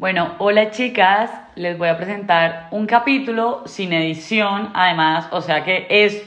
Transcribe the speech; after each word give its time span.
Bueno, 0.00 0.34
hola 0.38 0.70
chicas, 0.70 1.30
les 1.56 1.76
voy 1.76 1.88
a 1.88 1.98
presentar 1.98 2.68
un 2.70 2.86
capítulo 2.86 3.64
sin 3.66 3.92
edición, 3.92 4.70
además, 4.72 5.28
o 5.30 5.42
sea 5.42 5.62
que 5.62 5.86
es 5.90 6.26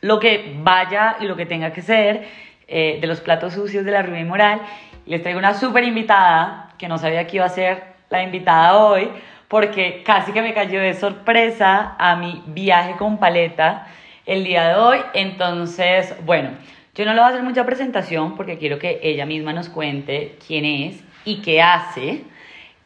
lo 0.00 0.18
que 0.18 0.56
vaya 0.62 1.16
y 1.20 1.26
lo 1.26 1.36
que 1.36 1.44
tenga 1.44 1.74
que 1.74 1.82
ser 1.82 2.26
eh, 2.66 2.96
de 3.02 3.06
los 3.06 3.20
platos 3.20 3.52
sucios 3.52 3.84
de 3.84 3.90
la 3.90 4.00
Rubén 4.00 4.26
Moral. 4.26 4.62
Les 5.04 5.20
traigo 5.20 5.38
una 5.38 5.52
súper 5.52 5.84
invitada, 5.84 6.70
que 6.78 6.88
no 6.88 6.96
sabía 6.96 7.26
que 7.26 7.36
iba 7.36 7.44
a 7.44 7.50
ser 7.50 7.82
la 8.08 8.22
invitada 8.22 8.78
hoy, 8.78 9.10
porque 9.48 10.02
casi 10.02 10.32
que 10.32 10.40
me 10.40 10.54
cayó 10.54 10.80
de 10.80 10.94
sorpresa 10.94 11.96
a 11.98 12.16
mi 12.16 12.42
viaje 12.46 12.96
con 12.96 13.18
paleta 13.18 13.86
el 14.24 14.44
día 14.44 14.66
de 14.68 14.76
hoy. 14.76 14.98
Entonces, 15.12 16.16
bueno, 16.24 16.52
yo 16.94 17.04
no 17.04 17.12
le 17.12 17.20
voy 17.20 17.26
a 17.26 17.32
hacer 17.32 17.42
mucha 17.42 17.66
presentación 17.66 18.34
porque 18.34 18.56
quiero 18.56 18.78
que 18.78 19.00
ella 19.02 19.26
misma 19.26 19.52
nos 19.52 19.68
cuente 19.68 20.38
quién 20.46 20.64
es 20.64 21.04
y 21.26 21.42
qué 21.42 21.60
hace. 21.60 22.24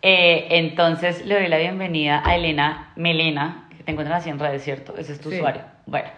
Eh, 0.03 0.47
entonces 0.51 1.25
le 1.27 1.35
doy 1.35 1.49
la 1.49 1.59
bienvenida 1.59 2.23
a 2.25 2.37
Elena 2.37 2.93
Melena, 2.97 3.69
que 3.77 3.83
te 3.83 3.91
encuentras 3.91 4.21
así 4.21 4.31
en 4.31 4.39
redes, 4.39 4.63
¿cierto? 4.63 4.97
Ese 4.97 5.13
es 5.13 5.21
tu 5.21 5.29
usuario. 5.29 5.63
Bueno. 5.87 6.09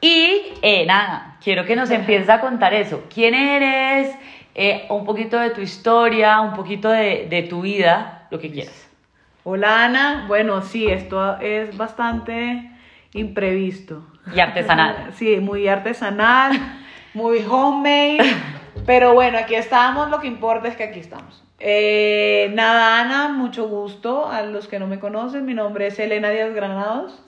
Y 0.00 0.42
eh, 0.62 0.84
nada, 0.86 1.36
quiero 1.42 1.64
que 1.64 1.76
nos 1.76 1.90
empieces 1.90 2.28
a 2.28 2.40
contar 2.40 2.74
eso. 2.74 3.04
¿Quién 3.12 3.34
eres? 3.34 4.14
Eh, 4.54 4.86
un 4.90 5.04
poquito 5.04 5.38
de 5.38 5.50
tu 5.50 5.60
historia, 5.60 6.40
un 6.40 6.54
poquito 6.54 6.88
de, 6.90 7.26
de 7.28 7.42
tu 7.42 7.62
vida, 7.62 8.28
lo 8.30 8.38
que 8.38 8.50
quieras. 8.52 8.88
Hola 9.42 9.84
Ana, 9.84 10.24
bueno, 10.26 10.62
sí, 10.62 10.86
esto 10.86 11.38
es 11.38 11.76
bastante 11.76 12.70
imprevisto. 13.12 14.06
Y 14.34 14.40
artesanal. 14.40 15.10
Sí, 15.16 15.38
muy 15.40 15.68
artesanal, 15.68 16.52
muy 17.12 17.44
homemade, 17.48 18.18
pero 18.86 19.14
bueno, 19.14 19.38
aquí 19.38 19.54
estamos, 19.54 20.08
lo 20.08 20.18
que 20.20 20.28
importa 20.28 20.68
es 20.68 20.76
que 20.76 20.84
aquí 20.84 21.00
estamos. 21.00 21.43
Eh, 21.66 22.50
nada, 22.52 23.00
Ana, 23.00 23.28
mucho 23.28 23.66
gusto. 23.66 24.28
A 24.28 24.42
los 24.42 24.68
que 24.68 24.78
no 24.78 24.86
me 24.86 25.00
conocen, 25.00 25.46
mi 25.46 25.54
nombre 25.54 25.86
es 25.86 25.98
Elena 25.98 26.28
Díaz 26.28 26.52
Granados. 26.54 27.24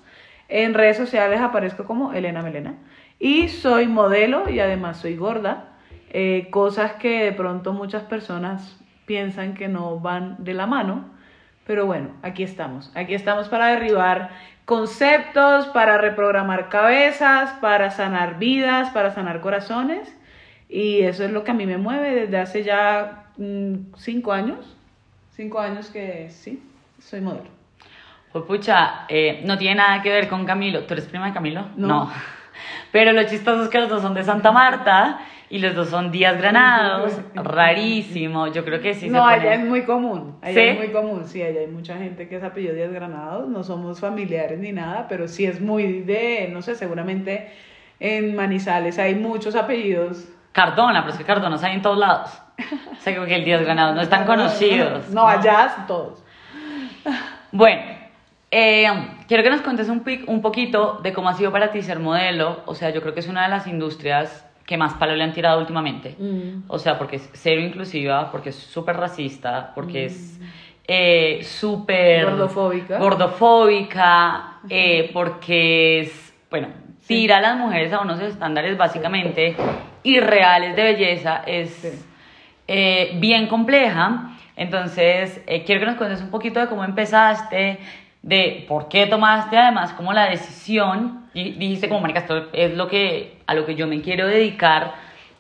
En 0.49 0.75
redes 0.75 0.99
sociales 0.99 1.41
aparezco 1.41 1.87
como 1.87 2.13
Elena 2.13 2.43
Melena. 2.43 2.75
Y 3.19 3.49
soy 3.49 3.87
modelo 3.87 4.51
y 4.51 4.61
además 4.61 4.99
soy 4.99 5.17
gorda. 5.17 5.71
Eh, 6.11 6.49
cosas 6.51 6.93
que 6.97 7.25
de 7.25 7.33
pronto 7.33 7.73
muchas 7.73 8.03
personas 8.03 8.79
piensan 9.07 9.55
que 9.55 9.69
no 9.69 10.01
van 10.01 10.37
de 10.45 10.53
la 10.53 10.67
mano. 10.67 11.07
Pero 11.67 11.87
bueno, 11.87 12.11
aquí 12.23 12.43
estamos. 12.43 12.93
Aquí 12.95 13.15
estamos 13.15 13.49
para 13.49 13.69
derribar 13.69 14.29
conceptos, 14.67 15.67
para 15.69 15.97
reprogramar 15.97 16.69
cabezas, 16.69 17.53
para 17.63 17.91
sanar 17.91 18.39
vidas, 18.39 18.91
para 18.91 19.15
sanar 19.15 19.41
corazones. 19.41 20.15
Y 20.69 21.01
eso 21.05 21.25
es 21.25 21.31
lo 21.31 21.43
que 21.43 21.53
a 21.53 21.55
mí 21.55 21.65
me 21.65 21.79
mueve 21.79 22.15
desde 22.15 22.37
hace 22.37 22.63
ya 22.63 23.23
cinco 23.97 24.33
años. 24.33 24.77
Cinco 25.35 25.61
años 25.61 25.91
que 25.91 26.31
sí, 26.31 26.63
soy 26.99 27.21
modelo. 27.21 27.51
Pues 28.33 28.45
pucha, 28.45 29.07
eh, 29.09 29.43
no 29.45 29.59
tiene 29.59 29.77
nada 29.77 30.03
que 30.03 30.11
ver 30.11 30.29
con 30.29 30.45
Camilo. 30.45 30.85
¿Tú 30.85 30.95
eres 30.95 31.07
prima 31.07 31.27
de 31.27 31.33
Camilo? 31.33 31.67
No. 31.77 32.11
Pero 32.93 33.13
lo 33.13 33.25
chistoso 33.25 33.65
es 33.65 33.69
que 33.69 33.81
los 33.81 33.89
dos 33.89 34.03
son 34.03 34.15
de 34.15 34.25
Santa 34.25 34.53
Marta 34.53 35.21
y 35.49 35.59
los 35.59 35.75
dos 35.75 35.89
son 35.91 36.11
Díaz 36.11 36.39
Granados. 36.39 37.19
Rarísimo. 37.35 38.49
Yo 38.49 38.65
creo 38.65 38.81
que 38.81 38.95
sí. 38.95 39.09
No, 39.09 39.27
allá 39.27 39.55
es 39.55 39.65
muy 39.65 39.83
común. 39.83 40.37
Allá 40.43 40.65
es 40.65 40.79
muy 40.79 40.89
común. 40.89 41.27
Sí, 41.27 41.43
allá 41.43 41.61
hay 41.61 41.67
mucha 41.67 41.97
gente 41.99 42.29
que 42.29 42.37
es 42.37 42.43
apellido 42.43 42.75
Díaz 42.75 42.93
Granados. 42.93 43.49
No 43.49 43.63
somos 43.63 44.01
familiares 44.01 44.59
ni 44.59 44.73
nada, 44.73 45.07
pero 45.09 45.29
sí 45.29 45.45
es 45.45 45.61
muy 45.61 46.01
de, 46.01 46.49
no 46.53 46.63
sé, 46.63 46.75
seguramente 46.75 47.51
en 48.01 48.35
Manizales 48.35 48.99
hay 48.99 49.15
muchos 49.15 49.55
apellidos. 49.55 50.29
Cardona, 50.53 51.03
pero 51.03 51.13
es 51.13 51.19
que 51.19 51.25
Cardona 51.25 51.59
hay 51.63 51.75
en 51.75 51.83
todos 51.83 51.99
lados. 51.99 52.43
Sé 53.01 53.15
que 53.15 53.35
el 53.35 53.45
Díaz 53.45 53.63
Granados 53.63 53.95
no 53.95 54.03
están 54.03 54.25
conocidos. 54.27 55.09
No, 55.11 55.27
allá 55.27 55.85
todos. 55.87 56.23
Bueno, 57.53 57.83
eh, 58.51 58.87
quiero 59.29 59.43
que 59.43 59.51
nos 59.51 59.61
contes 59.61 59.89
un, 59.89 60.03
un 60.27 60.43
poquito 60.43 61.01
de 61.03 61.13
cómo 61.13 61.29
ha 61.29 61.35
sido 61.35 61.53
para 61.53 61.71
ti 61.71 61.83
ser 61.83 61.99
modelo. 61.99 62.63
O 62.67 62.75
sea, 62.75 62.91
yo 62.91 63.01
creo 63.03 63.15
que 63.15 63.21
es 63.21 63.29
una 63.29 63.45
de 63.45 63.49
las 63.49 63.67
industrias 63.67 64.47
que 64.67 64.77
más 64.77 64.95
palo 64.95 65.15
le 65.15 65.25
han 65.25 65.33
tirado 65.33 65.61
últimamente. 65.61 66.17
Mm. 66.19 66.65
O 66.69 66.79
sea, 66.79 66.99
porque 66.99 67.17
es 67.17 67.31
cero 67.35 67.61
inclusiva, 67.61 68.31
porque 68.31 68.51
es 68.51 68.57
súper 68.57 68.97
racista, 68.97 69.73
porque 69.75 70.07
es 70.07 70.39
mm. 70.41 70.45
eh, 70.89 71.41
súper... 71.45 72.25
Gordofóbica. 72.25 72.99
Gordofóbica, 72.99 74.59
eh, 74.69 75.11
porque 75.13 76.01
es, 76.01 76.35
bueno, 76.51 76.69
tira 77.07 77.39
a 77.39 77.41
las 77.41 77.57
mujeres 77.57 77.93
a 77.93 78.01
unos 78.01 78.21
estándares 78.21 78.77
básicamente 78.77 79.57
irreales 80.03 80.75
de 80.75 80.83
belleza. 80.83 81.43
Es... 81.47 82.03
Eh, 82.69 83.13
bien 83.17 83.47
compleja. 83.47 84.37
Entonces, 84.57 85.41
eh, 85.47 85.65
quiero 85.65 85.81
que 85.81 85.87
nos 85.87 85.97
cuentes 85.97 86.21
un 86.23 86.31
poquito 86.31 86.61
de 86.61 86.67
cómo 86.67 86.85
empezaste, 86.85 87.79
de 88.23 88.65
por 88.67 88.89
qué 88.89 89.07
tomaste 89.07 89.57
además 89.57 89.93
como 89.93 90.13
la 90.13 90.29
decisión, 90.29 91.27
y 91.35 91.53
dijiste 91.53 91.89
como, 91.89 92.01
Mónica, 92.01 92.21
esto 92.21 92.49
es 92.53 92.75
lo 92.75 92.89
que, 92.89 93.39
a 93.47 93.55
lo 93.55 93.67
que 93.67 93.75
yo 93.75 93.87
me 93.87 94.01
quiero 94.01 94.27
dedicar 94.27 94.95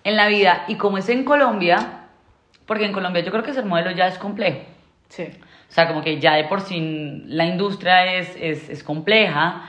en 0.04 0.16
la 0.16 0.28
vida, 0.28 0.64
y 0.68 0.76
cómo 0.76 0.98
es 0.98 1.08
en 1.08 1.24
Colombia, 1.24 2.04
porque 2.66 2.84
en 2.84 2.92
Colombia 2.92 3.22
yo 3.22 3.30
creo 3.32 3.42
que 3.42 3.54
ser 3.54 3.64
modelo 3.64 3.90
ya 3.90 4.06
es 4.06 4.18
complejo. 4.18 4.58
Sí. 5.08 5.24
O 5.68 5.72
sea, 5.72 5.88
como 5.88 6.02
que 6.02 6.20
ya 6.20 6.34
de 6.34 6.44
por 6.44 6.60
sí 6.60 7.22
la 7.26 7.46
industria 7.46 8.14
es, 8.14 8.36
es, 8.40 8.68
es 8.68 8.82
compleja. 8.84 9.64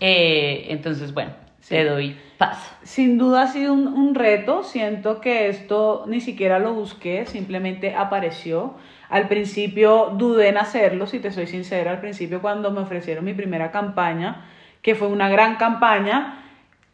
Eh, 0.00 0.66
entonces, 0.68 1.12
bueno, 1.12 1.32
te 1.68 1.84
doy 1.84 2.16
paso. 2.38 2.74
Sin 2.82 3.18
duda 3.18 3.42
ha 3.42 3.46
sido 3.46 3.72
un, 3.72 4.14
reto. 4.14 4.62
Siento 4.62 5.20
que 5.20 5.48
esto 5.48 6.04
ni 6.06 6.20
siquiera 6.20 6.58
lo 6.58 6.74
busqué, 6.74 7.26
simplemente 7.26 7.94
apareció. 7.94 8.74
Al 9.08 9.28
principio 9.28 10.12
dudé 10.16 10.48
en 10.48 10.58
hacerlo, 10.58 11.06
si 11.06 11.18
te 11.18 11.30
soy 11.30 11.46
sincera. 11.46 11.90
Al 11.90 12.00
principio, 12.00 12.40
cuando 12.40 12.70
me 12.70 12.80
ofrecieron 12.80 13.24
mi 13.24 13.34
primera 13.34 13.70
campaña, 13.70 14.46
que 14.82 14.94
fue 14.94 15.08
una 15.08 15.28
gran 15.28 15.56
campaña, 15.56 16.44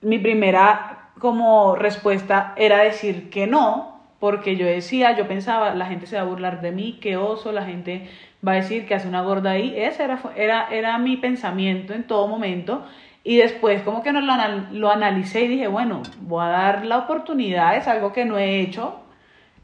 mi 0.03 0.19
primera 0.19 1.11
como 1.19 1.75
respuesta 1.75 2.55
era 2.57 2.79
decir 2.79 3.31
que 3.31 3.47
no, 3.47 4.01
porque 4.21 4.57
yo 4.57 4.67
decía, 4.67 5.17
yo 5.17 5.27
pensaba, 5.27 5.75
la 5.75 5.87
gente 5.87 6.07
se 6.07 6.17
va 6.17 6.23
a 6.23 6.25
burlar 6.25 6.61
de 6.61 6.73
mí, 6.73 6.99
qué 7.01 7.17
oso, 7.17 7.53
la 7.53 7.65
gente 7.65 8.09
va 8.47 8.53
a 8.53 8.57
decir 8.57 8.87
que 8.87 8.95
hace 8.95 9.09
una 9.09 9.23
gorda 9.23 9.53
ahí. 9.53 9.75
Ese 9.77 10.05
era, 10.05 10.21
era, 10.37 10.69
era 10.71 10.99
mi 10.99 11.17
pensamiento 11.17 11.95
en 11.95 12.05
todo 12.05 12.29
momento. 12.29 12.85
Y 13.29 13.37
después 13.37 13.83
como 13.83 14.03
que 14.03 14.11
no 14.11 14.23
lo, 14.23 14.33
lo 14.73 14.91
analicé 14.91 15.43
y 15.43 15.49
dije, 15.49 15.67
bueno, 15.67 16.01
voy 16.23 16.47
a 16.47 16.49
dar 16.49 16.87
la 16.87 16.97
oportunidad, 16.97 17.77
es 17.77 17.87
algo 17.87 18.11
que 18.11 18.25
no 18.25 18.39
he 18.39 18.61
hecho 18.61 19.03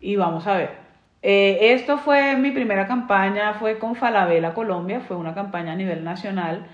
y 0.03 0.17
vamos 0.17 0.47
a 0.47 0.59
ver. 0.59 0.71
Eh, 1.23 1.73
esto 1.73 1.97
fue 1.97 2.37
mi 2.37 2.51
primera 2.51 2.87
campaña, 2.87 3.55
fue 3.55 3.79
con 3.79 3.97
Falabella 3.97 4.53
Colombia, 4.53 5.01
fue 5.01 5.17
una 5.17 5.33
campaña 5.33 5.73
a 5.73 5.77
nivel 5.77 6.05
nacional, 6.05 6.67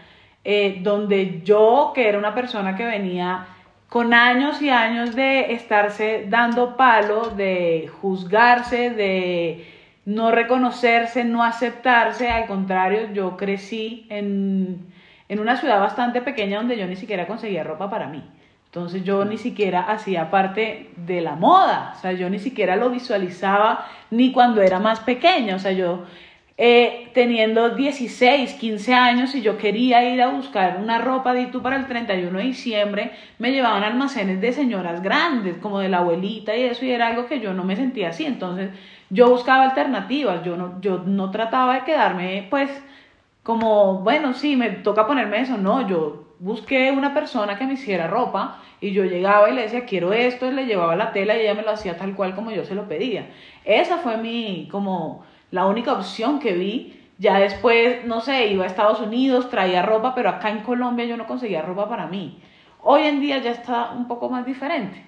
eh, 0.43 0.81
donde 0.83 1.43
yo, 1.45 1.93
que 1.95 2.09
era 2.09 2.19
una 2.19 2.34
persona 2.34 2.75
que 2.75 2.84
venía 2.84 3.47
con 3.89 4.12
años 4.12 4.61
y 4.61 4.71
años 4.71 5.15
de 5.15 5.53
estarse 5.53 6.27
dando 6.29 6.77
palo, 6.77 7.31
de 7.31 7.89
juzgarse, 8.00 8.91
de 8.91 9.65
no 10.06 10.33
reconocerse, 10.33 11.23
no 11.23 11.45
aceptarse, 11.45 12.29
al 12.31 12.49
contrario, 12.49 13.12
yo 13.12 13.37
crecí 13.37 14.09
en 14.11 14.90
en 15.31 15.39
una 15.39 15.57
ciudad 15.57 15.79
bastante 15.79 16.21
pequeña 16.21 16.59
donde 16.59 16.77
yo 16.77 16.89
ni 16.89 16.97
siquiera 16.97 17.29
conseguía 17.29 17.63
ropa 17.63 17.89
para 17.89 18.09
mí. 18.09 18.21
Entonces 18.67 19.05
yo 19.05 19.25
ni 19.25 19.39
siquiera 19.39 19.83
hacía 19.83 20.29
parte 20.29 20.91
de 20.97 21.21
la 21.21 21.37
moda, 21.37 21.95
o 21.97 22.01
sea, 22.01 22.13
yo 22.13 22.29
ni 22.29 22.41
siquiera 22.41 22.75
lo 22.75 22.91
visualizaba 22.91 23.87
ni 24.11 24.33
cuando 24.33 24.61
era 24.61 24.81
más 24.81 24.99
pequeña, 25.01 25.55
o 25.55 25.59
sea, 25.61 25.71
yo 25.71 26.05
eh, 26.59 27.11
teniendo 27.15 27.71
16, 27.71 28.55
15 28.55 28.93
años 28.93 29.35
y 29.37 29.41
yo 29.41 29.57
quería 29.57 30.13
ir 30.13 30.21
a 30.21 30.31
buscar 30.31 30.79
una 30.83 30.99
ropa 30.99 31.33
de 31.33 31.47
tú 31.47 31.62
para 31.62 31.77
el 31.77 31.87
31 31.87 32.37
de 32.37 32.45
diciembre, 32.45 33.12
me 33.39 33.53
llevaban 33.53 33.85
almacenes 33.85 34.41
de 34.41 34.53
señoras 34.53 35.01
grandes, 35.01 35.59
como 35.59 35.79
de 35.79 35.89
la 35.89 35.99
abuelita 35.99 36.57
y 36.57 36.62
eso, 36.62 36.85
y 36.85 36.91
era 36.91 37.07
algo 37.07 37.27
que 37.27 37.39
yo 37.39 37.55
no 37.55 37.62
me 37.62 37.77
sentía 37.77 38.09
así, 38.09 38.25
entonces 38.25 38.71
yo 39.11 39.31
buscaba 39.31 39.62
alternativas, 39.62 40.45
yo 40.45 40.56
no, 40.56 40.81
yo 40.81 40.99
no 40.99 41.31
trataba 41.31 41.75
de 41.75 41.85
quedarme 41.85 42.49
pues 42.50 42.69
como, 43.42 43.98
bueno, 43.98 44.34
sí, 44.34 44.56
me 44.56 44.70
toca 44.70 45.06
ponerme 45.06 45.40
eso. 45.40 45.56
No, 45.56 45.88
yo 45.88 46.34
busqué 46.38 46.90
una 46.90 47.14
persona 47.14 47.58
que 47.58 47.66
me 47.66 47.75
hiciera 47.75 48.06
ropa 48.06 48.58
y 48.81 48.92
yo 48.92 49.04
llegaba 49.04 49.50
y 49.50 49.54
le 49.54 49.62
decía, 49.62 49.84
quiero 49.84 50.12
esto, 50.12 50.46
y 50.46 50.52
le 50.52 50.66
llevaba 50.66 50.96
la 50.96 51.12
tela 51.12 51.37
y 51.37 51.40
ella 51.40 51.54
me 51.54 51.62
lo 51.62 51.70
hacía 51.70 51.96
tal 51.96 52.14
cual 52.14 52.34
como 52.34 52.50
yo 52.50 52.64
se 52.64 52.75
lo 52.75 52.88
pedía. 52.88 53.31
Esa 53.64 53.98
fue 53.98 54.16
mi, 54.16 54.69
como, 54.70 55.25
la 55.50 55.66
única 55.66 55.92
opción 55.92 56.38
que 56.40 56.52
vi. 56.52 56.96
Ya 57.19 57.38
después, 57.38 58.04
no 58.06 58.22
sé, 58.22 58.46
iba 58.46 58.64
a 58.64 58.66
Estados 58.66 59.00
Unidos, 59.00 59.50
traía 59.50 59.82
ropa, 59.82 60.14
pero 60.14 60.31
acá 60.31 60.48
en 60.48 60.60
Colombia 60.60 61.04
yo 61.04 61.19
no 61.19 61.26
conseguía 61.26 61.60
ropa 61.60 61.88
para 61.88 62.06
mí. 62.06 62.40
Hoy 62.82 63.02
en 63.02 63.20
día 63.20 63.38
ya 63.38 63.50
está 63.50 63.90
un 63.90 64.08
poco 64.08 64.31
más 64.31 64.46
diferente. 64.46 65.04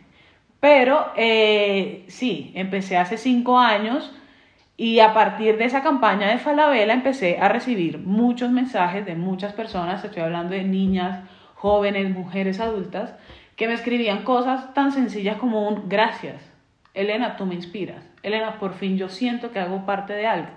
Pero 0.61 1.07
eh, 1.17 2.05
sí, 2.09 2.53
empecé 2.55 2.99
hace 2.99 3.17
cinco 3.17 3.59
años 3.59 4.13
y 4.77 5.01
a 5.01 5.13
partir 5.13 5.59
de 5.59 5.65
esa 5.65 5.83
campaña 5.83 6.29
de 6.29 6.39
Falabella 6.39 6.93
empecé 6.93 7.39
a 7.39 7.49
recibir 7.49 7.99
muchos 7.99 8.51
mensajes 8.51 9.05
de 9.05 9.15
muchas 9.15 9.53
personas, 9.53 10.05
estoy 10.05 10.23
hablando 10.23 10.55
de 10.55 10.65
niñas, 10.65 11.21
jóvenes, 11.55 12.11
mujeres 12.11 12.59
adultas, 12.59 13.15
que 13.57 13.69
me 13.69 13.75
escribían 13.75 14.25
cosas 14.25 14.73
tan 14.75 14.93
sencillas 14.93 15.37
como 15.37 15.69
un 15.69 15.89
gracias. 15.89 16.43
Elena, 16.95 17.37
tú 17.37 17.47
me 17.47 17.55
inspiras. 17.55 18.03
Elena, 18.23 18.59
por 18.59 18.75
fin 18.75 18.97
yo 18.97 19.09
siento 19.09 19.53
que 19.53 19.61
hago 19.61 19.87
parte 19.87 20.15
de 20.15 20.27
algo. 20.27 20.51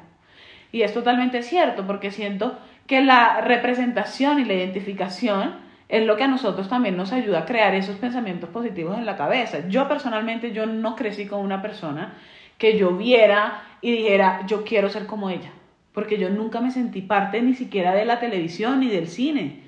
Y 0.71 0.81
es 0.81 0.93
totalmente 0.93 1.43
cierto, 1.43 1.85
porque 1.85 2.11
siento 2.11 2.57
que 2.87 3.01
la 3.01 3.41
representación 3.41 4.39
y 4.39 4.45
la 4.45 4.53
identificación 4.53 5.55
es 5.87 6.05
lo 6.05 6.17
que 6.17 6.23
a 6.23 6.27
nosotros 6.27 6.67
también 6.67 6.97
nos 6.97 7.13
ayuda 7.13 7.39
a 7.39 7.45
crear 7.45 7.75
esos 7.75 7.97
pensamientos 7.97 8.49
positivos 8.49 8.97
en 8.97 9.05
la 9.05 9.17
cabeza. 9.17 9.67
Yo 9.69 9.87
personalmente, 9.87 10.51
yo 10.51 10.65
no 10.65 10.95
crecí 10.95 11.27
con 11.27 11.41
una 11.41 11.61
persona 11.61 12.15
que 12.57 12.77
yo 12.77 12.91
viera 12.91 13.63
y 13.81 13.91
dijera, 13.91 14.45
yo 14.47 14.63
quiero 14.63 14.89
ser 14.89 15.05
como 15.05 15.29
ella, 15.29 15.51
porque 15.93 16.17
yo 16.17 16.29
nunca 16.29 16.61
me 16.61 16.71
sentí 16.71 17.01
parte 17.01 17.41
ni 17.41 17.53
siquiera 17.53 17.93
de 17.93 18.05
la 18.05 18.19
televisión 18.19 18.79
ni 18.79 18.89
del 18.89 19.07
cine. 19.07 19.63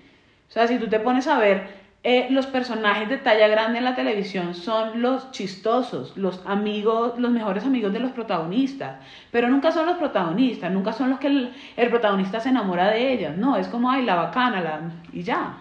O 0.48 0.52
sea, 0.52 0.68
si 0.68 0.80
tú 0.80 0.88
te 0.88 1.00
pones 1.00 1.28
a 1.28 1.38
ver, 1.38 1.78
eh, 2.04 2.28
los 2.30 2.48
personajes 2.48 3.10
de 3.10 3.18
talla 3.18 3.48
grande 3.48 3.80
en 3.80 3.84
la 3.84 3.96
televisión 3.96 4.54
son 4.54 5.02
los 5.02 5.32
chistosos, 5.32 6.16
los 6.16 6.42
amigos, 6.46 7.20
los 7.20 7.32
mejores 7.32 7.66
amigos 7.66 7.92
de 7.92 8.00
los 8.00 8.12
protagonistas, 8.12 9.02
pero 9.30 9.50
nunca 9.50 9.72
son 9.72 9.88
los 9.88 9.98
protagonistas, 9.98 10.72
nunca 10.72 10.94
son 10.94 11.10
los 11.10 11.20
que 11.20 11.28
el, 11.28 11.54
el 11.76 11.90
protagonista 11.90 12.40
se 12.40 12.50
enamora 12.50 12.90
de 12.92 13.12
ellas, 13.12 13.36
no, 13.36 13.58
es 13.58 13.68
como, 13.68 13.92
ay, 13.92 14.06
la 14.06 14.16
bacana, 14.16 14.62
la... 14.62 14.82
y 15.12 15.24
ya. 15.24 15.58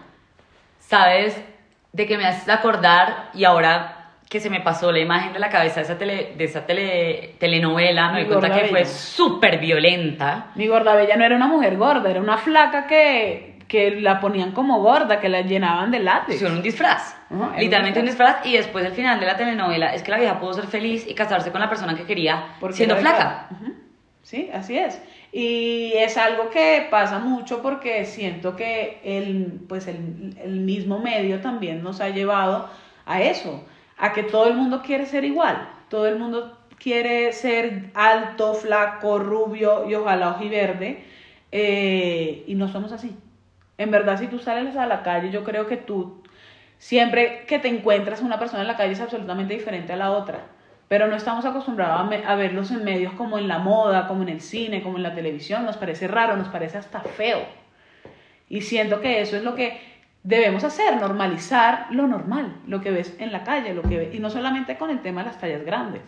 ¿Sabes 0.79 1.43
de 1.91 2.05
qué 2.05 2.17
me 2.17 2.25
haces 2.25 2.47
acordar? 2.47 3.31
Y 3.33 3.43
ahora 3.43 3.96
que 4.29 4.39
se 4.39 4.49
me 4.49 4.59
pasó 4.61 4.91
la 4.91 4.99
imagen 4.99 5.33
de 5.33 5.39
la 5.39 5.49
cabeza 5.49 5.75
de 5.75 5.81
esa, 5.83 5.97
tele, 5.97 6.33
de 6.37 6.43
esa 6.43 6.65
tele, 6.65 7.35
telenovela, 7.39 8.11
me 8.11 8.21
di 8.21 8.25
cuenta 8.25 8.49
que 8.51 8.65
fue 8.67 8.79
bella. 8.79 8.85
súper 8.85 9.57
violenta. 9.59 10.47
Mi 10.55 10.67
gorda 10.67 10.95
bella 10.95 11.15
no 11.15 11.23
era 11.23 11.35
una 11.35 11.47
mujer 11.47 11.77
gorda, 11.77 12.09
era 12.11 12.19
una 12.19 12.37
flaca 12.37 12.87
que, 12.87 13.59
que 13.69 14.01
la 14.01 14.19
ponían 14.19 14.51
como 14.51 14.81
gorda, 14.81 15.19
que 15.21 15.29
la 15.29 15.41
llenaban 15.41 15.91
de 15.91 15.99
látex. 15.99 16.35
Hicieron 16.35 16.57
un 16.57 16.63
disfraz. 16.63 17.15
Ajá, 17.29 17.51
era 17.53 17.59
Literalmente 17.61 17.99
un 17.99 18.05
un 18.05 18.09
disfraz. 18.09 18.45
Y 18.45 18.53
después 18.57 18.85
el 18.85 18.91
final 18.91 19.19
de 19.19 19.25
la 19.27 19.37
telenovela 19.37 19.93
es 19.93 20.03
que 20.03 20.11
la 20.11 20.17
vieja 20.17 20.39
pudo 20.39 20.53
ser 20.53 20.67
feliz 20.67 21.05
y 21.07 21.13
casarse 21.13 21.51
con 21.51 21.61
la 21.61 21.69
persona 21.69 21.95
que 21.95 22.03
quería 22.03 22.55
Porque 22.59 22.75
siendo 22.75 22.95
era 22.95 23.01
flaca. 23.01 23.17
delgada. 23.17 23.47
Ujú. 23.51 23.73
Sí, 24.23 24.49
así 24.53 24.77
es. 24.77 25.01
Y 25.31 25.93
es 25.95 26.17
algo 26.17 26.49
que 26.49 26.85
pasa 26.91 27.19
mucho 27.19 27.61
porque 27.61 28.03
siento 28.03 28.57
que 28.57 28.99
el, 29.05 29.61
pues 29.69 29.87
el, 29.87 30.35
el 30.43 30.59
mismo 30.59 30.99
medio 30.99 31.39
también 31.39 31.81
nos 31.81 32.01
ha 32.01 32.09
llevado 32.09 32.69
a 33.05 33.21
eso, 33.21 33.63
a 33.97 34.13
que 34.13 34.23
todo 34.23 34.47
el 34.47 34.55
mundo 34.55 34.81
quiere 34.83 35.05
ser 35.05 35.25
igual, 35.25 35.69
todo 35.89 36.07
el 36.07 36.17
mundo 36.17 36.57
quiere 36.77 37.31
ser 37.33 37.91
alto, 37.93 38.53
flaco, 38.53 39.19
rubio 39.19 39.89
y 39.89 39.95
ojalá 39.95 40.31
ojiverde, 40.31 41.03
eh, 41.51 42.43
y 42.47 42.55
no 42.55 42.67
somos 42.67 42.91
así. 42.91 43.15
En 43.77 43.91
verdad, 43.91 44.19
si 44.19 44.27
tú 44.27 44.39
sales 44.39 44.75
a 44.75 44.85
la 44.85 45.03
calle, 45.03 45.31
yo 45.31 45.43
creo 45.43 45.67
que 45.67 45.77
tú, 45.77 46.23
siempre 46.77 47.45
que 47.47 47.59
te 47.59 47.67
encuentras 47.67 48.21
una 48.21 48.39
persona 48.39 48.61
en 48.61 48.67
la 48.67 48.77
calle 48.77 48.93
es 48.93 49.01
absolutamente 49.01 49.53
diferente 49.53 49.93
a 49.93 49.97
la 49.97 50.11
otra 50.11 50.57
pero 50.87 51.07
no 51.07 51.15
estamos 51.15 51.45
acostumbrados 51.45 51.99
a, 51.99 52.31
a 52.31 52.35
verlos 52.35 52.71
en 52.71 52.83
medios 52.83 53.13
como 53.13 53.37
en 53.37 53.47
la 53.47 53.59
moda, 53.59 54.07
como 54.07 54.23
en 54.23 54.29
el 54.29 54.41
cine, 54.41 54.81
como 54.81 54.97
en 54.97 55.03
la 55.03 55.13
televisión, 55.13 55.65
nos 55.65 55.77
parece 55.77 56.07
raro, 56.07 56.37
nos 56.37 56.47
parece 56.47 56.77
hasta 56.77 57.01
feo. 57.01 57.39
Y 58.49 58.61
siento 58.61 59.01
que 59.01 59.19
eso 59.21 59.35
es 59.35 59.43
lo 59.43 59.55
que 59.55 59.79
debemos 60.27 60.65
hacer, 60.65 60.97
normalizar 60.97 61.87
lo 61.91 62.05
normal, 62.05 62.53
lo 62.67 62.81
que 62.81 62.91
ves 62.91 63.15
en 63.17 63.31
la 63.31 63.45
calle, 63.45 63.73
lo 63.73 63.81
que 63.81 63.97
ves, 63.97 64.13
y 64.13 64.19
no 64.19 64.29
solamente 64.29 64.77
con 64.77 64.89
el 64.89 64.99
tema 64.99 65.21
de 65.21 65.27
las 65.27 65.39
tallas 65.39 65.63
grandes, 65.63 66.01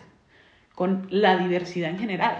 con 0.74 1.06
la 1.08 1.38
diversidad 1.38 1.88
en 1.88 1.98
general. 1.98 2.36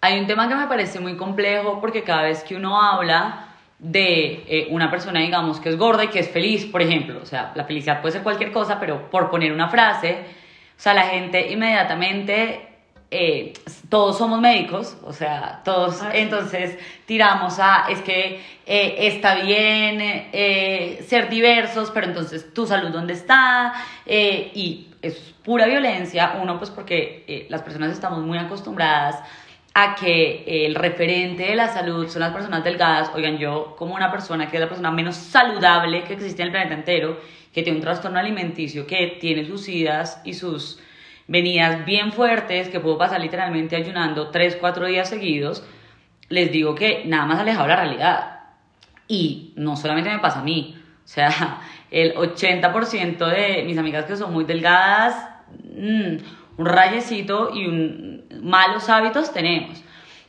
Hay 0.00 0.18
un 0.18 0.26
tema 0.26 0.48
que 0.48 0.54
me 0.54 0.66
parece 0.66 0.98
muy 0.98 1.18
complejo 1.18 1.78
porque 1.78 2.04
cada 2.04 2.22
vez 2.22 2.42
que 2.42 2.56
uno 2.56 2.80
habla 2.80 3.48
de 3.78 4.44
eh, 4.48 4.68
una 4.70 4.90
persona, 4.90 5.20
digamos, 5.20 5.60
que 5.60 5.68
es 5.68 5.76
gorda 5.76 6.04
y 6.04 6.08
que 6.08 6.20
es 6.20 6.30
feliz, 6.30 6.64
por 6.64 6.80
ejemplo, 6.80 7.20
o 7.22 7.26
sea, 7.26 7.52
la 7.54 7.64
felicidad 7.64 8.00
puede 8.00 8.12
ser 8.12 8.22
cualquier 8.22 8.50
cosa, 8.50 8.80
pero 8.80 9.10
por 9.10 9.28
poner 9.28 9.52
una 9.52 9.68
frase, 9.68 10.24
o 10.74 10.80
sea, 10.80 10.94
la 10.94 11.02
gente 11.02 11.52
inmediatamente, 11.52 12.71
eh, 13.14 13.52
todos 13.90 14.16
somos 14.16 14.40
médicos, 14.40 14.96
o 15.04 15.12
sea, 15.12 15.60
todos, 15.66 16.00
entonces 16.14 16.78
tiramos 17.04 17.58
a, 17.58 17.84
es 17.90 18.00
que 18.00 18.40
eh, 18.64 18.94
está 19.00 19.34
bien 19.34 19.98
eh, 20.00 21.04
ser 21.06 21.28
diversos, 21.28 21.90
pero 21.90 22.06
entonces 22.06 22.54
tu 22.54 22.66
salud 22.66 22.88
dónde 22.88 23.12
está, 23.12 23.74
y 24.06 24.88
eso 25.02 25.18
es 25.18 25.34
pura 25.44 25.66
violencia, 25.66 26.38
uno 26.40 26.56
pues 26.56 26.70
porque 26.70 27.46
las 27.50 27.60
personas 27.60 27.92
estamos 27.92 28.20
muy 28.20 28.38
acostumbradas 28.38 29.16
a 29.74 29.94
que 29.94 30.64
el 30.66 30.74
referente 30.74 31.42
de 31.42 31.54
la 31.54 31.68
salud 31.68 32.08
son 32.08 32.20
las 32.20 32.32
personas 32.32 32.64
delgadas. 32.64 33.10
Oigan, 33.14 33.36
yo 33.36 33.74
como 33.76 33.94
una 33.94 34.10
persona 34.10 34.48
que 34.48 34.56
es 34.56 34.60
la 34.60 34.68
persona 34.68 34.90
menos 34.90 35.16
saludable 35.16 36.04
que 36.04 36.14
existe 36.14 36.40
en 36.40 36.46
el 36.46 36.52
planeta 36.52 36.74
entero, 36.74 37.20
que 37.52 37.62
tiene 37.62 37.78
un 37.78 37.84
trastorno 37.84 38.18
alimenticio, 38.18 38.86
que 38.86 39.18
tiene 39.20 39.44
sus 39.44 39.68
idas 39.68 40.20
y 40.24 40.32
sus 40.32 40.78
venidas 41.28 41.84
bien 41.84 42.12
fuertes, 42.12 42.68
que 42.68 42.80
puedo 42.80 42.98
pasar 42.98 43.20
literalmente 43.20 43.76
ayunando 43.76 44.28
3, 44.30 44.56
4 44.60 44.86
días 44.86 45.08
seguidos, 45.08 45.64
les 46.28 46.50
digo 46.50 46.74
que 46.74 47.04
nada 47.06 47.26
más 47.26 47.38
alejado 47.38 47.68
la 47.68 47.76
realidad. 47.76 48.40
Y 49.08 49.52
no 49.56 49.76
solamente 49.76 50.10
me 50.10 50.18
pasa 50.18 50.40
a 50.40 50.44
mí, 50.44 50.76
o 51.04 51.08
sea, 51.08 51.60
el 51.90 52.14
80% 52.14 53.26
de 53.26 53.64
mis 53.64 53.78
amigas 53.78 54.06
que 54.06 54.16
son 54.16 54.32
muy 54.32 54.44
delgadas, 54.44 55.28
mm, 55.76 56.16
un 56.58 56.66
rayecito 56.66 57.50
y 57.54 58.22
malos 58.42 58.88
hábitos 58.88 59.32
tenemos. 59.32 59.82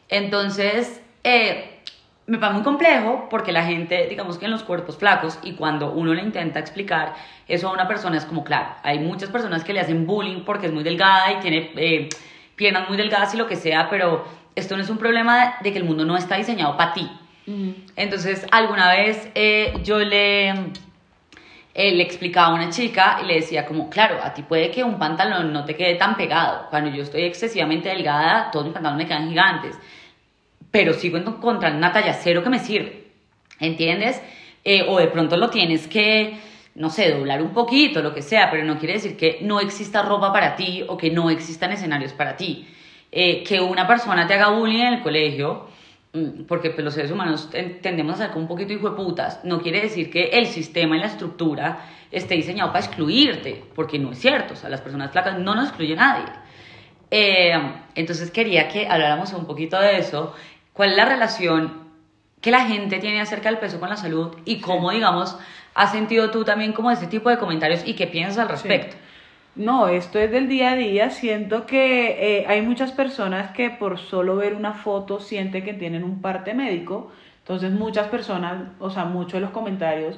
Entonces, 0.10 1.01
eh, 1.24 1.73
me 2.25 2.38
parece 2.38 2.56
muy 2.56 2.64
complejo 2.64 3.28
porque 3.30 3.52
la 3.52 3.66
gente, 3.66 4.08
digamos 4.08 4.38
que 4.38 4.46
en 4.46 4.52
los 4.52 4.64
cuerpos 4.64 4.98
flacos, 4.98 5.40
y 5.44 5.54
cuando 5.54 5.92
uno 5.92 6.14
le 6.14 6.22
intenta 6.22 6.60
explicar 6.60 7.14
eso 7.48 7.68
a 7.68 7.74
una 7.74 7.88
persona, 7.88 8.18
es 8.18 8.25
como, 8.25 8.44
claro, 8.44 8.75
hay 8.84 9.00
muchas 9.00 9.30
personas 9.30 9.64
que 9.64 9.74
le 9.74 9.81
hacen 9.81 10.06
bullying 10.06 10.44
porque 10.46 10.68
es 10.68 10.74
muy 10.74 10.84
delgada 10.84 11.34
y 11.34 11.36
tiene 11.42 11.72
eh, 11.75 12.10
piernas 12.56 12.88
muy 12.88 12.98
delgadas 12.98 13.34
y 13.34 13.38
lo 13.38 13.48
que 13.48 13.56
sea, 13.56 13.90
pero 13.90 14.25
esto 14.56 14.78
no 14.78 14.84
es 14.84 14.90
un 14.90 14.98
problema 14.98 15.56
de 15.62 15.72
que 15.72 15.80
el 15.80 15.84
mundo 15.84 16.06
no 16.06 16.16
está 16.16 16.38
diseñado 16.38 16.78
para 16.78 16.94
ti. 16.94 17.10
Entonces, 17.98 18.48
alguna 18.52 18.90
vez 18.90 19.30
eh, 19.36 19.74
yo 19.84 20.00
le, 20.00 20.48
eh, 20.50 20.56
le 21.74 22.04
explicaba 22.04 22.48
a 22.48 22.54
una 22.54 22.70
chica 22.70 23.20
y 23.22 23.25
le 23.25 23.36
decía 23.36 23.66
como, 23.66 23.90
claro, 23.90 24.20
a 24.24 24.34
ti 24.34 24.44
puede 24.44 24.72
que 24.72 24.84
un 24.84 24.98
pantalón 24.98 25.52
no 25.52 25.66
te 25.66 25.75
quede 25.75 25.96
tan 25.96 26.16
pegado. 26.16 26.68
Cuando 26.70 26.90
yo 26.92 27.04
estoy 27.04 27.24
excesivamente 27.24 27.90
delgada, 27.90 28.50
todos 28.50 28.66
mis 28.66 28.74
pantalones 28.74 29.06
me 29.06 29.10
quedan 29.10 29.28
gigantes. 29.28 29.78
Pero 30.74 30.94
sigo 30.94 31.18
encontrando 31.20 31.78
una 31.78 31.92
talla 31.92 32.14
cero 32.16 32.42
que 32.44 32.50
me 32.50 32.58
sirve. 32.58 33.04
¿Entiendes? 33.60 34.20
Eh, 34.64 34.84
o 34.90 34.98
de 34.98 35.06
pronto 35.06 35.38
lo 35.38 35.52
tienes 35.52 35.88
que, 35.88 36.36
no 36.74 36.90
sé, 36.90 37.12
doblar 37.12 37.44
un 37.44 37.54
poquito, 37.54 38.02
lo 38.02 38.12
que 38.12 38.24
sea, 38.24 38.50
pero 38.50 38.64
no 38.66 38.80
quiere 38.80 38.96
decir 38.96 39.16
que 39.16 39.38
no 39.42 39.60
exista 39.60 40.02
ropa 40.02 40.34
para 40.34 40.56
ti 40.56 40.84
o 40.88 40.98
que 40.98 41.12
no 41.12 41.30
existan 41.30 41.72
escenarios 41.74 42.14
para 42.14 42.36
ti. 42.38 42.68
Eh, 43.12 43.44
que 43.44 43.62
una 43.62 43.86
persona 43.86 44.25
te 44.25 44.34
haga 44.34 44.50
bullying 44.50 44.80
en 44.80 44.94
el 44.96 45.02
colegio, 45.04 45.68
mm, 46.13 46.46
porque 46.48 46.72
pues, 46.72 46.84
los 46.84 46.96
seres 46.96 47.12
humanos 47.12 47.51
ten- 47.51 47.80
tendemos 47.80 48.15
a 48.15 48.18
ser 48.24 48.30
como 48.32 48.42
un 48.42 48.48
poquito 48.48 48.74
hijo 48.74 48.89
de 48.89 48.96
putas, 48.96 49.42
no 49.44 49.62
quiere 49.62 49.80
decir 49.80 50.10
que 50.10 50.24
el 50.34 50.48
sistema 50.48 50.98
y 50.98 51.01
la 51.01 51.06
estructura 51.06 51.86
esté 52.12 52.34
diseñado 52.34 52.72
para 52.74 52.84
excluirte, 52.84 53.62
porque 53.75 54.00
no 54.00 54.12
es 54.12 54.18
cierto, 54.18 54.56
o 54.56 54.58
sea, 54.58 54.72
las 54.72 54.82
personas 54.82 55.12
flacas 55.12 55.38
no 55.38 55.53
nos 55.53 55.68
excluye 55.68 55.96
nadie. 55.96 56.25
Eh, 57.12 57.53
entonces 57.94 58.32
quería 58.32 58.68
que 58.70 58.88
habláramos 58.88 59.32
un 59.34 59.46
poquito 59.46 59.80
de 59.80 60.00
eso, 60.00 60.34
cuál 60.74 60.92
es 60.92 60.98
la 60.98 61.06
relación 61.06 61.84
que 62.42 62.51
la 62.51 62.65
gente 62.65 63.00
tiene 63.00 63.22
acerca 63.22 63.50
del 63.50 63.60
peso 63.60 63.80
con 63.80 63.89
la 63.89 63.96
salud 63.96 64.36
y 64.44 64.60
cómo, 64.60 64.92
digamos, 64.92 65.38
has 65.74 65.92
sentido 65.92 66.30
tú 66.30 66.44
también 66.44 66.74
como 66.74 66.92
ese 66.92 67.08
tipo 67.08 67.30
de 67.30 67.38
comentarios 67.38 67.84
y 67.86 67.94
qué 67.94 68.06
piensas 68.08 68.39
al 68.39 68.50
respecto. 68.50 68.98
No, 69.56 69.88
esto 69.88 70.20
es 70.20 70.32
del 70.32 70.50
día 70.50 70.72
a 70.72 70.75
día. 70.75 71.10
Siento 71.12 71.68
que 71.68 72.39
eh, 72.39 72.46
hay 72.48 72.62
muchas 72.63 72.92
personas 72.92 73.51
que 73.51 73.70
por 73.70 74.00
solo 74.00 74.36
ver 74.36 74.56
una 74.56 74.74
foto 74.74 75.20
sienten 75.20 75.63
que 75.63 75.74
tienen 75.74 76.03
un 76.03 76.22
parte 76.22 76.53
médico. 76.53 77.12
Entonces 77.39 77.72
muchas 77.72 78.08
personas, 78.08 78.70
o 78.80 78.89
sea, 78.89 79.06
muchos 79.06 79.34
de 79.34 79.42
los 79.42 79.51
comentarios 79.51 80.18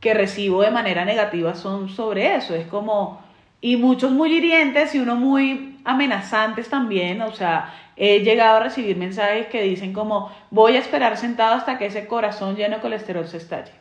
que 0.00 0.14
recibo 0.14 0.62
de 0.62 0.70
manera 0.70 1.04
negativa 1.04 1.54
son 1.54 1.88
sobre 1.88 2.36
eso. 2.36 2.54
Es 2.54 2.66
como, 2.66 3.20
y 3.60 3.76
muchos 3.76 4.12
muy 4.12 4.32
hirientes 4.32 4.94
y 4.94 4.98
uno 5.00 5.16
muy 5.16 5.78
amenazantes 5.84 6.68
también. 6.68 7.22
O 7.22 7.32
sea, 7.32 7.74
he 7.96 8.20
llegado 8.20 8.58
a 8.58 8.60
recibir 8.64 8.96
mensajes 8.96 9.46
que 9.48 9.62
dicen 9.62 9.92
como, 9.92 10.30
voy 10.50 10.76
a 10.76 10.80
esperar 10.80 11.16
sentado 11.16 11.54
hasta 11.54 11.78
que 11.78 11.86
ese 11.86 12.06
corazón 12.06 12.56
lleno 12.56 12.76
de 12.76 12.82
colesterol 12.82 13.26
se 13.26 13.38
estalle. 13.38 13.72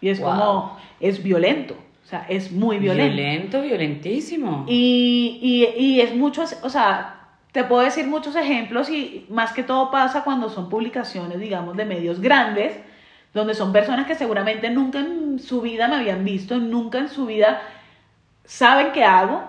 Y 0.00 0.08
es 0.08 0.20
Wow. 0.20 0.30
como, 0.30 0.78
es 1.00 1.22
violento. 1.22 1.74
O 2.04 2.06
sea, 2.06 2.26
es 2.28 2.52
muy 2.52 2.78
violento. 2.78 3.14
Violento, 3.14 3.62
violentísimo. 3.62 4.64
Y, 4.68 5.38
y, 5.76 5.82
y 5.82 6.00
es 6.00 6.14
muchos, 6.14 6.56
o 6.62 6.68
sea, 6.68 7.20
te 7.52 7.64
puedo 7.64 7.82
decir 7.82 8.06
muchos 8.06 8.36
ejemplos 8.36 8.90
y 8.90 9.26
más 9.30 9.52
que 9.52 9.62
todo 9.62 9.90
pasa 9.90 10.24
cuando 10.24 10.50
son 10.50 10.68
publicaciones, 10.68 11.38
digamos, 11.40 11.76
de 11.76 11.84
medios 11.84 12.20
grandes, 12.20 12.74
donde 13.32 13.54
son 13.54 13.72
personas 13.72 14.06
que 14.06 14.14
seguramente 14.14 14.70
nunca 14.70 15.00
en 15.00 15.38
su 15.38 15.60
vida 15.60 15.88
me 15.88 15.96
habían 15.96 16.24
visto, 16.24 16.58
nunca 16.58 16.98
en 16.98 17.08
su 17.08 17.26
vida 17.26 17.62
saben 18.44 18.92
qué 18.92 19.04
hago 19.04 19.42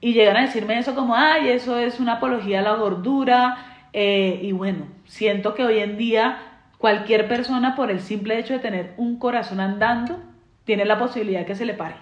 y 0.00 0.12
llegan 0.12 0.36
a 0.36 0.42
decirme 0.42 0.78
eso 0.78 0.94
como, 0.94 1.14
ay, 1.14 1.48
eso 1.48 1.78
es 1.78 2.00
una 2.00 2.14
apología 2.14 2.60
a 2.60 2.62
la 2.62 2.74
gordura. 2.74 3.58
eh, 3.92 4.40
y 4.42 4.52
bueno, 4.52 4.86
siento 5.06 5.54
que 5.54 5.64
hoy 5.64 5.78
en 5.78 5.96
día 5.96 6.38
cualquier 6.78 7.28
persona 7.28 7.74
por 7.74 7.90
el 7.90 8.00
simple 8.00 8.38
hecho 8.38 8.54
de 8.54 8.58
tener 8.60 8.94
un 8.96 9.18
corazón 9.18 9.60
andando, 9.60 10.18
tiene 10.64 10.84
la 10.84 10.98
posibilidad 10.98 11.46
que 11.46 11.54
se 11.54 11.64
le 11.64 11.74
pare. 11.74 11.96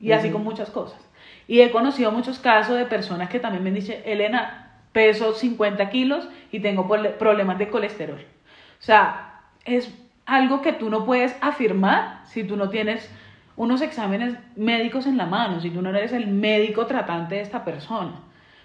Y 0.00 0.12
así 0.12 0.30
con 0.30 0.44
muchas 0.44 0.70
cosas. 0.70 0.98
Y 1.48 1.60
he 1.60 1.70
conocido 1.70 2.12
muchos 2.12 2.38
casos 2.38 2.76
de 2.78 2.86
personas 2.86 3.28
que 3.28 3.40
también 3.40 3.64
me 3.64 3.70
han 3.70 3.74
dicho, 3.74 3.92
Elena, 4.04 4.70
peso 4.92 5.32
50 5.34 5.90
kilos 5.90 6.28
y 6.52 6.60
tengo 6.60 6.88
problemas 7.18 7.58
de 7.58 7.68
colesterol. 7.68 8.20
O 8.20 8.82
sea, 8.82 9.40
es 9.64 9.92
algo 10.24 10.62
que 10.62 10.72
tú 10.72 10.90
no 10.90 11.04
puedes 11.04 11.36
afirmar 11.40 12.20
si 12.26 12.44
tú 12.44 12.56
no 12.56 12.68
tienes 12.68 13.10
unos 13.58 13.82
exámenes 13.82 14.36
médicos 14.54 15.06
en 15.06 15.16
la 15.16 15.26
mano, 15.26 15.60
si 15.60 15.68
tú 15.70 15.82
no 15.82 15.90
eres 15.90 16.12
el 16.12 16.28
médico 16.28 16.86
tratante 16.86 17.34
de 17.34 17.40
esta 17.40 17.64
persona. 17.64 18.12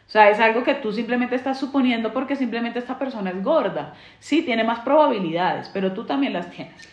O 0.08 0.12
sea, 0.14 0.30
es 0.30 0.40
algo 0.40 0.64
que 0.64 0.76
tú 0.76 0.94
simplemente 0.94 1.36
estás 1.36 1.60
suponiendo 1.60 2.14
porque 2.14 2.36
simplemente 2.36 2.78
esta 2.78 3.00
persona 3.00 3.32
es 3.32 3.44
gorda. 3.44 3.96
Sí, 4.20 4.44
tiene 4.44 4.64
más 4.64 4.82
probabilidades, 4.82 5.70
pero 5.74 5.94
tú 5.94 6.06
también 6.06 6.34
las 6.34 6.52
tienes. 6.52 6.88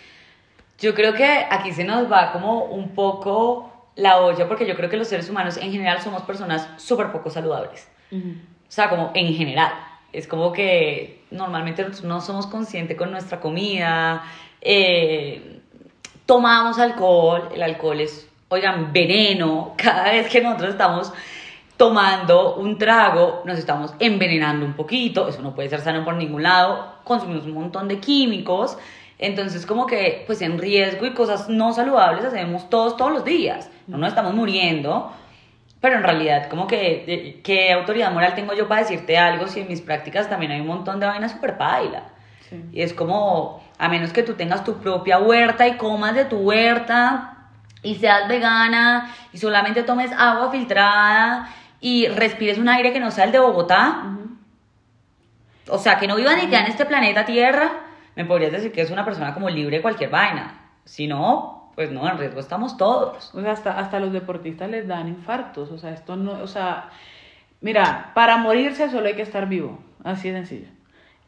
Yo 0.78 0.95
creo 0.95 1.12
que 1.12 1.47
aquí 1.50 1.73
se 1.73 1.85
nos 1.85 2.11
va 2.11 2.33
como 2.33 2.64
un 2.64 2.95
poco 2.95 3.90
la 3.97 4.16
olla, 4.16 4.49
porque 4.49 4.66
yo 4.66 4.76
creo 4.76 4.88
que 4.88 4.97
los 4.97 5.09
seres 5.09 5.28
humanos 5.28 5.59
en 5.59 5.71
general 5.71 6.00
somos 6.00 6.23
personas 6.23 6.66
súper 6.78 7.12
poco 7.12 7.28
saludables. 7.28 7.87
O 8.11 8.73
sea, 8.73 8.88
como 8.88 9.11
en 9.14 9.35
general. 9.35 9.73
Es 10.11 10.26
como 10.26 10.52
que 10.52 11.23
normalmente 11.30 11.87
no 12.02 12.23
somos 12.23 12.47
conscientes 12.47 12.97
con 12.97 13.11
nuestra 13.11 13.40
comida. 13.40 14.23
eh, 14.62 15.60
tomamos 16.31 16.79
alcohol. 16.79 17.49
El 17.53 17.61
alcohol 17.61 18.01
es, 18.01 18.31
oigan, 18.51 18.93
veneno. 18.93 19.75
Cada 19.77 20.13
vez 20.13 20.29
que 20.29 20.41
nosotros 20.41 20.71
estamos 20.71 21.13
tomando 21.77 22.55
un 22.55 22.79
trago, 22.79 23.43
nos 23.45 23.59
estamos 23.59 23.95
envenenando 23.99 24.65
un 24.65 24.75
poquito. 24.75 25.27
Eso 25.27 25.43
no 25.43 25.57
puede 25.57 25.69
ser 25.69 25.81
sano 25.81 26.05
por 26.05 26.15
ningún 26.15 26.45
lado. 26.45 26.95
Consumimos 27.03 27.47
un 27.47 27.55
montón 27.55 27.89
de 27.89 27.99
químicos. 27.99 28.79
Entonces, 29.19 29.67
como 29.67 29.89
que, 29.89 30.23
pues 30.25 30.41
en 30.41 30.61
riesgo 30.61 31.05
y 31.05 31.15
cosas 31.15 31.49
no 31.49 31.73
saludables 31.73 32.25
hacemos 32.25 32.71
todos, 32.71 32.97
todos 32.97 33.11
los 33.11 33.25
días. 33.25 33.69
No 33.89 33.99
nos 33.99 34.11
estamos 34.11 34.33
muriendo. 34.33 35.11
Pero 35.81 35.97
en 35.97 36.05
realidad, 36.05 36.49
como 36.49 36.69
que, 36.69 37.07
eh, 37.09 37.41
¿qué 37.43 37.73
autoridad 37.73 38.13
moral 38.13 38.37
tengo 38.37 38.55
yo 38.55 38.69
para 38.69 38.83
decirte 38.83 39.19
algo 39.19 39.49
si 39.49 39.61
en 39.61 39.69
mis 39.69 39.81
prácticas 39.81 40.29
también 40.29 40.53
hay 40.53 40.61
un 40.61 40.69
montón 40.69 41.01
de 41.01 41.07
vainas 41.07 41.33
super 41.33 41.59
paila? 41.59 42.05
Sí. 42.49 42.63
Y 42.73 42.83
es 42.83 42.93
como, 42.93 43.63
a 43.81 43.89
menos 43.89 44.13
que 44.13 44.23
tú 44.23 44.35
tengas 44.35 44.63
tu 44.63 44.77
propia 44.77 45.19
huerta 45.19 45.67
y 45.67 45.79
comas 45.79 46.15
de 46.15 46.27
tu 46.27 46.37
huerta 46.37 47.49
y 47.83 47.95
seas 47.95 48.29
vegana 48.29 49.11
y 49.33 49.39
solamente 49.39 49.83
tomes 49.85 50.13
agua 50.13 50.51
filtrada 50.51 51.49
y 51.81 52.07
respires 52.07 52.59
un 52.59 52.69
aire 52.69 52.93
que 52.93 53.01
no 53.01 53.11
sea 53.11 53.25
el 53.25 53.33
de 53.33 53.39
Bogotá, 53.39 54.03
o 55.67 55.79
sea, 55.79 55.99
que 55.99 56.07
no 56.07 56.17
viva 56.17 56.35
ni 56.35 56.43
en 56.43 56.67
este 56.67 56.85
planeta 56.85 57.25
Tierra, 57.25 57.71
me 58.17 58.27
podrías 58.27 58.53
decir 58.53 58.71
que 58.71 58.83
es 58.83 58.91
una 58.91 59.07
persona 59.07 59.33
como 59.33 59.49
libre 59.49 59.79
de 59.79 59.83
cualquier 59.83 60.11
vaina. 60.11 60.61
Si 60.85 61.07
no, 61.07 61.73
pues 61.75 61.91
no, 61.91 62.07
en 62.07 62.19
riesgo 62.19 62.41
estamos 62.41 62.77
todos. 62.77 63.35
O 63.35 63.41
sea, 63.41 63.53
hasta, 63.53 63.79
hasta 63.79 63.99
los 63.99 64.13
deportistas 64.13 64.69
les 64.69 64.87
dan 64.87 65.09
infartos. 65.09 65.71
O 65.71 65.79
sea, 65.79 65.93
esto 65.93 66.17
no, 66.17 66.33
o 66.33 66.47
sea, 66.47 66.91
mira, 67.63 68.11
para 68.15 68.37
morirse 68.37 68.91
solo 68.91 69.07
hay 69.07 69.15
que 69.15 69.23
estar 69.23 69.49
vivo. 69.49 69.79
Así 70.05 70.29
de 70.29 70.39
sencillo. 70.39 70.80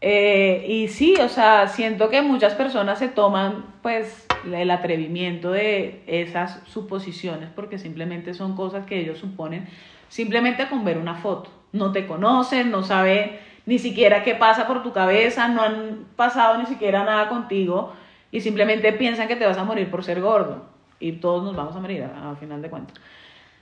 Eh, 0.05 0.67
y 0.69 0.89
sí, 0.89 1.15
o 1.21 1.29
sea, 1.29 1.69
siento 1.69 2.09
que 2.11 2.23
muchas 2.23 2.55
personas 2.55 2.99
se 2.99 3.07
toman, 3.09 3.67
pues, 3.83 4.27
el 4.53 4.71
atrevimiento 4.73 5.53
de 5.53 6.03
esas 6.09 6.61
suposiciones 6.67 7.49
porque 7.55 7.79
simplemente 7.79 8.35
son 8.35 8.57
cosas 8.57 8.85
que 8.87 8.99
ellos 8.99 9.19
suponen 9.19 9.69
simplemente 10.09 10.67
con 10.69 10.85
ver 10.85 10.99
una 10.99 11.15
foto. 11.15 11.49
No 11.71 11.93
te 11.93 12.09
conocen, 12.09 12.73
no 12.73 12.83
saben 12.83 13.39
ni 13.65 13.79
siquiera 13.79 14.25
qué 14.25 14.35
pasa 14.35 14.67
por 14.67 14.83
tu 14.83 14.93
cabeza, 14.93 15.47
no 15.47 15.63
han 15.63 16.07
pasado 16.17 16.59
ni 16.59 16.67
siquiera 16.67 17.05
nada 17.05 17.29
contigo 17.29 17.93
y 18.33 18.41
simplemente 18.41 18.93
piensan 18.93 19.29
que 19.29 19.37
te 19.37 19.47
vas 19.47 19.57
a 19.59 19.63
morir 19.65 19.89
por 19.89 20.03
ser 20.03 20.21
gordo. 20.21 20.65
Y 20.99 21.13
todos 21.13 21.45
nos 21.45 21.55
vamos 21.55 21.77
a 21.77 21.81
morir 21.81 22.03
a, 22.05 22.33
a 22.33 22.37
final 22.37 22.61
de 22.61 22.69
cuentas. 22.69 22.97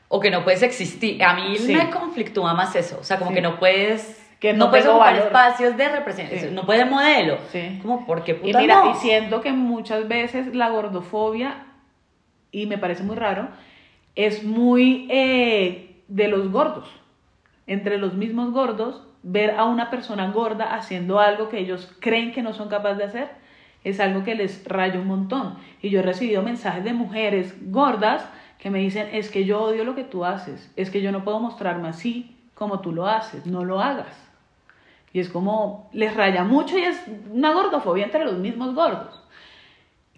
O 0.09 0.18
que 0.18 0.30
no 0.30 0.42
puedes 0.44 0.62
existir. 0.62 1.23
A 1.23 1.35
mí 1.35 1.56
Sí. 1.56 1.75
me 1.75 1.90
conflictúa 1.90 2.54
más 2.54 2.75
eso. 2.75 2.97
O 3.00 3.04
sea, 3.04 3.18
como 3.18 3.30
Sí. 3.30 3.37
que 3.37 3.42
no 3.42 3.59
puedes. 3.59 4.19
Que 4.40 4.54
no, 4.54 4.64
no 4.64 4.70
puedes 4.70 4.87
ocupar 4.87 5.12
valor. 5.12 5.26
espacios 5.26 5.76
de 5.76 5.88
representación. 5.88 6.49
Sí. 6.50 6.54
No 6.54 6.64
puedes 6.64 6.90
modelo. 6.90 7.38
Sí. 7.52 7.78
Como, 7.82 8.06
¿por 8.06 8.25
qué 8.25 8.32
Y 8.32 8.35
puta 8.37 8.61
mira, 8.61 8.85
no? 8.85 8.90
y 8.90 8.94
siento 8.94 9.42
que 9.42 9.52
muchas 9.52 10.09
veces 10.09 10.54
la 10.54 10.70
gordofobia, 10.70 11.66
y 12.50 12.66
me 12.66 12.78
parece 12.78 13.02
muy 13.02 13.16
raro, 13.16 13.49
es 14.16 14.42
muy 14.42 15.06
eh, 15.11 16.02
de 16.09 16.28
los 16.28 16.50
gordos. 16.50 16.88
Entre 17.66 17.99
los 17.99 18.14
mismos 18.14 18.52
gordos, 18.52 19.02
ver 19.23 19.50
a 19.52 19.64
una 19.64 19.90
persona 19.90 20.30
gorda 20.30 20.75
haciendo 20.75 21.20
algo 21.20 21.50
que 21.50 21.59
ellos 21.59 21.94
creen 22.00 22.32
que 22.32 22.42
no 22.42 22.54
son 22.54 22.68
capaces 22.68 22.99
de 22.99 23.04
hacer, 23.04 23.28
es 23.85 24.00
algo 24.00 24.25
que 24.25 24.35
les 24.35 24.64
raya 24.66 24.99
un 24.99 25.06
montón. 25.06 25.56
Y 25.82 25.90
yo 25.90 26.00
he 26.00 26.02
recibido 26.02 26.42
mensajes 26.42 26.82
de 26.82 26.92
mujeres 26.94 27.54
gordas 27.70 28.26
que 28.59 28.70
me 28.70 28.78
dicen, 28.78 29.09
es 29.12 29.30
que 29.30 29.44
yo 29.44 29.62
odio 29.62 29.85
lo 29.85 29.94
que 29.94 30.04
tú 30.04 30.25
haces, 30.25 30.73
es 30.76 30.90
que 30.90 31.02
yo 31.02 31.12
no 31.12 31.25
puedo 31.25 31.40
mostrarme 31.40 31.88
así 31.88 32.37
como 32.54 32.80
tú 32.80 32.92
lo 32.92 33.06
haces, 33.06 33.47
no 33.47 33.64
lo 33.64 33.80
hagas. 33.80 34.29
Y 35.12 35.20
es 35.20 35.28
como, 35.28 35.90
les 35.92 36.14
raya 36.14 36.44
mucho 36.44 36.78
y 36.78 36.82
es 36.82 37.02
una 37.30 37.52
gordofobia 37.52 38.04
entre 38.04 38.24
los 38.24 38.38
mismos 38.38 38.74
gordos. 38.74 39.22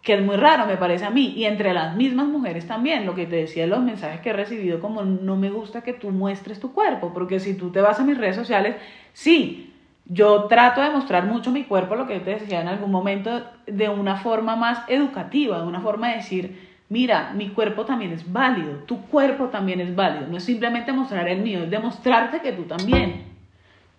Que 0.03 0.15
es 0.15 0.23
muy 0.23 0.37
raro, 0.37 0.67
me 0.67 0.77
parece 0.77 1.05
a 1.05 1.11
mí. 1.11 1.33
Y 1.37 1.45
entre 1.45 1.73
las 1.73 1.97
mismas 1.97 2.27
mujeres 2.27 2.67
también. 2.67 3.07
Lo 3.07 3.15
que 3.15 3.27
te 3.27 3.37
decía 3.37 3.63
de 3.63 3.69
los 3.69 3.81
mensajes 3.81 4.21
que 4.21 4.31
he 4.31 4.33
recibido, 4.35 4.81
como 4.81 5.03
no 5.03 5.37
me 5.37 5.51
gusta 5.51 5.83
que 5.83 5.93
tú 5.93 6.11
muestres 6.11 6.61
tu 6.61 6.73
cuerpo. 6.73 7.13
Porque 7.15 7.41
si 7.41 7.55
tú 7.55 7.71
te 7.71 7.81
vas 7.81 8.01
a 8.01 8.05
mis 8.05 8.19
redes 8.19 8.37
sociales, 8.37 8.77
sí, 9.13 9.73
yo 10.07 10.45
trato 10.45 10.83
de 10.83 10.91
mostrar 10.91 11.25
mucho 11.27 11.53
mi 11.53 11.65
cuerpo, 11.65 11.95
lo 11.95 12.07
que 12.07 12.21
te 12.21 12.31
decía 12.31 12.61
en 12.61 12.69
algún 12.69 12.91
momento, 12.91 13.45
de 13.67 13.89
una 13.89 14.17
forma 14.17 14.57
más 14.57 14.83
educativa, 14.89 15.61
de 15.61 15.67
una 15.67 15.81
forma 15.81 16.09
de 16.09 16.17
decir, 16.17 16.69
mira, 16.89 17.33
mi 17.35 17.51
cuerpo 17.51 17.85
también 17.85 18.13
es 18.13 18.31
válido, 18.31 18.75
tu 18.87 19.03
cuerpo 19.07 19.47
también 19.47 19.81
es 19.81 19.95
válido. 19.95 20.27
No 20.27 20.37
es 20.37 20.45
simplemente 20.45 20.93
mostrar 20.93 21.29
el 21.29 21.41
mío, 21.41 21.63
es 21.63 21.71
demostrarte 21.71 22.41
que 22.41 22.53
tú 22.53 22.65
también 22.65 23.32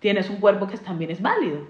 tienes 0.04 0.28
un 0.28 0.36
cuerpo 0.36 0.66
que 0.66 0.76
también 0.76 1.10
es 1.10 1.22
válido. 1.22 1.60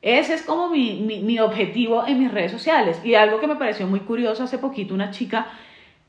Ese 0.00 0.34
es 0.34 0.42
como 0.42 0.68
mi, 0.68 1.00
mi, 1.00 1.18
mi 1.18 1.40
objetivo 1.40 2.06
en 2.06 2.20
mis 2.20 2.30
redes 2.30 2.52
sociales. 2.52 3.00
Y 3.02 3.16
algo 3.16 3.40
que 3.40 3.48
me 3.48 3.56
pareció 3.56 3.88
muy 3.88 3.98
curioso, 3.98 4.44
hace 4.44 4.58
poquito 4.58 4.94
una 4.94 5.10
chica 5.10 5.48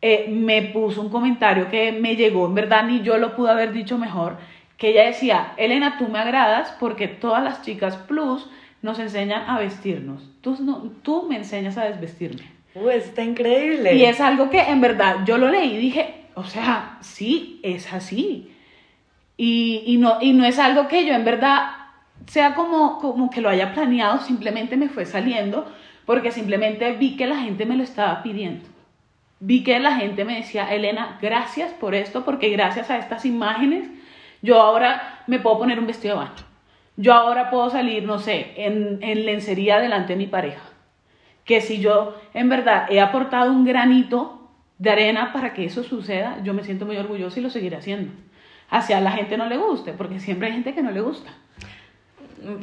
eh, 0.03 0.27
me 0.29 0.61
puso 0.61 1.01
un 1.01 1.09
comentario 1.09 1.67
que 1.71 1.91
me 1.93 2.15
llegó, 2.15 2.45
en 2.45 2.53
verdad 2.53 2.85
ni 2.85 3.01
yo 3.01 3.17
lo 3.17 3.35
pude 3.35 3.49
haber 3.49 3.73
dicho 3.73 3.97
mejor, 3.97 4.37
que 4.77 4.89
ella 4.89 5.05
decía, 5.05 5.53
Elena, 5.57 5.97
tú 5.97 6.09
me 6.09 6.19
agradas 6.19 6.75
porque 6.79 7.07
todas 7.07 7.43
las 7.43 7.63
chicas 7.63 7.97
plus 7.97 8.47
nos 8.83 8.99
enseñan 8.99 9.49
a 9.49 9.57
vestirnos. 9.57 10.29
Tú, 10.41 10.57
no, 10.61 10.91
tú 11.01 11.25
me 11.27 11.37
enseñas 11.37 11.75
a 11.79 11.85
desvestirme. 11.85 12.43
Uh, 12.75 12.89
está 12.89 13.23
increíble. 13.23 13.95
Y 13.95 14.05
es 14.05 14.21
algo 14.21 14.51
que 14.51 14.61
en 14.61 14.79
verdad 14.79 15.25
yo 15.25 15.39
lo 15.39 15.49
leí 15.49 15.73
y 15.73 15.77
dije, 15.77 16.25
o 16.35 16.43
sea, 16.43 16.99
sí, 17.01 17.59
es 17.63 17.91
así. 17.91 18.51
Y, 19.37 19.97
no 19.99 20.19
es 20.45 20.57
algo 20.57 20.87
que 20.87 21.05
yo 21.05 21.13
en 21.13 21.23
verdad 21.23 21.69
sea 22.25 22.55
como, 22.55 22.97
como 22.99 23.29
que 23.29 23.41
lo 23.41 23.49
haya 23.49 23.73
planeado, 23.73 24.19
simplemente 24.19 24.75
me 24.75 24.89
fue 24.89 25.05
saliendo 25.05 25.71
porque 26.05 26.31
simplemente 26.31 26.93
vi 26.93 27.15
que 27.15 27.27
la 27.27 27.37
gente 27.37 27.65
me 27.65 27.75
lo 27.75 27.83
estaba 27.83 28.23
pidiendo. 28.23 28.65
Vi 29.39 29.63
que 29.63 29.77
la 29.79 29.95
gente 29.95 30.25
me 30.25 30.37
decía, 30.37 30.73
Elena, 30.73 31.19
gracias 31.21 31.71
por 31.73 31.93
esto, 31.93 32.25
porque 32.25 32.49
gracias 32.49 32.89
a 32.89 32.97
estas 32.97 33.25
imágenes 33.25 33.89
yo 34.41 34.59
ahora 34.59 35.21
me 35.27 35.39
puedo 35.39 35.59
poner 35.59 35.79
un 35.79 35.85
vestido 35.85 36.15
de 36.15 36.21
baño. 36.21 36.43
Yo 36.95 37.13
ahora 37.13 37.49
puedo 37.51 37.69
salir, 37.69 38.03
no 38.03 38.17
sé, 38.17 38.53
en, 38.55 38.99
en 39.01 39.25
lencería 39.25 39.79
delante 39.79 40.13
de 40.13 40.17
mi 40.17 40.27
pareja. 40.27 40.63
Que 41.45 41.61
si 41.61 41.79
yo 41.79 42.15
en 42.33 42.49
verdad 42.49 42.87
he 42.89 42.99
aportado 42.99 43.51
un 43.51 43.65
granito 43.65 44.49
de 44.79 44.89
arena 44.89 45.33
para 45.33 45.53
que 45.53 45.65
eso 45.65 45.83
suceda, 45.83 46.41
yo 46.43 46.53
me 46.53 46.63
siento 46.63 46.85
muy 46.85 46.97
orgullosa 46.97 47.39
y 47.39 47.43
lo 47.43 47.49
seguiré 47.49 47.75
haciendo. 47.75 48.13
Hacia 48.69 48.99
la 49.01 49.11
gente 49.11 49.37
no 49.37 49.45
le 49.47 49.57
guste, 49.57 49.93
porque 49.93 50.19
siempre 50.19 50.47
hay 50.47 50.53
gente 50.53 50.73
que 50.73 50.81
no 50.81 50.91
le 50.91 51.01
gusta. 51.01 51.31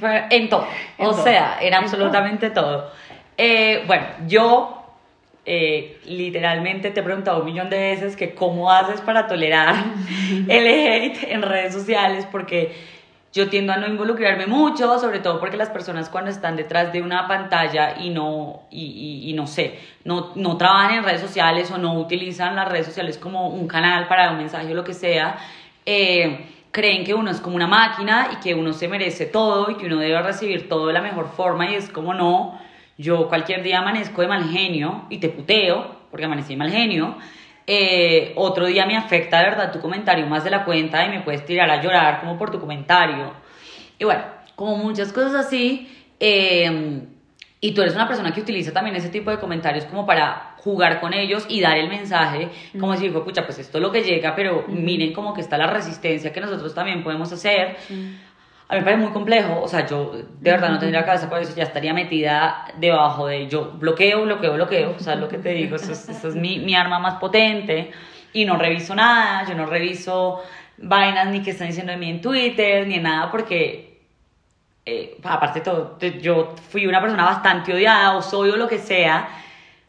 Pero 0.01 0.25
En 0.31 0.49
todo. 0.49 0.67
En 0.99 1.07
o 1.07 1.11
todo. 1.11 1.23
sea, 1.25 1.59
en 1.61 1.69
En 1.69 1.75
absolutamente 1.75 2.51
todo. 2.51 2.91
Eh, 3.37 3.83
bueno, 3.87 4.07
yo 4.27 4.83
eh, 5.47 6.01
literalmente 6.07 6.91
te 6.91 7.01
he 7.01 7.03
preguntado 7.03 7.41
un 7.41 7.47
millón 7.47 7.69
de 7.71 7.79
veces 7.79 8.17
que 8.17 8.35
cómo 8.35 8.71
haces 8.71 9.01
para 9.01 9.27
tolerar 9.27 9.75
el 10.49 10.67
hate 10.67 11.25
en 11.25 11.43
redes 11.43 11.73
sociales, 11.75 12.27
porque 12.31 12.75
yo 13.33 13.49
tiendo 13.51 13.73
a 13.73 13.77
no 13.77 13.89
involucrarme 13.89 14.47
mucho, 14.47 14.97
sobre 15.01 15.19
todo 15.19 15.41
porque 15.41 15.57
las 15.57 15.69
personas 15.71 16.09
cuando 16.09 16.31
están 16.31 16.55
detrás 16.55 16.93
de 16.93 17.03
una 17.03 17.27
pantalla 17.27 17.97
y 17.99 18.11
no, 18.11 18.63
y, 18.71 18.85
y- 18.85 19.31
y 19.31 19.33
no 19.33 19.49
sé, 19.49 19.77
no, 20.05 20.31
no 20.37 20.57
trabajan 20.57 20.99
en 20.99 21.05
redes 21.05 21.21
sociales 21.21 21.69
o 21.73 21.79
no 21.79 21.95
utilizan 21.95 22.55
las 22.55 22.69
redes 22.69 22.87
sociales 22.87 23.19
como 23.19 23.49
un 23.49 23.67
canal 23.67 24.07
para 24.07 24.31
un 24.31 24.39
mensaje 24.39 24.71
o 24.71 24.75
lo 24.75 24.85
que 24.85 24.95
sea, 24.95 25.37
eh, 25.87 26.47
creen 26.71 27.05
que 27.05 27.15
uno 27.15 27.31
es 27.31 27.41
como 27.41 27.57
una 27.57 27.67
máquina 27.67 28.31
y 28.33 28.37
que 28.43 28.55
uno 28.55 28.73
se 28.73 28.89
merece 28.89 29.27
todo 29.27 29.71
y 29.71 29.77
que 29.77 29.87
uno 29.87 29.99
debe 29.99 30.21
recibir 30.23 30.69
todo 30.69 30.89
de 30.89 30.93
la 30.93 31.03
mejor 31.03 31.29
forma 31.29 31.71
y 31.71 31.75
es 31.75 31.89
como 31.89 32.15
no, 32.15 32.59
yo 32.99 33.29
cualquier 33.29 33.63
día 33.63 33.79
amanezco 33.79 34.23
de 34.23 34.29
mal 34.29 34.51
genio 34.51 35.05
y 35.11 35.19
te 35.19 35.29
puteo 35.29 35.97
porque 36.11 36.27
amanecí 36.27 36.51
de 36.51 36.57
mal 36.57 36.71
genio. 36.71 37.17
Eh, 37.67 38.33
otro 38.37 38.67
día 38.67 38.87
me 38.87 38.97
afecta 38.97 39.39
de 39.39 39.45
verdad 39.51 39.73
tu 39.73 39.81
comentario 39.81 40.27
más 40.27 40.45
de 40.45 40.51
la 40.51 40.65
cuenta 40.65 41.05
y 41.07 41.09
me 41.09 41.21
puedes 41.21 41.45
tirar 41.47 41.71
a 41.71 41.81
llorar 41.83 42.21
como 42.21 42.37
por 42.39 42.51
tu 42.51 42.61
comentario. 42.61 43.33
Y 43.99 44.05
bueno, 44.05 44.23
como 44.55 44.77
muchas 44.77 45.13
cosas 45.13 45.35
así. 45.35 45.91
eh, 46.21 47.07
y 47.65 47.73
tú 47.73 47.81
eres 47.81 47.95
una 47.95 48.07
persona 48.07 48.31
que 48.31 48.43
utiliza 48.43 48.73
también 48.75 48.95
ese 48.95 49.09
tipo 49.09 49.31
de 49.31 49.39
comentarios 49.39 49.87
como 49.87 50.05
para 50.05 50.53
jugar 50.59 51.01
con 51.01 51.15
ellos 51.15 51.47
y 51.49 51.63
dar 51.63 51.79
el 51.79 51.89
mensaje, 51.89 52.51
como 52.79 52.95
si 52.95 53.09
dijo, 53.09 53.25
pucha, 53.25 53.47
pues 53.47 53.59
esto 53.59 53.79
es 53.79 53.83
lo 53.83 53.91
que 53.91 54.03
llega, 54.03 54.37
pero 54.37 54.67
miren 54.69 55.15
como 55.15 55.33
que 55.33 55.41
está 55.41 55.57
la 55.57 55.67
resistencia 55.67 56.31
que 56.31 56.43
nosotros 56.43 56.75
también 56.75 57.03
podemos 57.03 57.33
hacer. 57.33 57.79
A 58.69 58.75
mí 58.75 58.81
me 58.81 58.83
parece 58.83 58.97
muy 58.99 59.13
complejo, 59.13 59.63
o 59.63 59.67
sea, 59.67 59.87
yo 59.87 60.13
de 60.13 60.51
verdad 60.51 60.69
no 60.69 60.79
tendría 60.79 61.07
cabeza 61.07 61.31
para 61.31 61.41
eso, 61.41 61.57
ya 61.57 61.63
estaría 61.63 61.95
metida 61.95 62.67
debajo 62.77 63.29
de 63.29 63.49
yo 63.49 63.73
bloqueo, 63.79 64.27
bloqueo, 64.27 64.53
bloqueo, 64.53 64.95
o 64.99 65.03
sea, 65.03 65.15
lo 65.15 65.27
que 65.27 65.39
te 65.39 65.55
digo, 65.55 65.77
eso 65.77 65.93
es, 65.93 66.07
eso 66.07 66.29
es 66.29 66.35
mi, 66.35 66.59
mi 66.59 66.75
arma 66.75 66.99
más 66.99 67.15
potente 67.15 67.93
y 68.35 68.45
no 68.45 68.59
reviso 68.59 68.95
nada, 68.95 69.49
yo 69.49 69.55
no 69.55 69.65
reviso 69.65 70.43
vainas 70.77 71.29
ni 71.29 71.41
que 71.41 71.53
están 71.53 71.69
diciendo 71.69 71.93
de 71.93 71.99
mí 71.99 72.11
en 72.11 72.21
Twitter, 72.21 72.87
ni 72.87 72.97
en 72.97 73.05
nada, 73.05 73.31
porque 73.31 73.94
eh, 74.87 75.19
aparte 75.23 75.61
de 75.61 75.65
todo, 75.65 75.99
yo 76.21 76.55
fui 76.69 76.87
una 76.87 77.01
persona 77.01 77.25
bastante 77.25 77.73
odiada 77.73 78.17
o 78.17 78.23
soy 78.23 78.51
o 78.51 78.57
lo 78.57 78.69
que 78.69 78.79
sea, 78.79 79.29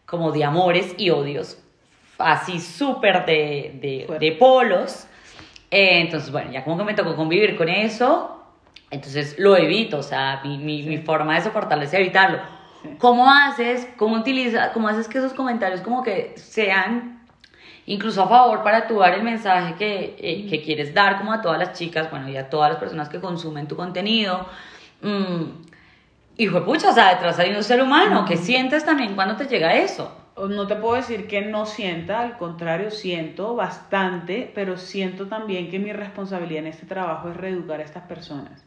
como 0.05 0.31
de 0.31 0.43
amores 0.43 0.95
y 0.97 1.09
odios, 1.09 1.57
así 2.17 2.59
súper 2.59 3.25
de, 3.25 4.07
de, 4.07 4.17
de, 4.19 4.31
polos. 4.33 5.07
Eh, 5.69 5.99
entonces, 5.99 6.31
bueno, 6.31 6.51
ya 6.51 6.63
como 6.63 6.77
que 6.77 6.83
me 6.83 6.93
tocó 6.93 7.15
convivir 7.15 7.57
con 7.57 7.67
eso, 7.67 8.41
entonces 8.89 9.35
lo 9.37 9.57
evito, 9.57 9.97
o 9.97 10.03
sea, 10.03 10.41
mi, 10.43 10.57
mi, 10.57 10.83
mi 10.83 10.99
forma 10.99 11.35
de 11.35 11.41
soportarlo 11.41 11.83
es 11.83 11.93
evitarlo. 11.93 12.39
¿Cómo 12.99 13.29
haces, 13.29 13.87
cómo 13.97 14.15
utilizas, 14.15 14.69
cómo 14.71 14.87
haces 14.87 15.07
que 15.07 15.17
esos 15.17 15.33
comentarios 15.33 15.81
como 15.81 16.03
que 16.03 16.33
sean 16.37 17.15
incluso 17.87 18.23
a 18.23 18.27
favor 18.27 18.63
para 18.63 18.87
tú 18.87 18.99
dar 18.99 19.13
el 19.13 19.23
mensaje 19.23 19.75
que, 19.75 20.15
eh, 20.19 20.47
que, 20.49 20.61
quieres 20.61 20.93
dar 20.93 21.17
como 21.17 21.33
a 21.33 21.41
todas 21.41 21.59
las 21.59 21.77
chicas, 21.77 22.09
bueno, 22.09 22.29
y 22.29 22.37
a 22.37 22.49
todas 22.49 22.71
las 22.71 22.79
personas 22.79 23.09
que 23.09 23.19
consumen 23.19 23.67
tu 23.67 23.75
contenido. 23.75 24.47
Mm, 25.05 25.67
y 26.35 26.47
fue 26.47 26.65
pucha, 26.65 26.89
o 26.89 26.93
sea, 26.93 27.13
detrás 27.13 27.37
hay 27.37 27.55
un 27.55 27.63
ser 27.63 27.81
humano, 27.81 28.25
que 28.25 28.37
sientes 28.37 28.83
también 28.83 29.13
cuando 29.13 29.35
te 29.35 29.45
llega 29.45 29.75
eso? 29.75 30.11
No 30.35 30.67
te 30.67 30.75
puedo 30.75 30.95
decir 30.95 31.27
que 31.27 31.41
no 31.41 31.65
sienta, 31.65 32.19
al 32.19 32.37
contrario, 32.37 32.89
siento 32.91 33.55
bastante, 33.55 34.51
pero 34.53 34.77
siento 34.77 35.27
también 35.27 35.69
que 35.69 35.79
mi 35.79 35.93
responsabilidad 35.93 36.63
en 36.63 36.71
este 36.71 36.87
trabajo 36.87 37.29
es 37.29 37.37
reeducar 37.37 37.79
a 37.79 37.83
estas 37.83 38.03
personas. 38.03 38.65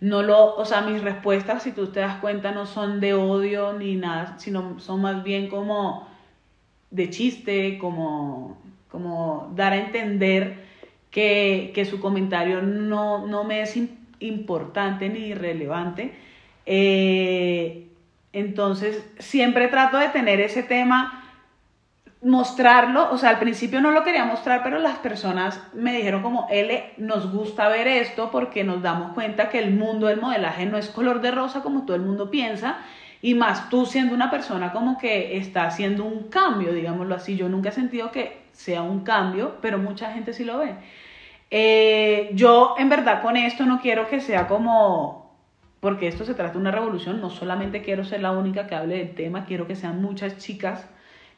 No 0.00 0.22
lo, 0.22 0.56
o 0.56 0.64
sea, 0.64 0.80
mis 0.80 1.02
respuestas, 1.02 1.62
si 1.62 1.72
tú 1.72 1.88
te 1.88 2.00
das 2.00 2.16
cuenta, 2.16 2.50
no 2.50 2.66
son 2.66 2.98
de 2.98 3.14
odio 3.14 3.74
ni 3.74 3.94
nada, 3.94 4.38
sino 4.38 4.80
son 4.80 5.02
más 5.02 5.22
bien 5.22 5.48
como 5.48 6.08
de 6.90 7.10
chiste, 7.10 7.78
como, 7.78 8.58
como 8.90 9.52
dar 9.54 9.72
a 9.72 9.76
entender 9.76 10.64
que, 11.10 11.70
que 11.74 11.84
su 11.84 12.00
comentario 12.00 12.60
no, 12.62 13.26
no 13.26 13.44
me 13.44 13.60
es 13.60 13.76
importante 13.76 14.03
ni 14.20 15.26
irrelevante. 15.28 16.14
Eh, 16.66 17.88
entonces, 18.32 19.04
siempre 19.18 19.68
trato 19.68 19.96
de 19.96 20.08
tener 20.08 20.40
ese 20.40 20.62
tema, 20.62 21.24
mostrarlo, 22.22 23.10
o 23.12 23.18
sea, 23.18 23.30
al 23.30 23.38
principio 23.38 23.80
no 23.80 23.90
lo 23.90 24.02
quería 24.02 24.24
mostrar, 24.24 24.62
pero 24.64 24.78
las 24.78 24.98
personas 24.98 25.62
me 25.74 25.94
dijeron 25.94 26.22
como, 26.22 26.48
L, 26.50 26.94
nos 26.96 27.30
gusta 27.30 27.68
ver 27.68 27.86
esto 27.86 28.30
porque 28.30 28.64
nos 28.64 28.82
damos 28.82 29.12
cuenta 29.12 29.50
que 29.50 29.58
el 29.58 29.72
mundo 29.72 30.06
del 30.06 30.20
modelaje 30.20 30.66
no 30.66 30.78
es 30.78 30.88
color 30.88 31.20
de 31.20 31.30
rosa 31.30 31.62
como 31.62 31.84
todo 31.84 31.96
el 31.96 32.02
mundo 32.02 32.30
piensa 32.30 32.78
y 33.24 33.34
más 33.34 33.70
tú 33.70 33.86
siendo 33.86 34.14
una 34.14 34.30
persona 34.30 34.72
como 34.72 34.98
que 34.98 35.38
está 35.38 35.64
haciendo 35.64 36.04
un 36.04 36.28
cambio, 36.28 36.72
digámoslo 36.72 37.14
así. 37.14 37.36
Yo 37.36 37.48
nunca 37.48 37.70
he 37.70 37.72
sentido 37.72 38.10
que 38.10 38.42
sea 38.52 38.82
un 38.82 39.00
cambio, 39.00 39.56
pero 39.62 39.78
mucha 39.78 40.12
gente 40.12 40.34
sí 40.34 40.44
lo 40.44 40.58
ve. 40.58 40.74
Eh, 41.50 42.30
yo 42.34 42.74
en 42.78 42.88
verdad 42.88 43.22
con 43.22 43.36
esto 43.36 43.64
no 43.64 43.80
quiero 43.80 44.08
que 44.08 44.20
sea 44.20 44.48
como, 44.48 45.36
porque 45.80 46.08
esto 46.08 46.24
se 46.24 46.34
trata 46.34 46.54
de 46.54 46.58
una 46.58 46.70
revolución, 46.70 47.20
no 47.20 47.30
solamente 47.30 47.82
quiero 47.82 48.04
ser 48.04 48.20
la 48.22 48.32
única 48.32 48.66
que 48.66 48.74
hable 48.74 48.98
del 48.98 49.14
tema, 49.14 49.44
quiero 49.44 49.66
que 49.66 49.76
sean 49.76 50.02
muchas 50.02 50.38
chicas 50.38 50.88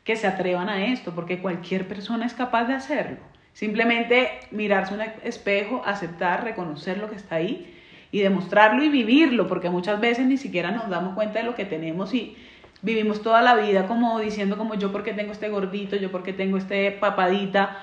que 0.05 0.17
se 0.17 0.27
atrevan 0.27 0.69
a 0.69 0.87
esto, 0.87 1.13
porque 1.15 1.41
cualquier 1.41 1.89
persona 1.89 2.27
es 2.27 2.35
capaz 2.35 2.65
de 2.65 2.75
hacerlo. 2.75 3.19
Simplemente 3.53 4.41
mirarse 4.51 4.95
un 4.95 5.01
espejo, 5.25 5.83
aceptar, 5.85 6.45
reconocer 6.45 6.99
lo 6.99 7.11
que 7.11 7.17
está 7.17 7.37
ahí 7.37 7.75
y 8.13 8.21
demostrarlo 8.21 8.85
y 8.85 8.89
vivirlo, 8.89 9.49
porque 9.49 9.69
muchas 9.69 10.01
veces 10.01 10.27
ni 10.27 10.37
siquiera 10.37 10.71
nos 10.71 10.89
damos 10.89 11.15
cuenta 11.15 11.41
de 11.41 11.45
lo 11.45 11.55
que 11.55 11.65
tenemos 11.65 12.15
y 12.15 12.37
vivimos 12.83 13.23
toda 13.23 13.43
la 13.43 13.57
vida 13.57 13.89
como 13.89 14.21
diciendo 14.21 14.57
como 14.57 14.75
yo 14.75 14.93
porque 14.93 15.13
tengo 15.13 15.33
este 15.33 15.49
gordito, 15.49 15.97
yo 15.97 16.13
porque 16.13 16.33
tengo 16.33 16.57
este 16.57 16.93
papadita, 16.93 17.79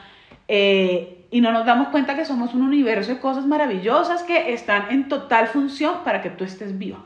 eh, 0.47 1.22
y 1.33 1.41
no 1.41 1.51
nos 1.51 1.65
damos 1.65 1.89
cuenta 1.89 2.15
que 2.15 2.23
somos 2.23 2.53
un 2.53 2.61
universo 2.61 3.11
de 3.11 3.19
cosas 3.19 3.45
maravillosas 3.45 4.23
que 4.23 4.53
están 4.53 4.91
en 4.91 5.09
total 5.09 5.47
función 5.47 6.03
para 6.05 6.21
que 6.21 6.29
tú 6.29 6.43
estés 6.43 6.77
viva. 6.77 7.03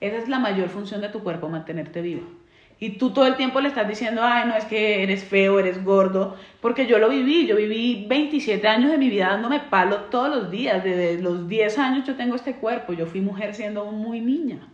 Esa 0.00 0.18
es 0.18 0.28
la 0.28 0.38
mayor 0.38 0.68
función 0.68 1.00
de 1.00 1.08
tu 1.08 1.22
cuerpo, 1.22 1.48
mantenerte 1.48 2.02
vivo 2.02 2.42
y 2.82 2.90
tú 2.98 3.10
todo 3.10 3.28
el 3.28 3.36
tiempo 3.36 3.60
le 3.60 3.68
estás 3.68 3.86
diciendo, 3.86 4.22
ay, 4.24 4.48
no, 4.48 4.56
es 4.56 4.64
que 4.64 5.04
eres 5.04 5.22
feo, 5.22 5.60
eres 5.60 5.84
gordo, 5.84 6.36
porque 6.60 6.88
yo 6.88 6.98
lo 6.98 7.08
viví, 7.08 7.46
yo 7.46 7.54
viví 7.54 8.06
27 8.08 8.66
años 8.66 8.90
de 8.90 8.98
mi 8.98 9.08
vida 9.08 9.28
dándome 9.28 9.60
palo 9.60 9.98
todos 10.10 10.28
los 10.28 10.50
días, 10.50 10.82
desde 10.82 11.22
los 11.22 11.48
10 11.48 11.78
años 11.78 12.04
yo 12.04 12.16
tengo 12.16 12.34
este 12.34 12.56
cuerpo, 12.56 12.92
yo 12.92 13.06
fui 13.06 13.20
mujer 13.20 13.54
siendo 13.54 13.84
muy 13.84 14.20
niña, 14.20 14.66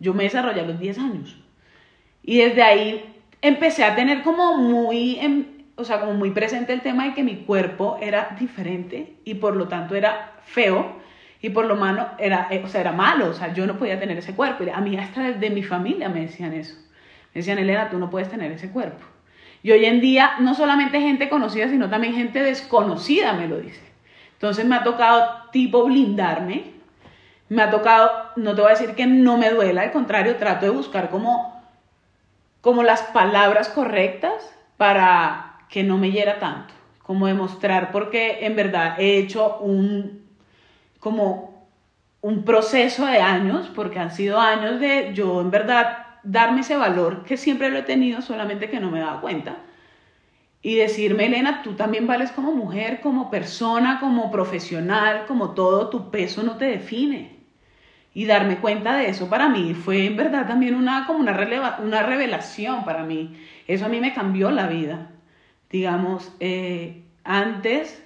yo 0.00 0.12
me 0.12 0.24
desarrollé 0.24 0.62
a 0.62 0.64
los 0.64 0.80
10 0.80 0.98
años. 0.98 1.36
Y 2.24 2.38
desde 2.38 2.64
ahí 2.64 3.14
empecé 3.40 3.84
a 3.84 3.94
tener 3.94 4.24
como 4.24 4.56
muy, 4.56 5.20
em, 5.20 5.44
o 5.76 5.84
sea, 5.84 6.00
como 6.00 6.14
muy 6.14 6.30
presente 6.30 6.72
el 6.72 6.80
tema 6.80 7.04
de 7.04 7.14
que 7.14 7.22
mi 7.22 7.36
cuerpo 7.36 7.98
era 8.00 8.36
diferente 8.38 9.16
y 9.24 9.34
por 9.34 9.56
lo 9.56 9.68
tanto 9.68 9.94
era 9.94 10.32
feo 10.44 10.96
y 11.40 11.50
por 11.50 11.66
lo 11.66 11.76
malo 11.76 12.08
era, 12.18 12.48
eh, 12.50 12.62
o 12.64 12.68
sea, 12.68 12.80
era 12.80 12.92
malo, 12.92 13.28
o 13.28 13.32
sea, 13.34 13.52
yo 13.52 13.66
no 13.66 13.78
podía 13.78 14.00
tener 14.00 14.18
ese 14.18 14.34
cuerpo. 14.34 14.64
A 14.72 14.80
mí 14.80 14.96
hasta 14.96 15.22
desde 15.22 15.50
mi 15.50 15.62
familia 15.62 16.08
me 16.08 16.20
decían 16.20 16.52
eso 16.52 16.76
decían, 17.38 17.58
Elena, 17.58 17.90
tú 17.90 17.98
no 17.98 18.10
puedes 18.10 18.28
tener 18.28 18.50
ese 18.52 18.70
cuerpo. 18.70 19.04
Y 19.62 19.70
hoy 19.70 19.84
en 19.84 20.00
día 20.00 20.36
no 20.40 20.54
solamente 20.54 21.00
gente 21.00 21.28
conocida, 21.28 21.68
sino 21.68 21.90
también 21.90 22.14
gente 22.14 22.42
desconocida 22.42 23.32
me 23.34 23.48
lo 23.48 23.58
dice. 23.58 23.82
Entonces 24.32 24.64
me 24.64 24.76
ha 24.76 24.82
tocado 24.82 25.50
tipo 25.52 25.84
blindarme, 25.84 26.72
me 27.48 27.62
ha 27.62 27.70
tocado, 27.70 28.10
no 28.36 28.54
te 28.54 28.60
voy 28.62 28.70
a 28.70 28.74
decir 28.74 28.94
que 28.94 29.06
no 29.06 29.36
me 29.36 29.50
duela, 29.50 29.82
al 29.82 29.92
contrario, 29.92 30.36
trato 30.36 30.66
de 30.66 30.70
buscar 30.70 31.10
como, 31.10 31.62
como 32.60 32.82
las 32.82 33.02
palabras 33.02 33.68
correctas 33.68 34.54
para 34.76 35.45
que 35.68 35.82
no 35.82 35.98
me 35.98 36.10
hiera 36.10 36.38
tanto, 36.38 36.74
como 37.02 37.26
demostrar 37.26 37.90
porque 37.92 38.44
en 38.46 38.56
verdad 38.56 38.98
he 38.98 39.18
hecho 39.18 39.58
un, 39.58 40.22
como 40.98 41.68
un 42.20 42.44
proceso 42.44 43.06
de 43.06 43.18
años, 43.18 43.70
porque 43.74 43.98
han 43.98 44.10
sido 44.10 44.40
años 44.40 44.80
de 44.80 45.12
yo 45.14 45.40
en 45.40 45.50
verdad 45.50 46.06
darme 46.24 46.62
ese 46.62 46.76
valor 46.76 47.22
que 47.24 47.36
siempre 47.36 47.70
lo 47.70 47.78
he 47.78 47.82
tenido, 47.82 48.20
solamente 48.20 48.68
que 48.68 48.80
no 48.80 48.90
me 48.90 49.00
daba 49.00 49.20
cuenta. 49.20 49.58
Y 50.60 50.74
decirme, 50.74 51.26
Elena, 51.26 51.62
tú 51.62 51.74
también 51.74 52.08
vales 52.08 52.32
como 52.32 52.50
mujer, 52.52 53.00
como 53.00 53.30
persona, 53.30 54.00
como 54.00 54.32
profesional, 54.32 55.26
como 55.28 55.50
todo, 55.50 55.88
tu 55.88 56.10
peso 56.10 56.42
no 56.42 56.56
te 56.56 56.64
define. 56.64 57.36
Y 58.12 58.24
darme 58.24 58.56
cuenta 58.56 58.96
de 58.96 59.08
eso 59.08 59.28
para 59.28 59.48
mí 59.48 59.74
fue 59.74 60.06
en 60.06 60.16
verdad 60.16 60.48
también 60.48 60.74
una, 60.74 61.06
como 61.06 61.20
una, 61.20 61.78
una 61.78 62.02
revelación 62.02 62.84
para 62.84 63.04
mí. 63.04 63.36
Eso 63.68 63.84
a 63.84 63.88
mí 63.88 64.00
me 64.00 64.14
cambió 64.14 64.50
la 64.50 64.66
vida. 64.66 65.10
Digamos, 65.70 66.32
eh, 66.40 67.02
antes 67.24 68.02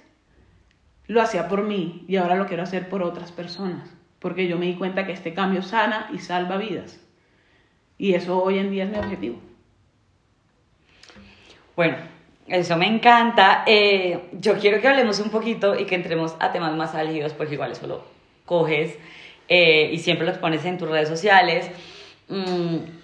lo 1.07 1.21
hacía 1.21 1.49
por 1.49 1.63
mí 1.63 2.05
y 2.09 2.17
ahora 2.17 2.37
lo 2.37 2.47
quiero 2.47 2.63
hacer 2.63 2.89
por 2.89 3.03
otras 3.03 3.33
personas. 3.33 3.89
Porque 4.19 4.49
yo 4.49 4.59
me 4.59 4.67
di 4.67 4.75
cuenta 4.75 5.07
que 5.07 5.13
este 5.13 5.35
cambio 5.35 5.63
sana 5.63 6.09
y 6.13 6.19
salva 6.19 6.57
vidas. 6.57 7.01
Y 7.99 8.15
eso 8.15 8.43
hoy 8.43 8.59
en 8.59 8.71
día 8.71 8.85
es 8.85 8.91
mi 8.91 8.99
objetivo. 8.99 9.39
Bueno, 11.77 11.97
eso 12.47 12.77
me 12.77 12.87
encanta. 12.87 13.65
Eh, 13.67 14.29
yo 14.33 14.59
quiero 14.59 14.81
que 14.81 14.89
hablemos 14.89 15.21
un 15.21 15.31
poquito 15.31 15.79
y 15.79 15.87
que 15.87 15.95
entremos 15.95 16.37
a 16.41 16.53
temas 16.53 16.75
más 16.75 16.95
álgidos, 16.95 17.33
porque 17.33 17.55
igual 17.55 17.73
eso 17.73 17.87
lo 17.87 18.05
coges 18.45 18.99
eh, 19.49 19.91
y 19.93 19.99
siempre 19.99 20.27
los 20.27 20.39
pones 20.39 20.65
en 20.65 20.79
tus 20.79 20.89
redes 20.89 21.09
sociales. 21.09 21.71
Mm, 22.29 23.00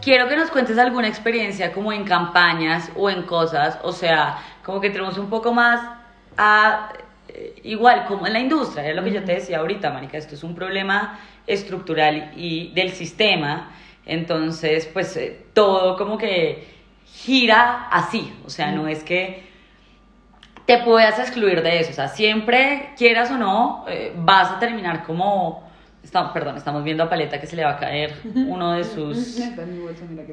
quiero 0.00 0.28
que 0.28 0.36
nos 0.36 0.50
cuentes 0.50 0.78
alguna 0.78 1.08
experiencia 1.08 1.72
como 1.72 1.92
en 1.92 2.04
campañas 2.04 2.90
o 2.96 3.10
en 3.10 3.22
cosas, 3.22 3.78
o 3.82 3.92
sea, 3.92 4.38
como 4.64 4.80
que 4.80 4.88
entremos 4.88 5.18
un 5.18 5.28
poco 5.28 5.52
más 5.52 5.80
a 6.36 6.92
eh, 7.28 7.60
igual 7.64 8.06
como 8.06 8.26
en 8.26 8.32
la 8.32 8.40
industria, 8.40 8.88
es 8.88 8.96
lo 8.96 9.04
que 9.04 9.12
yo 9.12 9.24
te 9.24 9.34
decía 9.34 9.58
ahorita, 9.58 9.90
Mónica, 9.90 10.18
esto 10.18 10.34
es 10.34 10.42
un 10.42 10.54
problema 10.54 11.18
estructural 11.46 12.32
y 12.36 12.72
del 12.72 12.90
sistema, 12.90 13.70
entonces 14.06 14.86
pues 14.92 15.16
eh, 15.16 15.46
todo 15.52 15.96
como 15.96 16.18
que 16.18 16.66
gira 17.04 17.88
así, 17.90 18.32
o 18.44 18.50
sea, 18.50 18.72
no 18.72 18.88
es 18.88 19.04
que 19.04 19.48
te 20.66 20.78
puedas 20.78 21.18
excluir 21.18 21.62
de 21.62 21.80
eso, 21.80 21.90
o 21.90 21.94
sea, 21.94 22.08
siempre 22.08 22.90
quieras 22.96 23.30
o 23.30 23.38
no, 23.38 23.84
eh, 23.88 24.12
vas 24.16 24.50
a 24.52 24.58
terminar 24.58 25.04
como... 25.04 25.69
perdón, 26.32 26.56
estamos 26.56 26.82
viendo 26.84 27.04
a 27.04 27.08
Paleta 27.08 27.40
que 27.40 27.46
se 27.46 27.56
le 27.56 27.64
va 27.64 27.72
a 27.72 27.76
caer 27.78 28.14
uno 28.34 28.72
de 28.72 28.84
sus, 28.94 29.40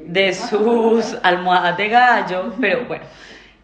de 0.06 0.34
sus 0.34 1.16
almohadas 1.22 1.76
de 1.76 1.88
gallo, 1.88 2.52
pero 2.60 2.84
bueno, 2.86 3.04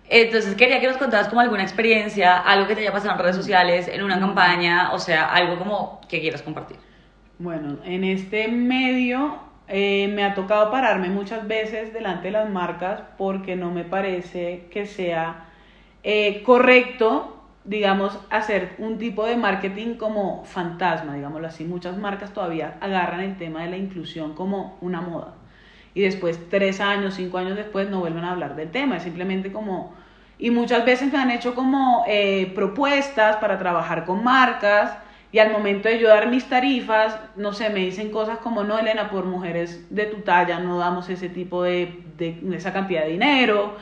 entonces 0.09 0.55
quería 0.55 0.81
que 0.81 0.87
nos 0.87 0.97
contaras 0.97 1.29
como 1.29 1.41
alguna 1.41 1.63
experiencia, 1.63 2.39
algo 2.39 2.67
que 2.67 2.75
te 2.75 2.83
haya 2.83 2.93
pasado 2.93 3.15
en 3.15 3.19
redes 3.19 3.37
sociales, 3.37 3.89
en 3.89 4.03
una 4.03 4.21
campaña, 4.21 4.93
o 4.93 4.99
sea, 4.99 5.27
algo 5.27 5.59
como 5.59 6.01
que 6.09 6.21
quieras 6.21 6.43
compartir. 6.43 6.77
Bueno, 7.39 7.79
en 7.85 8.05
este 8.05 8.49
medio 8.49 9.39
eh, 9.67 10.09
me 10.15 10.25
ha 10.25 10.35
tocado 10.35 10.71
pararme 10.71 11.09
muchas 11.09 11.49
veces 11.49 11.93
delante 11.93 12.29
de 12.29 12.33
las 12.33 12.51
marcas 12.51 13.01
porque 13.17 13.57
no 13.57 13.71
me 13.71 13.85
parece 13.85 14.67
que 14.71 14.87
sea 14.87 15.47
eh, 16.03 16.43
correcto 16.45 17.34
digamos, 17.65 18.19
hacer 18.31 18.75
un 18.79 18.99
tipo 18.99 19.25
de 19.25 19.37
marketing 19.37 19.95
como 19.95 20.45
fantasma, 20.45 21.15
digámoslo 21.15 21.47
así. 21.49 21.65
Muchas 21.65 21.97
marcas 21.97 22.33
todavía 22.33 22.77
agarran 22.81 23.21
el 23.21 23.37
tema 23.39 23.63
de 23.63 23.71
la 23.71 23.77
inclusión 23.77 24.35
como 24.35 24.77
una 24.81 25.01
moda. 25.01 25.35
Y 25.95 26.03
después, 26.03 26.39
tres 26.51 26.81
años, 26.81 27.15
cinco 27.15 27.39
años 27.39 27.57
después, 27.57 27.89
no 27.89 28.01
vuelven 28.01 28.25
a 28.25 28.33
hablar 28.33 28.57
del 28.57 28.71
tema. 28.71 28.97
Es 28.97 29.05
simplemente 29.05 29.53
como... 29.53 29.95
Y 30.39 30.51
muchas 30.51 30.85
veces 30.85 31.13
me 31.13 31.19
han 31.19 31.31
hecho 31.31 31.55
como 31.55 32.05
eh, 32.09 32.53
propuestas 32.55 33.37
para 33.37 33.59
trabajar 33.59 34.05
con 34.05 34.25
marcas 34.25 34.99
y 35.31 35.39
al 35.39 35.51
momento 35.51 35.89
de 35.89 35.99
yo 35.99 36.09
dar 36.09 36.29
mis 36.29 36.49
tarifas, 36.49 37.19
no 37.37 37.53
sé, 37.53 37.71
me 37.71 37.81
dicen 37.81 38.11
cosas 38.11 38.39
como, 38.39 38.63
no, 38.63 38.79
Elena, 38.79 39.11
por 39.11 39.25
mujeres 39.25 39.87
de 39.91 40.07
tu 40.07 40.19
talla 40.19 40.61
no 40.61 40.79
damos 40.79 41.09
ese 41.09 41.29
tipo 41.29 41.63
de, 41.63 42.05
de 42.17 42.41
esa 42.53 42.73
cantidad 42.73 43.03
de 43.03 43.11
dinero. 43.11 43.77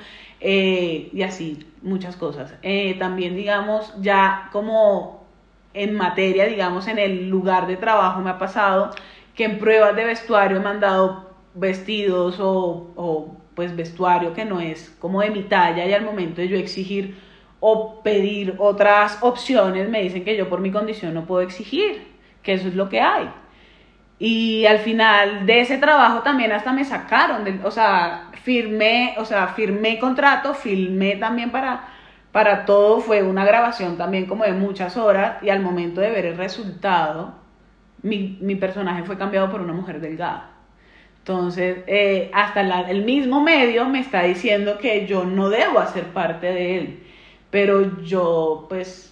Eh, 0.45 1.09
y 1.13 1.23
así, 1.23 1.65
muchas 1.83 2.17
cosas. 2.17 2.55
Eh, 2.63 2.97
también, 2.99 3.37
digamos, 3.37 3.95
ya 4.01 4.49
como 4.53 5.25
en 5.73 5.95
materia, 5.95 6.47
digamos, 6.47 6.89
en 6.89 6.99
el 6.99 7.29
lugar 7.29 7.67
de 7.69 7.77
trabajo 7.77 8.21
me 8.21 8.31
ha 8.31 8.39
pasado 8.39 8.91
que 9.37 9.45
en 9.45 9.59
pruebas 9.59 9.95
de 9.95 10.05
vestuario 10.05 10.59
he 10.59 10.61
mandado 10.61 11.31
vestidos 11.55 12.41
o, 12.41 12.91
o 12.97 13.37
pues 13.55 13.75
vestuario 13.77 14.35
que 14.35 14.45
no 14.45 14.61
es 14.61 14.91
como 14.99 15.21
de 15.21 15.31
mi 15.31 15.43
talla 15.43 15.87
y 15.87 15.93
al 15.93 16.05
momento 16.05 16.41
de 16.41 16.49
yo 16.49 16.57
exigir 16.57 17.17
o 17.61 18.03
pedir 18.03 18.57
otras 18.59 19.19
opciones 19.23 19.89
me 19.89 20.03
dicen 20.03 20.25
que 20.25 20.37
yo 20.37 20.49
por 20.49 20.61
mi 20.61 20.73
condición 20.73 21.15
no 21.15 21.25
puedo 21.25 21.43
exigir, 21.43 22.03
que 22.43 22.55
eso 22.55 22.69
es 22.69 22.75
lo 22.75 22.89
que 22.89 23.01
hay. 23.01 23.31
Y 24.25 24.67
al 24.67 24.79
final 24.79 25.47
de 25.47 25.63
ese 25.63 25.79
trabajo 25.79 26.21
también 26.23 26.53
hasta 26.53 26.73
me 26.73 26.85
sacaron, 26.85 27.43
o 27.65 27.71
sea, 27.73 28.31
firmé, 28.45 29.17
o 29.19 29.25
sea, 29.25 29.49
firmé 29.49 29.99
contrato, 29.99 30.55
filmé 30.55 31.17
también 31.17 31.51
para, 31.51 31.89
para 32.31 32.65
todo, 32.65 33.01
fue 33.01 33.25
una 33.25 33.45
grabación 33.45 33.99
también 33.99 34.27
como 34.27 34.45
de 34.45 34.53
muchas 34.53 34.97
horas 34.97 35.43
y 35.43 35.51
al 35.51 35.59
momento 35.59 36.01
de 36.01 36.11
ver 36.11 36.25
el 36.27 36.37
resultado, 36.37 37.35
mi, 38.03 38.39
mi 38.41 38.55
personaje 38.55 39.03
fue 39.03 39.19
cambiado 39.19 39.51
por 39.51 39.61
una 39.61 39.73
mujer 39.73 40.01
delgada. 40.01 40.51
Entonces, 41.19 41.79
eh, 41.89 42.31
hasta 42.33 42.61
el 42.91 43.05
mismo 43.05 43.43
medio 43.43 43.89
me 43.89 43.99
está 43.99 44.23
diciendo 44.23 44.79
que 44.79 45.05
yo 45.05 45.25
no 45.25 45.51
debo 45.51 45.81
hacer 45.81 46.05
parte 46.13 46.47
de 46.47 46.79
él, 46.79 47.03
pero 47.51 48.01
yo 48.05 48.67
pues 48.69 49.12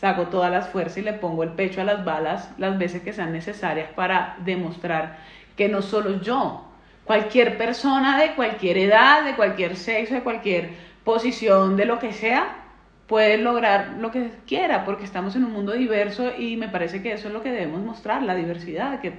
saco 0.00 0.28
todas 0.28 0.50
las 0.50 0.68
fuerzas 0.68 0.98
y 0.98 1.02
le 1.02 1.12
pongo 1.12 1.42
el 1.42 1.50
pecho 1.50 1.80
a 1.80 1.84
las 1.84 2.04
balas 2.04 2.50
las 2.56 2.78
veces 2.78 3.02
que 3.02 3.12
sean 3.12 3.32
necesarias 3.32 3.90
para 3.94 4.36
demostrar 4.44 5.18
que 5.56 5.68
no 5.68 5.82
solo 5.82 6.20
yo, 6.20 6.64
cualquier 7.04 7.58
persona 7.58 8.20
de 8.20 8.34
cualquier 8.34 8.78
edad, 8.78 9.24
de 9.24 9.34
cualquier 9.34 9.76
sexo, 9.76 10.14
de 10.14 10.22
cualquier 10.22 10.70
posición, 11.02 11.76
de 11.76 11.84
lo 11.84 11.98
que 11.98 12.12
sea, 12.12 12.64
puede 13.08 13.38
lograr 13.38 13.96
lo 13.98 14.12
que 14.12 14.30
quiera, 14.46 14.84
porque 14.84 15.04
estamos 15.04 15.34
en 15.34 15.44
un 15.44 15.52
mundo 15.52 15.72
diverso 15.72 16.30
y 16.38 16.56
me 16.56 16.68
parece 16.68 17.02
que 17.02 17.12
eso 17.12 17.26
es 17.28 17.34
lo 17.34 17.42
que 17.42 17.50
debemos 17.50 17.80
mostrar, 17.80 18.22
la 18.22 18.36
diversidad, 18.36 19.00
que 19.00 19.14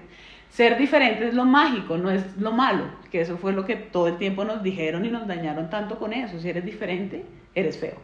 ser 0.50 0.78
diferente 0.78 1.28
es 1.28 1.34
lo 1.34 1.44
mágico, 1.44 1.98
no 1.98 2.10
es 2.10 2.38
lo 2.38 2.52
malo, 2.52 2.86
que 3.12 3.20
eso 3.20 3.38
fue 3.38 3.52
lo 3.52 3.66
que 3.66 3.76
todo 3.76 4.08
el 4.08 4.18
tiempo 4.18 4.46
nos 4.46 4.64
dijeron 4.64 5.04
y 5.04 5.10
nos 5.10 5.28
dañaron 5.28 5.70
tanto 5.70 6.00
con 6.00 6.14
eso, 6.14 6.40
si 6.40 6.50
eres 6.50 6.64
diferente, 6.64 7.26
eres 7.54 7.78
feo. 7.78 7.98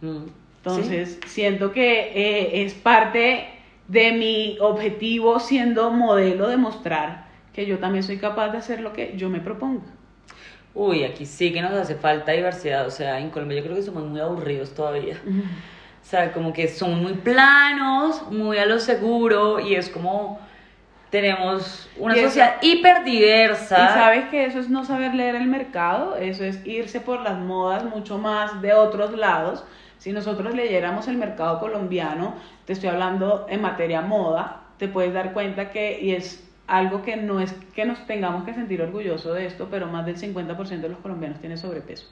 Mm. 0.00 0.41
Entonces, 0.64 1.18
siento 1.26 1.72
que 1.72 2.12
eh, 2.14 2.62
es 2.62 2.74
parte 2.74 3.48
de 3.88 4.12
mi 4.12 4.56
objetivo 4.60 5.40
siendo 5.40 5.90
modelo 5.90 6.46
demostrar 6.46 7.26
que 7.52 7.66
yo 7.66 7.78
también 7.78 8.04
soy 8.04 8.18
capaz 8.18 8.50
de 8.50 8.58
hacer 8.58 8.80
lo 8.80 8.92
que 8.92 9.14
yo 9.16 9.28
me 9.28 9.40
proponga. 9.40 9.82
Uy, 10.72 11.02
aquí 11.02 11.26
sí 11.26 11.52
que 11.52 11.60
nos 11.60 11.72
hace 11.72 11.96
falta 11.96 12.30
diversidad, 12.30 12.86
o 12.86 12.92
sea, 12.92 13.18
en 13.18 13.30
Colombia 13.30 13.58
yo 13.58 13.64
creo 13.64 13.76
que 13.76 13.82
somos 13.82 14.04
muy 14.04 14.20
aburridos 14.20 14.72
todavía. 14.72 15.16
O 15.26 16.04
sea, 16.04 16.32
como 16.32 16.52
que 16.52 16.68
somos 16.68 17.00
muy 17.00 17.14
planos, 17.14 18.22
muy 18.30 18.56
a 18.58 18.64
lo 18.64 18.78
seguro 18.78 19.58
y 19.58 19.74
es 19.74 19.88
como 19.88 20.38
tenemos 21.10 21.90
una 21.98 22.14
sociedad 22.14 22.54
hiperdiversa. 22.62 23.74
Y 23.74 23.88
sabes 23.88 24.24
que 24.30 24.46
eso 24.46 24.60
es 24.60 24.70
no 24.70 24.84
saber 24.84 25.12
leer 25.14 25.34
el 25.34 25.46
mercado, 25.46 26.16
eso 26.16 26.44
es 26.44 26.64
irse 26.64 27.00
por 27.00 27.20
las 27.20 27.36
modas 27.36 27.84
mucho 27.84 28.16
más 28.16 28.62
de 28.62 28.72
otros 28.72 29.12
lados 29.12 29.64
si 30.02 30.12
nosotros 30.12 30.52
leyéramos 30.56 31.06
el 31.06 31.16
mercado 31.16 31.60
colombiano, 31.60 32.34
te 32.64 32.72
estoy 32.72 32.88
hablando 32.88 33.46
en 33.48 33.62
materia 33.62 34.00
moda, 34.00 34.62
te 34.76 34.88
puedes 34.88 35.14
dar 35.14 35.32
cuenta 35.32 35.70
que, 35.70 36.00
y 36.02 36.10
es 36.10 36.42
algo 36.66 37.02
que 37.02 37.14
no 37.14 37.38
es 37.38 37.52
que 37.72 37.84
nos 37.84 38.04
tengamos 38.04 38.42
que 38.42 38.52
sentir 38.52 38.82
orgullosos 38.82 39.36
de 39.36 39.46
esto, 39.46 39.68
pero 39.70 39.86
más 39.86 40.04
del 40.04 40.16
50% 40.16 40.80
de 40.80 40.88
los 40.88 40.98
colombianos 40.98 41.38
tienen 41.38 41.56
sobrepeso. 41.56 42.08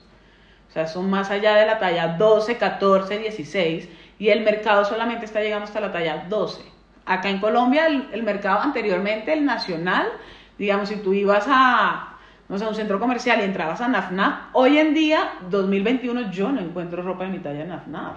O 0.68 0.72
sea, 0.72 0.86
son 0.86 1.10
más 1.10 1.32
allá 1.32 1.56
de 1.56 1.66
la 1.66 1.80
talla 1.80 2.14
12, 2.16 2.58
14, 2.58 3.18
16 3.18 3.88
y 4.20 4.28
el 4.28 4.44
mercado 4.44 4.84
solamente 4.84 5.24
está 5.24 5.40
llegando 5.40 5.64
hasta 5.64 5.80
la 5.80 5.90
talla 5.90 6.26
12. 6.28 6.62
Acá 7.06 7.28
en 7.28 7.40
Colombia 7.40 7.88
el, 7.88 8.06
el 8.12 8.22
mercado 8.22 8.60
anteriormente, 8.60 9.32
el 9.32 9.44
nacional, 9.44 10.06
digamos, 10.58 10.90
si 10.90 10.96
tú 10.98 11.12
ibas 11.12 11.46
a, 11.48 12.09
no 12.50 12.58
sé, 12.58 12.66
un 12.66 12.74
centro 12.74 12.98
comercial 12.98 13.38
y 13.40 13.44
entrabas 13.44 13.80
a 13.80 13.86
NAFNAF, 13.86 14.48
hoy 14.54 14.78
en 14.78 14.92
día, 14.92 15.34
2021, 15.50 16.32
yo 16.32 16.50
no 16.50 16.60
encuentro 16.60 17.00
ropa 17.00 17.22
de 17.22 17.30
mi 17.30 17.38
talla 17.38 17.62
en 17.62 17.68
NAFNAF. 17.68 18.16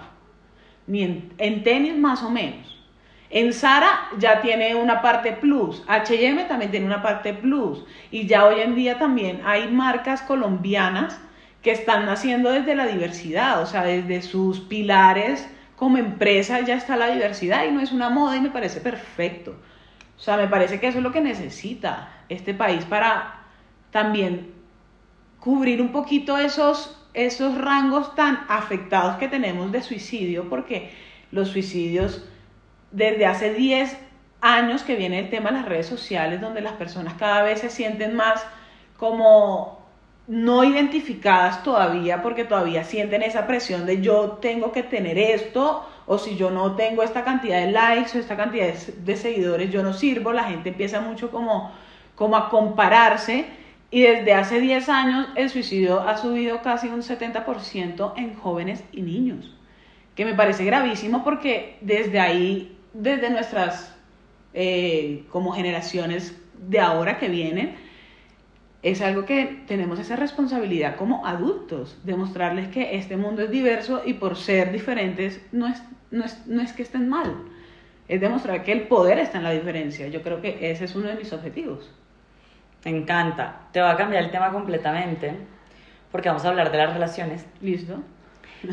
Ni 0.88 1.30
en, 1.38 1.62
tenis 1.62 1.96
más 1.96 2.20
o 2.24 2.30
menos. 2.30 2.84
En 3.30 3.52
Sara 3.52 4.08
ya 4.18 4.40
tiene 4.40 4.74
una 4.74 5.02
parte 5.02 5.32
plus, 5.32 5.84
HM 5.86 6.48
también 6.48 6.72
tiene 6.72 6.84
una 6.84 7.00
parte 7.00 7.32
plus 7.32 7.84
y 8.10 8.26
ya 8.26 8.44
hoy 8.44 8.60
en 8.60 8.74
día 8.74 8.98
también 8.98 9.40
hay 9.44 9.68
marcas 9.68 10.22
colombianas 10.22 11.18
que 11.62 11.70
están 11.70 12.04
naciendo 12.04 12.50
desde 12.50 12.74
la 12.74 12.86
diversidad, 12.86 13.62
o 13.62 13.66
sea, 13.66 13.84
desde 13.84 14.20
sus 14.20 14.58
pilares 14.60 15.48
como 15.76 15.96
empresa 15.98 16.60
ya 16.60 16.74
está 16.74 16.96
la 16.96 17.06
diversidad 17.06 17.66
y 17.66 17.70
no 17.70 17.80
es 17.80 17.92
una 17.92 18.10
moda 18.10 18.36
y 18.36 18.40
me 18.40 18.50
parece 18.50 18.80
perfecto. 18.80 19.56
O 20.18 20.20
sea, 20.20 20.36
me 20.36 20.48
parece 20.48 20.80
que 20.80 20.88
eso 20.88 20.98
es 20.98 21.04
lo 21.04 21.12
que 21.12 21.20
necesita 21.20 22.08
este 22.28 22.52
país 22.52 22.84
para 22.84 23.43
también 23.94 24.52
cubrir 25.38 25.80
un 25.80 25.92
poquito 25.92 26.36
esos, 26.36 27.00
esos 27.14 27.56
rangos 27.56 28.16
tan 28.16 28.44
afectados 28.48 29.18
que 29.18 29.28
tenemos 29.28 29.70
de 29.70 29.82
suicidio, 29.82 30.50
porque 30.50 30.90
los 31.30 31.50
suicidios 31.50 32.24
desde 32.90 33.24
hace 33.24 33.54
10 33.54 33.96
años 34.40 34.82
que 34.82 34.96
viene 34.96 35.20
el 35.20 35.30
tema 35.30 35.50
de 35.50 35.58
las 35.58 35.66
redes 35.66 35.86
sociales, 35.86 36.40
donde 36.40 36.60
las 36.60 36.72
personas 36.72 37.14
cada 37.14 37.44
vez 37.44 37.60
se 37.60 37.70
sienten 37.70 38.16
más 38.16 38.44
como 38.96 39.86
no 40.26 40.64
identificadas 40.64 41.62
todavía, 41.62 42.20
porque 42.20 42.42
todavía 42.42 42.82
sienten 42.82 43.22
esa 43.22 43.46
presión 43.46 43.86
de 43.86 44.00
yo 44.00 44.38
tengo 44.42 44.72
que 44.72 44.82
tener 44.82 45.18
esto, 45.18 45.88
o 46.06 46.18
si 46.18 46.34
yo 46.34 46.50
no 46.50 46.74
tengo 46.74 47.04
esta 47.04 47.22
cantidad 47.22 47.60
de 47.60 47.70
likes 47.70 48.18
o 48.18 48.20
esta 48.20 48.36
cantidad 48.36 48.74
de, 48.74 49.16
seguidores, 49.16 49.70
yo 49.70 49.84
no 49.84 49.92
sirvo, 49.92 50.32
la 50.32 50.42
gente 50.42 50.70
empieza 50.70 51.00
mucho 51.00 51.30
como, 51.30 51.70
como 52.16 52.36
a 52.36 52.50
compararse 52.50 53.62
y 53.94 54.02
desde 54.02 54.34
hace 54.34 54.58
10 54.58 54.88
años 54.88 55.28
el 55.36 55.48
suicidio 55.50 56.00
ha 56.00 56.16
subido 56.16 56.62
casi 56.62 56.88
un 56.88 57.02
70% 57.02 58.14
en 58.16 58.34
jóvenes 58.34 58.82
y 58.90 59.02
niños, 59.02 59.56
que 60.16 60.24
me 60.24 60.34
parece 60.34 60.64
gravísimo 60.64 61.22
porque 61.22 61.78
desde 61.80 62.18
ahí, 62.18 62.76
desde 62.92 63.30
nuestras 63.30 63.94
eh, 64.52 65.22
como 65.30 65.52
generaciones 65.52 66.36
de 66.68 66.80
ahora 66.80 67.18
que 67.18 67.28
vienen, 67.28 67.76
es 68.82 69.00
algo 69.00 69.26
que 69.26 69.62
tenemos 69.68 70.00
esa 70.00 70.16
responsabilidad 70.16 70.96
como 70.96 71.24
adultos, 71.24 71.96
demostrarles 72.02 72.66
que 72.70 72.96
este 72.96 73.16
mundo 73.16 73.42
es 73.42 73.50
diverso 73.52 74.02
y 74.04 74.14
por 74.14 74.36
ser 74.36 74.72
diferentes 74.72 75.40
no 75.52 75.68
es, 75.68 75.80
no 76.10 76.24
es, 76.24 76.44
no 76.48 76.62
es 76.62 76.72
que 76.72 76.82
estén 76.82 77.08
mal, 77.08 77.32
es 78.08 78.20
demostrar 78.20 78.64
que 78.64 78.72
el 78.72 78.88
poder 78.88 79.20
está 79.20 79.38
en 79.38 79.44
la 79.44 79.52
diferencia. 79.52 80.08
Yo 80.08 80.20
creo 80.22 80.40
que 80.40 80.72
ese 80.72 80.86
es 80.86 80.96
uno 80.96 81.06
de 81.06 81.14
mis 81.14 81.32
objetivos. 81.32 81.88
Me 82.84 82.90
encanta. 82.90 83.60
Te 83.72 83.80
va 83.80 83.92
a 83.92 83.96
cambiar 83.96 84.24
el 84.24 84.30
tema 84.30 84.50
completamente 84.50 85.34
porque 86.12 86.28
vamos 86.28 86.44
a 86.44 86.48
hablar 86.48 86.70
de 86.70 86.78
las 86.78 86.92
relaciones. 86.92 87.44
Listo. 87.60 87.96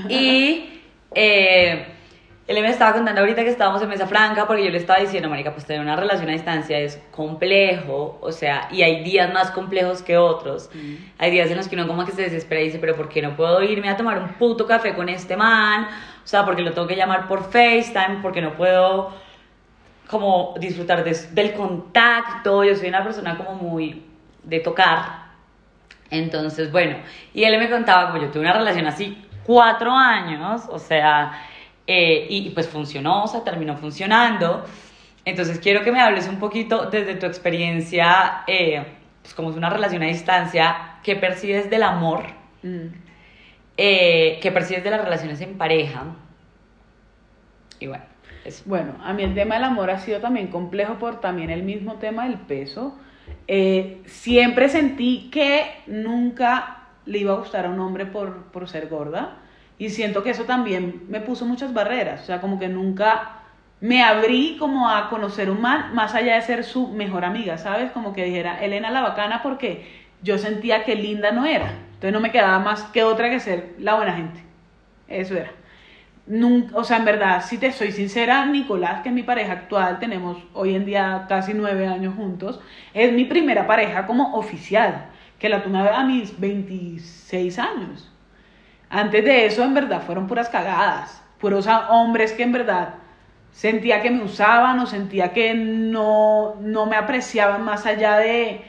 Y 0.10 0.82
eh, 1.16 1.86
él 2.48 2.62
me 2.62 2.70
estaba 2.70 2.94
contando 2.94 3.22
ahorita 3.22 3.44
que 3.44 3.50
estábamos 3.50 3.82
en 3.82 3.90
mesa 3.90 4.08
franca 4.08 4.46
porque 4.46 4.64
yo 4.64 4.70
le 4.70 4.78
estaba 4.78 5.00
diciendo, 5.00 5.30
Marica, 5.30 5.52
pues 5.52 5.66
tener 5.66 5.82
una 5.82 5.96
relación 5.96 6.30
a 6.30 6.34
distancia 6.34 6.78
es 6.80 7.02
complejo, 7.12 8.20
o 8.22 8.32
sea, 8.32 8.68
y 8.72 8.84
hay 8.84 9.04
días 9.04 9.34
más 9.34 9.52
complejos 9.52 10.02
que 10.02 10.18
otros. 10.18 10.70
Mm. 10.74 10.96
Hay 11.18 11.32
días 11.32 11.50
en 11.50 11.58
los 11.58 11.68
que 11.68 11.76
uno 11.76 11.88
como 11.88 12.06
que 12.06 12.12
se 12.12 12.24
desespera 12.24 12.62
y 12.62 12.66
dice, 12.66 12.80
pero 12.80 12.96
¿por 12.96 13.10
qué 13.10 13.22
no 13.22 13.36
puedo 13.36 13.64
irme 13.64 13.90
a 13.90 13.98
tomar 13.98 14.20
un 14.20 14.30
puto 14.34 14.68
café 14.68 14.94
con 14.94 15.10
este 15.10 15.36
man? 15.38 15.88
O 16.24 16.28
sea, 16.28 16.46
porque 16.46 16.62
lo 16.62 16.74
tengo 16.74 16.88
que 16.88 16.96
llamar 16.96 17.28
por 17.28 17.44
FaceTime, 17.52 18.20
porque 18.22 18.42
no 18.42 18.54
puedo 18.54 19.14
como 20.12 20.54
disfrutar 20.60 21.04
del 21.04 21.54
contacto, 21.54 22.64
yo 22.64 22.76
soy 22.76 22.90
una 22.90 23.04
persona 23.04 23.38
como 23.38 23.56
muy 23.56 24.04
de 24.44 24.60
tocar. 24.60 25.22
Entonces, 26.10 26.72
bueno, 26.72 26.98
y 27.34 27.46
él 27.46 27.58
me 27.58 27.70
contaba 27.70 28.12
como 28.12 28.22
yo 28.22 28.30
tuve 28.30 28.42
una 28.42 28.54
relación 28.54 28.86
así 28.86 29.26
cuatro 29.46 29.92
años, 29.92 30.64
o 30.70 30.78
sea, 30.78 31.42
eh, 31.88 32.28
y, 32.30 32.50
pues 32.52 32.68
funcionó, 32.68 33.24
o 33.24 33.28
sea, 33.28 33.44
terminó 33.44 33.78
funcionando. 33.78 34.66
Entonces 35.24 35.60
quiero 35.60 35.84
que 35.84 35.92
me 35.92 36.02
hables 36.02 36.28
un 36.28 36.40
poquito 36.40 36.88
desde 36.88 37.16
tu 37.16 37.26
experiencia, 37.26 38.44
eh, 38.48 38.86
pues 39.22 39.34
como 39.34 39.52
es 39.52 39.56
una 39.56 39.70
relación 39.70 40.04
a 40.04 40.08
distancia, 40.08 40.98
¿qué 41.04 41.16
percibes 41.16 41.70
del 41.70 41.84
amor? 41.84 42.26
Mm. 42.64 42.88
Eh, 43.78 44.40
¿Qué 44.42 44.52
percibes 44.52 44.84
de 44.84 44.90
las 44.90 45.02
relaciones 45.02 45.40
en 45.42 45.58
pareja? 45.58 46.04
Y 47.80 47.88
bueno, 47.88 48.04
eso. 48.46 48.64
Bueno, 48.66 48.96
a 49.04 49.14
mí 49.14 49.24
el 49.24 49.34
tema 49.34 49.56
del 49.56 49.66
amor 49.66 49.90
ha 49.90 50.00
sido 50.00 50.20
también 50.20 50.48
complejo 50.48 50.96
por 50.96 51.20
también 51.20 51.50
el 51.50 51.64
mismo 51.64 51.96
tema 51.96 52.26
del 52.26 52.38
peso. 52.38 52.98
Eh, 53.48 54.02
siempre 54.06 54.70
sentí 54.70 55.30
que 55.32 55.82
nunca 55.88 56.82
le 57.06 57.20
iba 57.20 57.34
a 57.34 57.38
gustar 57.38 57.66
a 57.66 57.70
un 57.70 57.80
hombre 57.80 58.06
por, 58.06 58.44
por 58.46 58.68
ser 58.68 58.88
gorda 58.88 59.38
y 59.78 59.90
siento 59.90 60.24
que 60.24 60.30
eso 60.30 60.44
también 60.44 61.06
me 61.10 61.22
puso 61.22 61.46
muchas 61.46 61.74
barreras, 61.74 62.22
o 62.22 62.26
sea, 62.26 62.40
como 62.40 62.60
que 62.60 62.68
nunca 62.68 63.40
me 63.80 64.04
abrí 64.04 64.58
como 64.60 64.88
a 64.88 65.10
conocer 65.10 65.50
un 65.50 65.60
man 65.60 65.96
más 65.96 66.14
allá 66.14 66.36
de 66.36 66.42
ser 66.44 66.64
su 66.64 66.90
mejor 66.90 67.26
amiga, 67.26 67.58
¿sabes? 67.58 67.92
Como 67.92 68.14
que 68.14 68.24
dijera, 68.24 68.64
Elena 68.64 68.92
la 68.92 69.02
bacana 69.02 69.42
porque 69.42 69.88
yo 70.22 70.38
sentía 70.38 70.84
que 70.84 70.96
linda 70.96 71.32
no 71.32 71.48
era, 71.48 71.72
entonces 71.72 72.14
no 72.14 72.20
me 72.20 72.32
quedaba 72.32 72.60
más 72.60 72.84
que 72.84 73.04
otra 73.04 73.30
que 73.32 73.40
ser 73.40 73.74
la 73.80 73.96
buena 73.96 74.14
gente, 74.14 74.44
eso 75.08 75.36
era. 75.36 75.52
Nunca, 76.28 76.78
o 76.78 76.84
sea, 76.84 76.98
en 76.98 77.06
verdad, 77.06 77.44
si 77.44 77.58
te 77.58 77.72
soy 77.72 77.92
sincera, 77.92 78.46
Nicolás, 78.46 79.02
que 79.02 79.10
es 79.10 79.16
mi 79.16 79.24
pareja 79.24 79.54
actual, 79.54 80.00
tenemos 80.00 80.38
hoy 80.54 80.76
en 80.76 80.86
día 80.86 81.26
casi 81.28 81.54
nueve 81.54 81.88
años 81.88 82.16
juntos, 82.16 82.60
es 82.94 83.12
mi 83.12 83.26
primera 83.26 83.66
pareja 83.68 84.06
como 84.06 84.36
oficial, 84.36 85.08
que 85.40 85.50
la 85.50 85.64
tuve 85.64 85.80
a 85.90 86.04
mis 86.04 86.40
26 86.40 87.58
años. 87.60 88.12
Antes 88.90 89.26
de 89.26 89.46
eso, 89.48 89.64
en 89.64 89.74
verdad, 89.74 90.04
fueron 90.04 90.28
puras 90.28 90.50
cagadas, 90.50 91.24
puros 91.40 91.68
hombres 91.90 92.34
que 92.34 92.44
en 92.44 92.52
verdad 92.54 92.96
sentía 93.52 94.02
que 94.02 94.12
me 94.12 94.24
usaban 94.24 94.80
o 94.80 94.86
sentía 94.86 95.34
que 95.34 95.54
no, 95.56 96.56
no 96.62 96.86
me 96.86 96.96
apreciaban 96.98 97.64
más 97.64 97.86
allá 97.86 98.18
de, 98.18 98.62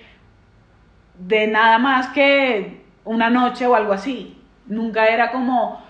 de 1.18 1.46
nada 1.46 1.78
más 1.78 2.08
que 2.08 2.82
una 3.04 3.30
noche 3.30 3.66
o 3.66 3.74
algo 3.74 3.92
así. 3.92 4.38
Nunca 4.66 5.06
era 5.06 5.30
como 5.30 5.82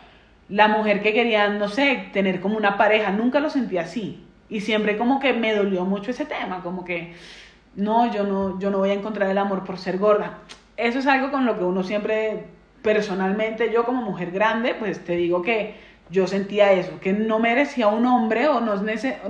la 0.52 0.68
mujer 0.68 1.02
que 1.02 1.14
quería, 1.14 1.48
no 1.48 1.68
sé, 1.68 2.10
tener 2.12 2.42
como 2.42 2.58
una 2.58 2.76
pareja, 2.76 3.10
nunca 3.10 3.40
lo 3.40 3.48
sentí 3.48 3.78
así. 3.78 4.22
Y 4.50 4.60
siempre 4.60 4.98
como 4.98 5.18
que 5.18 5.32
me 5.32 5.54
dolió 5.54 5.86
mucho 5.86 6.10
ese 6.10 6.26
tema, 6.26 6.62
como 6.62 6.84
que 6.84 7.14
no, 7.74 8.12
yo 8.12 8.24
no, 8.24 8.60
yo 8.60 8.70
no 8.70 8.76
voy 8.76 8.90
a 8.90 8.92
encontrar 8.92 9.30
el 9.30 9.38
amor 9.38 9.64
por 9.64 9.78
ser 9.78 9.96
gorda. 9.96 10.40
Eso 10.76 10.98
es 10.98 11.06
algo 11.06 11.30
con 11.30 11.46
lo 11.46 11.56
que 11.56 11.64
uno 11.64 11.82
siempre 11.82 12.44
personalmente 12.82 13.72
yo 13.72 13.86
como 13.86 14.02
mujer 14.02 14.30
grande, 14.30 14.74
pues 14.74 15.02
te 15.02 15.16
digo 15.16 15.40
que 15.40 15.74
yo 16.10 16.26
sentía 16.26 16.72
eso, 16.72 17.00
que 17.00 17.14
no 17.14 17.38
merecía 17.38 17.86
un 17.86 18.04
hombre 18.04 18.48
o 18.48 18.60
no, 18.60 18.74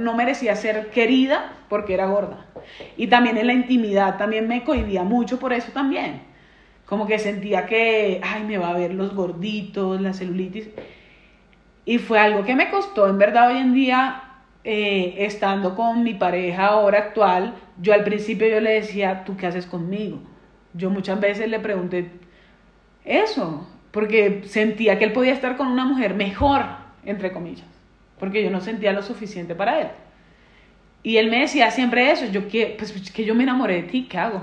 no 0.01 0.17
merecía 0.17 0.57
ser 0.57 0.91
querida 0.91 1.53
porque 1.69 1.95
era 1.95 2.07
gorda. 2.07 2.47
Y 2.97 3.07
también 3.07 3.39
en 3.39 3.47
la 3.47 3.53
intimidad, 3.53 4.19
también 4.19 4.49
me 4.49 4.65
cohibía 4.65 5.05
mucho 5.05 5.39
por 5.39 5.53
eso 5.53 5.71
también. 5.71 6.23
Como 6.85 7.07
que 7.07 7.21
sentía 7.21 7.65
que, 7.67 8.21
ay, 8.25 8.43
me 8.43 8.59
va 8.59 8.71
a 8.71 8.77
ver 8.77 8.93
los 8.93 9.15
gorditos, 9.15 10.01
la 10.01 10.13
celulitis. 10.13 10.69
Y 11.85 11.99
fue 11.99 12.19
algo 12.19 12.45
que 12.45 12.55
me 12.55 12.71
costó, 12.71 13.09
en 13.09 13.19
verdad, 13.19 13.49
hoy 13.49 13.59
en 13.59 13.75
día, 13.75 14.23
eh, 14.65 15.15
estando 15.19 15.75
con 15.75 16.05
mi 16.05 16.15
pareja 16.15 16.67
ahora 16.67 16.99
actual, 16.99 17.55
yo 17.81 17.93
al 17.93 18.05
principio 18.05 18.47
yo 18.47 18.61
le 18.61 18.71
decía, 18.73 19.25
¿tú 19.25 19.37
qué 19.37 19.47
haces 19.47 19.67
conmigo? 19.67 20.21
Yo 20.75 20.91
muchas 20.91 21.19
veces 21.21 21.49
le 21.49 21.59
pregunté, 21.59 22.11
eso, 23.05 23.69
porque 23.91 24.43
sentía 24.47 24.99
que 24.99 25.05
él 25.05 25.13
podía 25.13 25.33
estar 25.33 25.57
con 25.57 25.67
una 25.67 25.85
mujer 25.85 26.15
mejor, 26.15 26.65
entre 27.05 27.33
comillas, 27.33 27.67
porque 28.19 28.45
yo 28.45 28.51
no 28.51 28.61
sentía 28.61 28.93
lo 28.93 29.03
suficiente 29.03 29.55
para 29.57 29.81
él. 29.81 29.89
Y 31.03 31.17
él 31.17 31.31
me 31.31 31.41
decía 31.41 31.73
siempre 31.73 32.13
eso, 32.13 32.27
yo 32.27 32.47
que, 32.47 32.77
pues, 32.79 33.11
que 33.11 33.25
yo 33.25 33.35
me 33.35 33.43
enamoré 33.43 33.83
de 33.83 33.89
ti, 33.89 34.07
¿qué 34.09 34.19
hago? 34.19 34.43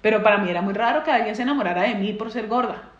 Pero 0.00 0.22
para 0.22 0.38
mí 0.38 0.48
era 0.48 0.62
muy 0.62 0.74
raro 0.74 1.02
que 1.02 1.10
alguien 1.10 1.34
se 1.34 1.42
enamorara 1.42 1.82
de 1.82 1.96
mí 1.96 2.12
por 2.12 2.30
ser 2.30 2.46
gorda. 2.46 2.90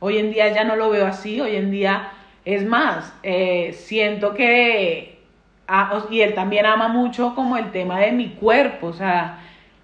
Hoy 0.00 0.16
en 0.16 0.32
día 0.32 0.48
ya 0.48 0.64
no 0.64 0.76
lo 0.76 0.88
veo 0.88 1.06
así, 1.06 1.40
hoy 1.40 1.56
en 1.56 1.70
día 1.70 2.12
es 2.44 2.64
más, 2.64 3.12
eh, 3.22 3.72
siento 3.72 4.34
que, 4.34 5.20
ah, 5.66 6.04
y 6.10 6.20
él 6.20 6.34
también 6.34 6.66
ama 6.66 6.88
mucho 6.88 7.34
como 7.34 7.56
el 7.56 7.70
tema 7.70 8.00
de 8.00 8.12
mi 8.12 8.30
cuerpo, 8.30 8.88
o 8.88 8.92
sea, 8.92 9.40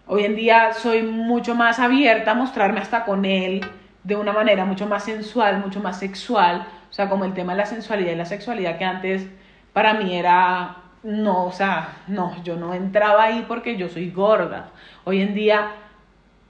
Hoy 0.07 0.25
en 0.27 0.37
día 0.37 0.75
soy 0.75 1.03
mucho 1.03 1.55
más 1.55 1.79
abierta 1.79 2.33
a 2.33 2.35
mostrarme 2.35 2.81
hasta 2.81 3.07
con 3.07 3.25
él 3.25 3.65
de 4.03 4.17
una 4.17 4.35
manera 4.35 4.67
mucho 4.67 4.87
más 4.87 5.05
sensual, 5.05 5.61
mucho 5.61 5.81
más 5.81 5.99
sexual, 5.99 6.67
o 6.91 6.93
sea, 6.93 7.09
como 7.09 7.25
el 7.25 7.33
tema 7.33 7.53
de 7.53 7.59
la 7.59 7.67
sensualidad 7.67 8.13
y 8.13 8.17
la 8.17 8.27
sexualidad 8.27 8.77
que 8.77 8.85
antes 8.85 9.27
para 9.73 9.95
mí 9.95 10.15
era, 10.15 10.77
no, 11.03 11.47
o 11.47 11.53
sea, 11.53 12.03
no, 12.07 12.37
yo 12.45 12.57
no 12.57 12.75
entraba 12.75 13.23
ahí 13.23 13.47
porque 13.49 13.79
yo 13.79 13.89
soy 13.89 14.11
gorda. 14.11 14.69
Hoy 15.05 15.23
en 15.23 15.35
día 15.35 15.71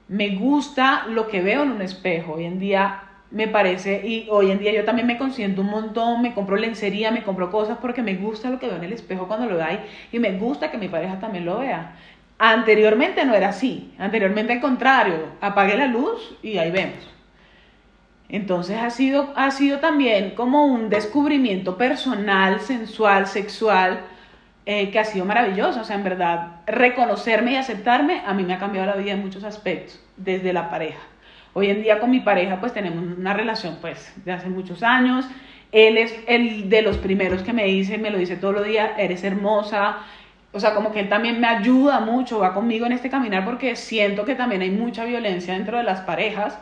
me 0.09 0.31
gusta 0.31 1.07
lo 1.07 1.29
que 1.29 1.41
veo 1.41 1.63
en 1.63 1.71
un 1.71 1.83
espejo, 1.83 2.33
hoy 2.33 2.47
en 2.47 2.59
día 2.59 3.03
me 3.31 3.49
parece, 3.49 4.07
y 4.07 4.29
hoy 4.31 4.51
en 4.51 4.59
día 4.59 4.73
yo 4.73 4.85
también 4.85 5.07
me 5.07 5.19
consiento 5.19 5.63
un 5.63 5.69
montón, 5.69 6.23
me 6.23 6.35
compro 6.35 6.57
lencería, 6.57 7.11
me 7.11 7.23
compro 7.23 7.51
cosas 7.51 7.79
porque 7.81 8.03
me 8.03 8.15
gusta 8.15 8.51
lo 8.51 8.59
que 8.59 8.67
veo 8.67 8.77
en 8.77 8.85
el 8.85 8.93
espejo 8.93 9.27
cuando 9.27 9.47
lo 9.47 9.63
ahí 9.63 9.81
y 10.13 10.19
me 10.19 10.33
gusta 10.39 10.71
que 10.71 10.79
mi 10.79 10.89
pareja 10.89 11.19
también 11.19 11.45
lo 11.45 11.59
vea. 11.59 11.97
Anteriormente 12.39 13.25
no 13.25 13.35
era 13.35 13.49
así, 13.49 13.93
anteriormente 13.99 14.53
al 14.53 14.61
contrario, 14.61 15.29
apagué 15.41 15.77
la 15.77 15.87
luz 15.87 16.37
y 16.43 16.59
ahí 16.59 16.71
vemos. 16.71 17.15
Entonces 18.29 18.79
ha 18.79 18.91
sido, 18.91 19.33
ha 19.37 19.51
sido 19.51 19.79
también 19.79 20.31
como 20.35 20.65
un 20.67 20.89
descubrimiento 20.89 21.77
personal, 21.77 22.61
sensual, 22.61 23.27
sexual, 23.27 24.01
eh, 24.67 24.91
que 24.91 24.99
ha 24.99 25.05
sido 25.05 25.25
maravilloso. 25.25 25.81
O 25.81 25.85
sea, 25.85 25.97
en 25.97 26.05
verdad, 26.05 26.61
reconocerme 26.67 27.53
y 27.53 27.57
aceptarme 27.57 28.23
a 28.27 28.33
mí 28.33 28.45
me 28.45 28.55
ha 28.55 28.59
cambiado 28.59 28.87
la 28.87 28.97
vida 28.97 29.13
en 29.13 29.21
muchos 29.21 29.45
aspectos, 29.45 30.01
desde 30.17 30.53
la 30.53 30.71
pareja. 30.71 31.01
Hoy 31.55 31.71
en 31.71 31.83
día 31.83 32.01
con 32.01 32.11
mi 32.11 32.21
pareja 32.21 32.61
pues 32.61 32.75
tenemos 32.75 33.03
una 33.17 33.33
relación 33.33 33.79
pues 33.81 34.13
de 34.25 34.33
hace 34.33 34.49
muchos 34.49 34.83
años. 34.83 35.25
Él 35.73 35.97
es 35.97 36.15
el 36.27 36.69
de 36.69 36.83
los 36.83 36.99
primeros 36.99 37.43
que 37.43 37.53
me 37.53 37.65
dice, 37.65 37.97
me 37.97 38.11
lo 38.11 38.19
dice 38.19 38.37
todos 38.37 38.55
los 38.55 38.67
días, 38.67 38.91
eres 38.99 39.25
hermosa, 39.25 39.99
o 40.53 40.61
sea, 40.61 40.73
como 40.75 40.93
que 40.93 41.01
él 41.01 41.09
también 41.09 41.41
me 41.41 41.49
ayuda 41.49 41.99
mucho, 41.99 42.39
va 42.39 42.55
conmigo 42.55 42.87
en 42.87 42.93
este 42.93 43.11
caminar 43.11 43.45
porque 43.45 43.75
siento 43.75 44.25
que 44.25 44.37
también 44.37 44.63
hay 44.63 44.71
mucha 44.71 45.05
violencia 45.05 45.55
dentro 45.55 45.79
de 45.79 45.83
las 45.83 46.01
parejas, 46.03 46.59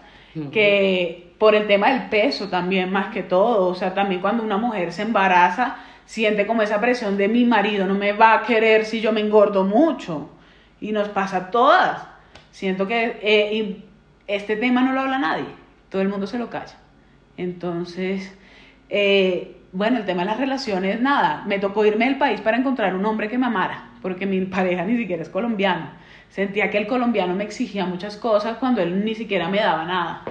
que 0.50 1.34
por 1.36 1.54
el 1.54 1.66
tema 1.66 1.90
del 1.90 2.08
peso 2.08 2.48
también 2.48 2.90
más 2.90 3.12
que 3.12 3.22
todo, 3.22 3.68
o 3.68 3.74
sea, 3.74 3.92
también 3.92 4.22
cuando 4.22 4.42
una 4.42 4.56
mujer 4.56 4.94
se 4.94 5.02
embaraza, 5.02 5.76
siente 6.06 6.46
como 6.46 6.62
esa 6.62 6.80
presión 6.80 7.18
de 7.18 7.28
mi 7.28 7.44
marido 7.44 7.86
no 7.86 7.94
me 7.94 8.12
va 8.12 8.34
a 8.34 8.42
querer 8.44 8.86
si 8.86 9.02
yo 9.02 9.12
me 9.12 9.20
engordo 9.20 9.64
mucho. 9.64 10.30
Y 10.80 10.92
nos 10.92 11.08
pasa 11.08 11.36
a 11.36 11.50
todas. 11.50 12.06
Siento 12.50 12.88
que 12.88 13.18
eh, 13.22 13.82
este 14.26 14.56
tema 14.56 14.82
no 14.82 14.92
lo 14.92 15.00
habla 15.00 15.18
nadie, 15.18 15.46
todo 15.88 16.02
el 16.02 16.08
mundo 16.08 16.26
se 16.26 16.38
lo 16.38 16.50
calla. 16.50 16.76
Entonces, 17.36 18.36
eh, 18.88 19.56
bueno, 19.72 19.98
el 19.98 20.04
tema 20.04 20.22
de 20.22 20.26
las 20.26 20.38
relaciones, 20.38 21.00
nada, 21.00 21.44
me 21.46 21.58
tocó 21.58 21.84
irme 21.84 22.04
del 22.04 22.18
país 22.18 22.40
para 22.40 22.56
encontrar 22.56 22.94
un 22.94 23.04
hombre 23.06 23.28
que 23.28 23.38
me 23.38 23.46
amara, 23.46 23.90
porque 24.02 24.26
mi 24.26 24.40
pareja 24.46 24.84
ni 24.84 24.96
siquiera 24.96 25.22
es 25.22 25.28
colombiano. 25.28 25.90
Sentía 26.28 26.70
que 26.70 26.78
el 26.78 26.86
colombiano 26.86 27.34
me 27.34 27.44
exigía 27.44 27.84
muchas 27.86 28.16
cosas 28.16 28.56
cuando 28.58 28.80
él 28.80 29.04
ni 29.04 29.14
siquiera 29.14 29.48
me 29.48 29.58
daba 29.58 29.84
nada. 29.84 30.22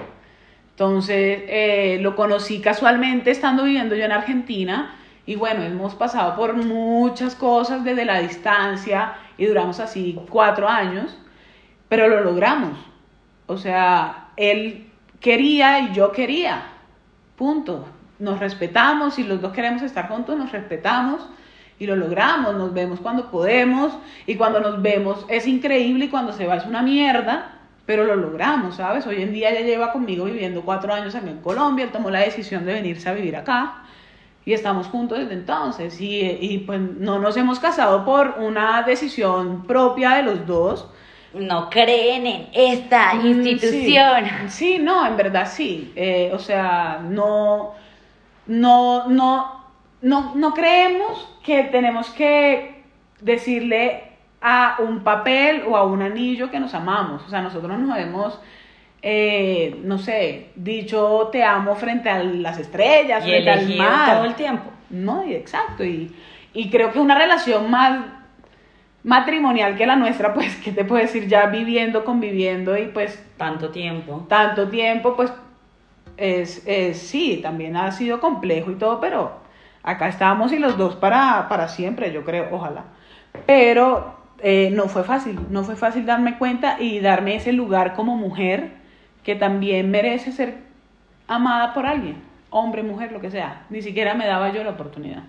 Entonces, 0.70 1.42
eh, 1.46 1.98
lo 2.00 2.16
conocí 2.16 2.60
casualmente 2.60 3.30
estando 3.30 3.64
viviendo 3.64 3.94
yo 3.94 4.04
en 4.04 4.12
Argentina 4.12 4.96
y 5.26 5.36
bueno, 5.36 5.62
hemos 5.62 5.94
pasado 5.94 6.34
por 6.34 6.54
muchas 6.54 7.36
cosas 7.36 7.84
desde 7.84 8.04
la 8.04 8.20
distancia 8.20 9.14
y 9.38 9.46
duramos 9.46 9.78
así 9.78 10.18
cuatro 10.28 10.68
años, 10.68 11.16
pero 11.88 12.08
lo 12.08 12.24
logramos. 12.24 12.91
O 13.52 13.58
sea, 13.58 14.30
él 14.36 14.90
quería 15.20 15.80
y 15.80 15.94
yo 15.94 16.12
quería. 16.12 16.62
Punto 17.36 17.86
nos 18.22 18.38
respetamos, 18.38 19.18
y 19.18 19.24
los 19.24 19.42
dos 19.42 19.52
queremos 19.52 19.82
estar 19.82 20.08
juntos, 20.08 20.38
nos 20.38 20.52
respetamos 20.52 21.28
y 21.78 21.86
lo 21.86 21.96
logramos, 21.96 22.54
nos 22.54 22.72
vemos 22.72 23.00
cuando 23.00 23.30
podemos 23.32 23.92
y 24.26 24.36
cuando 24.36 24.60
nos 24.60 24.80
vemos 24.80 25.26
es 25.28 25.48
increíble 25.48 26.04
y 26.04 26.08
cuando 26.08 26.32
se 26.32 26.46
va 26.46 26.56
es 26.56 26.64
una 26.64 26.82
mierda, 26.82 27.58
pero 27.84 28.04
lo 28.04 28.14
logramos, 28.14 28.76
¿sabes? 28.76 29.04
Hoy 29.08 29.20
en 29.20 29.32
día 29.32 29.52
ya 29.52 29.62
lleva 29.62 29.90
conmigo 29.92 30.26
viviendo 30.26 30.62
cuatro 30.62 30.94
años 30.94 31.16
aquí 31.16 31.28
en 31.28 31.40
Colombia, 31.40 31.84
él 31.84 31.90
tomó 31.90 32.10
la 32.10 32.20
decisión 32.20 32.64
de 32.64 32.74
venirse 32.74 33.08
a 33.08 33.12
vivir 33.12 33.34
acá 33.34 33.82
y 34.44 34.52
estamos 34.52 34.86
juntos 34.86 35.18
desde 35.18 35.34
entonces 35.34 36.00
y, 36.00 36.20
y 36.20 36.58
pues 36.58 36.80
no 36.80 37.18
nos 37.18 37.36
hemos 37.36 37.58
casado 37.58 38.04
por 38.04 38.36
una 38.38 38.82
decisión 38.82 39.64
propia 39.64 40.10
de 40.10 40.22
los 40.22 40.46
dos, 40.46 40.88
no 41.34 41.70
creen 41.70 42.26
en 42.26 42.48
esta 42.52 43.14
mm, 43.14 43.26
institución. 43.26 44.24
Sí, 44.48 44.78
no, 44.78 45.06
en 45.06 45.16
verdad 45.16 45.48
sí. 45.50 45.92
Eh, 45.96 46.30
o 46.34 46.38
sea, 46.38 47.00
no, 47.02 47.72
no, 48.46 49.08
no, 49.08 49.64
no, 50.02 50.34
no 50.34 50.54
creemos 50.54 51.28
que 51.44 51.64
tenemos 51.64 52.10
que 52.10 52.82
decirle 53.20 54.04
a 54.40 54.76
un 54.80 55.04
papel 55.04 55.62
o 55.68 55.76
a 55.76 55.84
un 55.84 56.02
anillo 56.02 56.50
que 56.50 56.60
nos 56.60 56.74
amamos. 56.74 57.22
O 57.26 57.30
sea, 57.30 57.40
nosotros 57.40 57.78
nos 57.78 57.96
hemos, 57.98 58.38
eh, 59.00 59.80
no 59.84 59.98
sé, 59.98 60.50
dicho 60.56 61.28
te 61.30 61.44
amo 61.44 61.76
frente 61.76 62.10
a 62.10 62.22
las 62.22 62.58
estrellas, 62.58 63.24
frente 63.24 63.50
al 63.50 63.76
mar. 63.76 64.16
todo 64.16 64.24
el 64.24 64.34
tiempo. 64.34 64.70
No, 64.90 65.22
exacto. 65.22 65.84
Y, 65.84 66.14
y 66.52 66.68
creo 66.68 66.92
que 66.92 66.98
una 66.98 67.16
relación 67.16 67.70
más 67.70 68.00
matrimonial 69.04 69.76
que 69.76 69.86
la 69.86 69.96
nuestra, 69.96 70.34
pues, 70.34 70.56
¿qué 70.56 70.72
te 70.72 70.84
puedo 70.84 71.02
decir? 71.02 71.28
Ya 71.28 71.46
viviendo, 71.46 72.04
conviviendo 72.04 72.76
y 72.76 72.86
pues... 72.86 73.22
Tanto 73.36 73.70
tiempo. 73.70 74.24
Tanto 74.28 74.68
tiempo, 74.68 75.16
pues 75.16 75.32
es, 76.16 76.66
es, 76.66 76.98
sí, 76.98 77.40
también 77.42 77.76
ha 77.76 77.90
sido 77.92 78.20
complejo 78.20 78.70
y 78.70 78.76
todo, 78.76 79.00
pero 79.00 79.32
acá 79.82 80.08
estábamos 80.08 80.52
y 80.52 80.58
los 80.58 80.76
dos 80.76 80.96
para, 80.96 81.48
para 81.48 81.68
siempre, 81.68 82.12
yo 82.12 82.24
creo, 82.24 82.48
ojalá. 82.52 82.84
Pero 83.46 84.16
eh, 84.38 84.70
no 84.72 84.88
fue 84.88 85.04
fácil, 85.04 85.38
no 85.50 85.64
fue 85.64 85.76
fácil 85.76 86.06
darme 86.06 86.38
cuenta 86.38 86.76
y 86.80 87.00
darme 87.00 87.36
ese 87.36 87.52
lugar 87.52 87.94
como 87.94 88.16
mujer 88.16 88.72
que 89.24 89.34
también 89.34 89.90
merece 89.90 90.32
ser 90.32 90.58
amada 91.28 91.74
por 91.74 91.86
alguien, 91.86 92.22
hombre, 92.50 92.82
mujer, 92.82 93.12
lo 93.12 93.20
que 93.20 93.30
sea. 93.30 93.64
Ni 93.70 93.82
siquiera 93.82 94.14
me 94.14 94.26
daba 94.26 94.52
yo 94.52 94.62
la 94.64 94.70
oportunidad. 94.70 95.22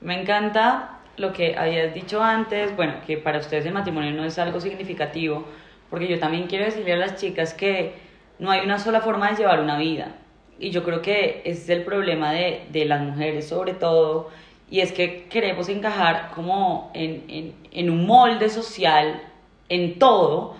Me 0.00 0.20
encanta 0.20 0.95
lo 1.16 1.32
que 1.32 1.56
habías 1.56 1.94
dicho 1.94 2.22
antes, 2.22 2.74
bueno, 2.76 2.94
que 3.06 3.16
para 3.16 3.38
ustedes 3.38 3.64
el 3.66 3.72
matrimonio 3.72 4.12
no 4.12 4.24
es 4.24 4.38
algo 4.38 4.60
significativo, 4.60 5.44
porque 5.90 6.08
yo 6.08 6.18
también 6.18 6.46
quiero 6.46 6.64
decirle 6.64 6.92
a 6.92 6.96
las 6.96 7.16
chicas 7.16 7.54
que 7.54 7.94
no 8.38 8.50
hay 8.50 8.60
una 8.64 8.78
sola 8.78 9.00
forma 9.00 9.30
de 9.30 9.36
llevar 9.36 9.60
una 9.60 9.78
vida. 9.78 10.16
Y 10.58 10.70
yo 10.70 10.82
creo 10.84 11.02
que 11.02 11.42
ese 11.44 11.62
es 11.62 11.68
el 11.68 11.82
problema 11.84 12.32
de, 12.32 12.62
de 12.70 12.84
las 12.86 13.00
mujeres 13.02 13.48
sobre 13.48 13.72
todo, 13.74 14.30
y 14.70 14.80
es 14.80 14.92
que 14.92 15.24
queremos 15.30 15.68
encajar 15.68 16.30
como 16.34 16.90
en, 16.94 17.24
en, 17.28 17.54
en 17.72 17.90
un 17.90 18.06
molde 18.06 18.48
social, 18.48 19.22
en 19.68 19.98
todo, 19.98 20.56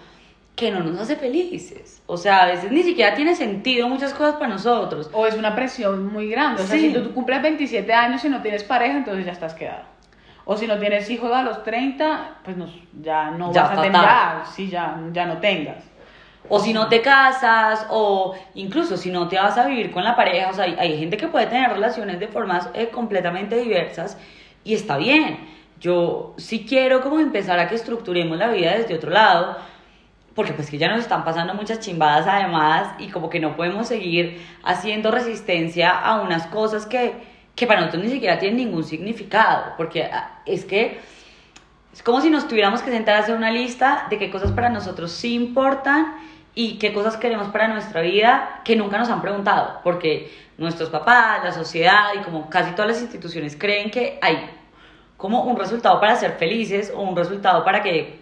que 0.55 0.71
no 0.71 0.81
nos 0.81 0.99
hace 1.01 1.17
felices. 1.17 2.03
O 2.07 2.17
sea, 2.17 2.45
a 2.45 2.47
veces 2.47 2.71
ni 2.73 2.83
siquiera 2.83 3.15
tiene 3.15 3.35
sentido 3.35 3.89
muchas 3.89 4.15
cosas 4.15 4.37
para 4.37 4.49
nosotros. 4.49 5.11
O 5.13 5.27
es 5.27 5.35
una 5.35 5.55
presión 5.55 6.07
muy 6.11 6.31
grande. 6.31 6.63
O 6.63 6.67
sea, 6.67 6.77
Sí. 6.79 6.89
si 6.89 6.95
tú, 6.95 7.03
tú 7.03 7.13
cumples 7.15 7.43
27 7.43 7.93
años 7.93 8.25
y 8.25 8.29
no 8.31 8.41
tienes 8.41 8.65
pareja, 8.65 8.97
entonces 8.97 9.27
ya 9.27 9.33
estás 9.33 9.55
quedado. 9.55 9.83
O 10.49 10.57
si 10.57 10.69
no 10.69 10.79
tienes 10.79 11.11
hijos 11.11 11.33
a 11.33 11.43
los 11.43 11.65
30, 11.65 12.39
pues 12.45 12.57
no, 12.57 12.67
ya 13.03 13.33
no 13.33 13.53
Ya 13.53 13.63
vas 13.65 13.79
a 13.79 13.83
tener. 13.83 14.01
Ya, 14.01 14.45
sí, 14.55 14.69
ya, 14.69 14.97
ya 15.13 15.27
no 15.27 15.39
tengas. 15.39 15.85
O 16.49 16.61
si 16.61 16.73
no 16.73 16.89
te 16.89 17.03
casas, 17.03 17.87
o 17.91 18.37
incluso 18.55 18.97
si 18.97 19.11
no 19.11 19.27
te 19.27 19.37
vas 19.37 19.59
a 19.59 19.67
vivir 19.67 19.91
con 19.91 20.05
la 20.05 20.15
pareja, 20.15 20.51
o 20.51 20.55
sea, 20.55 20.65
hay, 20.65 20.77
hay 20.79 20.99
gente 20.99 21.17
que 21.17 21.27
puede 21.27 21.47
tener 21.47 21.71
relaciones 21.71 22.21
de 22.21 22.29
formas 22.29 22.71
eh, 22.75 22.89
completamente 22.91 23.57
diversas 23.57 24.17
y 24.63 24.75
está 24.75 24.97
bien. 24.97 25.39
Yo 25.81 26.35
sí 26.37 26.65
quiero 26.65 27.01
como 27.01 27.19
empezar 27.19 27.59
a 27.59 27.69
que 27.69 27.75
estructuremos 27.75 28.39
la 28.39 28.49
vida 28.49 28.77
desde 28.77 28.95
otro 28.95 29.11
lado, 29.11 29.57
porque 30.37 30.53
pues 30.53 30.71
que 30.71 30.79
ya 30.79 30.89
nos 30.89 31.01
están 31.01 31.25
pasando 31.25 31.55
muchas 31.55 31.81
chimbadas 31.81 32.29
además 32.29 32.95
y 32.99 33.09
como 33.09 33.29
que 33.29 33.41
no 33.41 33.57
podemos 33.57 33.89
seguir 33.89 34.47
haciendo 34.63 35.11
resistencia 35.11 35.91
a 35.91 36.21
unas 36.21 36.47
cosas 36.47 36.87
que, 36.87 37.15
que 37.57 37.67
para 37.67 37.81
nosotros 37.81 38.05
ni 38.05 38.11
siquiera 38.11 38.39
tienen 38.39 38.59
ningún 38.59 38.85
significado, 38.85 39.73
porque 39.77 40.05
ah, 40.05 40.41
es 40.47 40.65
que 40.65 41.01
es 41.93 42.03
como 42.03 42.21
si 42.21 42.29
nos 42.29 42.47
tuviéramos 42.47 42.83
que 42.83 42.91
sentar 42.91 43.17
a 43.17 43.19
hacer 43.21 43.35
una 43.35 43.51
lista 43.51 44.07
de 44.11 44.19
qué 44.19 44.31
cosas 44.31 44.53
para 44.53 44.69
nosotros 44.69 45.11
sí 45.11 45.35
importan 45.35 46.15
y 46.55 46.79
qué 46.79 46.93
cosas 46.93 47.17
queremos 47.17 47.49
para 47.49 47.69
nuestra 47.69 48.03
vida 48.03 48.61
que 48.65 48.77
nunca 48.77 48.99
nos 48.99 49.09
han 49.09 49.23
preguntado, 49.23 49.81
porque 49.83 50.31
nuestros 50.59 50.91
papás, 50.91 51.43
la 51.43 51.53
sociedad 51.53 52.11
y 52.15 52.19
como 52.19 52.51
casi 52.51 52.73
todas 52.73 52.91
las 52.91 53.01
instituciones 53.01 53.57
creen 53.57 53.91
que 53.91 54.19
hay 54.21 54.51
como 55.17 55.45
un 55.45 55.57
resultado 55.57 55.99
para 55.99 56.17
ser 56.17 56.33
felices 56.33 56.93
o 56.95 57.01
un 57.01 57.17
resultado 57.17 57.65
para 57.65 57.83
que, 57.83 58.21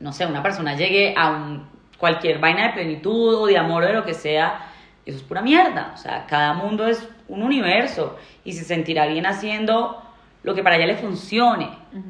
no 0.00 0.12
sé, 0.12 0.26
una 0.26 0.42
persona 0.42 0.74
llegue 0.74 1.14
a 1.16 1.30
un, 1.30 1.68
cualquier 2.00 2.40
vaina 2.40 2.68
de 2.68 2.72
plenitud 2.72 3.34
o 3.36 3.46
de 3.46 3.58
amor 3.58 3.84
o 3.84 3.86
de 3.86 3.92
lo 3.92 4.04
que 4.04 4.14
sea. 4.14 4.66
Eso 5.06 5.18
es 5.18 5.22
pura 5.22 5.42
mierda. 5.42 5.92
O 5.94 5.96
sea, 5.96 6.26
cada 6.26 6.54
mundo 6.54 6.88
es 6.88 7.06
un 7.30 7.42
universo 7.42 8.18
y 8.44 8.52
se 8.52 8.64
sentirá 8.64 9.06
bien 9.06 9.26
haciendo 9.26 10.02
lo 10.42 10.54
que 10.54 10.62
para 10.62 10.76
ella 10.76 10.86
le 10.86 10.96
funcione, 10.96 11.68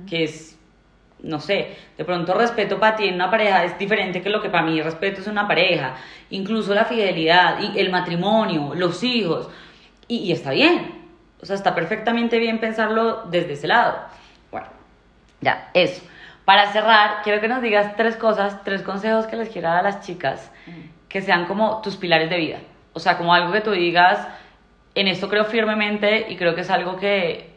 que 0.09 0.25
es 0.25 0.57
no 1.23 1.39
sé, 1.39 1.77
de 1.99 2.05
pronto 2.05 2.35
respeto 2.35 2.79
para 2.79 2.97
ti 2.97 3.07
en 3.07 3.15
una 3.15 3.31
pareja 3.31 3.65
es 3.65 3.79
diferente 3.79 4.23
que 4.23 4.31
lo 4.31 4.41
que 4.41 4.49
para 4.49 4.65
mí 4.65 4.81
respeto 4.81 5.21
es 5.21 5.27
una 5.27 5.47
pareja, 5.47 5.97
incluso 6.31 6.75
la 6.75 6.85
fidelidad 6.85 7.61
y 7.61 7.79
el 7.79 7.91
matrimonio, 7.91 8.73
los 8.75 9.03
hijos, 9.03 9.49
y, 10.09 10.19
y 10.19 10.33
está 10.33 10.51
bien, 10.53 11.01
o 11.41 11.47
sea, 11.47 11.57
está 11.57 11.75
perfectamente 11.75 12.39
bien 12.39 12.59
pensarlo 12.59 13.25
desde 13.31 13.53
ese 13.53 13.67
lado. 13.67 13.99
Bueno, 14.51 14.69
ya, 15.41 15.71
eso. 15.75 16.03
Para 16.45 16.73
cerrar, 16.73 17.23
quiero 17.23 17.41
que 17.41 17.49
nos 17.49 17.63
digas 17.63 17.97
tres 17.97 18.17
cosas, 18.17 18.63
tres 18.65 18.83
consejos 18.83 19.27
que 19.27 19.37
les 19.37 19.51
quiero 19.51 19.69
dar 19.69 19.81
a 19.81 19.83
las 19.83 20.01
chicas, 20.01 20.51
que 21.09 21.23
sean 21.23 21.47
como 21.47 21.81
tus 21.83 21.97
pilares 21.97 22.31
de 22.31 22.37
vida, 22.37 22.59
o 22.93 22.99
sea, 22.99 23.19
como 23.19 23.35
algo 23.35 23.53
que 23.53 23.61
tú 23.61 23.73
digas, 23.73 24.27
en 24.95 25.09
esto 25.09 25.29
creo 25.29 25.45
firmemente 25.45 26.27
y 26.31 26.37
creo 26.37 26.55
que 26.55 26.63
es 26.63 26.71
algo 26.71 26.97
que, 26.97 27.51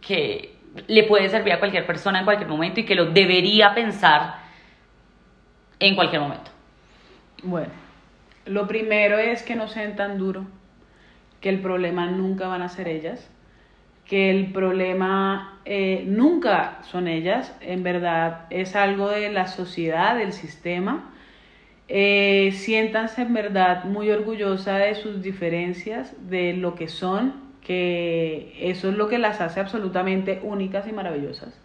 que 0.00 0.56
le 0.86 1.04
puede 1.04 1.28
servir 1.28 1.52
a 1.52 1.58
cualquier 1.58 1.86
persona 1.86 2.20
en 2.20 2.24
cualquier 2.24 2.48
momento 2.48 2.80
y 2.80 2.84
que 2.84 2.94
lo 2.94 3.06
debería 3.06 3.74
pensar 3.74 4.36
en 5.78 5.94
cualquier 5.94 6.22
momento. 6.22 6.50
Bueno, 7.42 7.72
lo 8.46 8.66
primero 8.66 9.18
es 9.18 9.42
que 9.42 9.56
no 9.56 9.68
sean 9.68 9.96
tan 9.96 10.18
duros, 10.18 10.46
que 11.40 11.48
el 11.48 11.60
problema 11.60 12.06
nunca 12.06 12.48
van 12.48 12.62
a 12.62 12.68
ser 12.68 12.88
ellas, 12.88 13.30
que 14.04 14.30
el 14.30 14.52
problema 14.52 15.58
eh, 15.64 16.04
nunca 16.06 16.78
son 16.82 17.08
ellas, 17.08 17.56
en 17.60 17.82
verdad 17.82 18.46
es 18.50 18.76
algo 18.76 19.08
de 19.08 19.30
la 19.30 19.48
sociedad, 19.48 20.16
del 20.16 20.32
sistema. 20.32 21.12
Eh, 21.88 22.52
siéntanse 22.52 23.22
en 23.22 23.32
verdad 23.34 23.84
muy 23.84 24.10
orgullosa 24.10 24.76
de 24.78 24.94
sus 24.96 25.22
diferencias, 25.22 26.14
de 26.28 26.52
lo 26.54 26.74
que 26.74 26.88
son, 26.88 27.34
que 27.62 28.56
eso 28.60 28.88
es 28.88 28.96
lo 28.96 29.08
que 29.08 29.18
las 29.18 29.40
hace 29.40 29.60
absolutamente 29.60 30.40
únicas 30.42 30.86
y 30.88 30.92
maravillosas. 30.92 31.60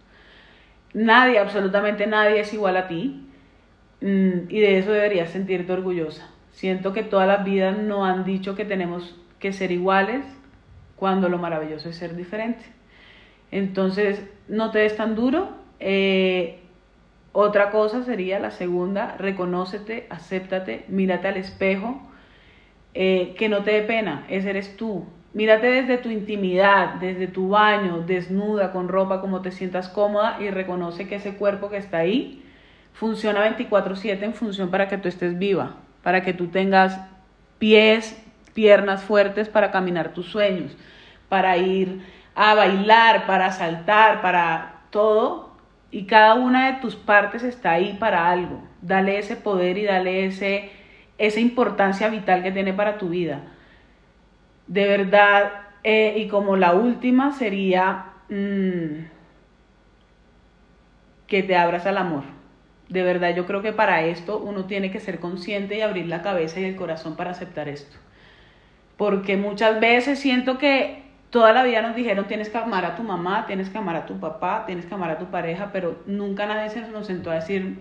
Nadie, 0.93 1.39
absolutamente 1.39 2.07
nadie 2.07 2.41
es 2.41 2.53
igual 2.53 2.77
a 2.77 2.88
ti. 2.88 3.27
Mm, 4.01 4.49
y 4.49 4.60
de 4.60 4.79
eso 4.79 4.91
deberías 4.91 5.29
sentirte 5.29 5.71
orgullosa. 5.73 6.29
Siento 6.51 6.93
que 6.93 7.03
todas 7.03 7.27
las 7.27 7.45
vidas 7.45 7.77
no 7.77 8.05
han 8.05 8.25
dicho 8.25 8.55
que 8.55 8.65
tenemos 8.65 9.15
que 9.39 9.53
ser 9.53 9.71
iguales 9.71 10.25
cuando 10.95 11.29
lo 11.29 11.38
maravilloso 11.38 11.89
es 11.89 11.97
ser 11.97 12.15
diferente. 12.15 12.63
Entonces, 13.51 14.23
no 14.47 14.71
te 14.71 14.79
des 14.79 14.95
tan 14.97 15.15
duro. 15.15 15.49
Eh, 15.79 16.61
otra 17.34 17.72
cosa 17.72 18.04
sería 18.04 18.39
la 18.39 18.52
segunda, 18.52 19.15
reconócete, 19.17 20.08
acéptate, 20.10 20.86
mírate 20.88 21.28
al 21.28 21.38
espejo, 21.38 22.02
eh, 22.94 23.36
que 23.38 23.48
no 23.48 23.63
te 23.63 23.72
dé 23.72 23.82
pena, 23.84 24.26
ese 24.30 24.50
eres 24.50 24.76
tú. 24.76 25.06
Mírate 25.34 25.67
desde 25.67 25.98
tu 25.98 26.10
intimidad, 26.10 26.96
desde 26.96 27.28
tu 27.28 27.50
baño, 27.50 28.02
desnuda, 28.02 28.74
con 28.74 28.89
ropa, 28.89 29.22
como 29.22 29.41
te 29.41 29.52
sientas 29.52 29.88
cómoda 29.88 30.38
y 30.41 30.52
reconoce 30.52 31.08
que 31.08 31.15
ese 31.15 31.36
cuerpo 31.36 31.70
que 31.70 31.78
está 31.78 32.00
ahí 32.00 32.44
funciona 32.94 33.39
24/7 33.39 34.26
en 34.26 34.34
función 34.34 34.70
para 34.70 34.89
que 34.89 34.98
tú 34.98 35.08
estés 35.08 35.39
viva, 35.39 35.78
para 36.04 36.22
que 36.22 36.34
tú 36.34 36.48
tengas 36.48 37.00
pies, 37.60 38.22
piernas 38.54 39.04
fuertes 39.04 39.48
para 39.48 39.72
caminar 39.72 40.13
tus 40.13 40.26
sueños, 40.26 40.76
para 41.30 41.56
ir 41.56 42.02
a 42.36 42.54
bailar, 42.54 43.26
para 43.26 43.52
saltar, 43.52 44.22
para 44.22 44.82
todo. 44.89 45.50
Y 45.91 46.06
cada 46.06 46.36
una 46.36 46.71
de 46.71 46.80
tus 46.80 46.95
partes 46.95 47.43
está 47.43 47.71
ahí 47.71 47.97
para 47.99 48.30
algo. 48.30 48.63
Dale 48.82 49.19
ese 49.19 49.36
poder 49.36 49.77
y 49.77 49.84
dale 49.84 50.25
ese, 50.25 50.71
esa 51.17 51.39
importancia 51.41 52.08
vital 52.08 52.43
que 52.43 52.51
tiene 52.51 52.73
para 52.73 52.97
tu 52.97 53.10
vida. 53.10 53.41
De 54.67 54.88
verdad, 54.88 55.51
eh, 55.84 56.15
y 56.17 56.27
como 56.30 56.56
la 56.56 56.73
última 56.73 57.34
sería 57.34 58.06
mmm, 58.30 59.06
que 61.27 61.43
te 61.43 61.56
abras 61.58 61.86
al 61.86 61.97
amor. 61.97 62.23
De 62.88 63.04
verdad, 63.04 63.36
yo 63.36 63.45
creo 63.45 63.62
que 63.62 63.73
para 63.73 64.04
esto 64.04 64.38
uno 64.38 64.65
tiene 64.65 64.91
que 64.91 64.99
ser 64.99 65.19
consciente 65.19 65.77
y 65.77 65.82
abrir 65.82 66.08
la 66.08 66.21
cabeza 66.21 66.60
y 66.60 66.65
el 66.65 66.75
corazón 66.75 67.15
para 67.15 67.32
aceptar 67.32 67.67
esto. 67.69 67.97
Porque 68.97 69.38
muchas 69.38 69.80
veces 69.80 70.19
siento 70.19 70.58
que 70.58 71.00
toda 71.32 71.52
la 71.54 71.63
vida 71.63 71.82
nos 71.82 71.96
dijeron 71.96 72.28
tienes 72.28 72.50
que 72.50 72.58
amar 72.58 72.86
a 72.86 72.96
tu 72.96 73.04
mamá, 73.04 73.46
tienes 73.48 73.70
que 73.70 73.78
amar 73.78 73.96
a 73.96 74.06
tu 74.06 74.20
papá, 74.20 74.65
tienes 74.67 74.86
que 74.86 74.94
amar 74.94 75.10
a 75.10 75.17
tu 75.17 75.26
pareja, 75.26 75.72
pero 75.74 76.00
nunca 76.06 76.46
nadie 76.46 76.70
se 76.70 76.82
nos 76.82 77.08
sentó 77.08 77.32
a 77.32 77.36
decir, 77.36 77.80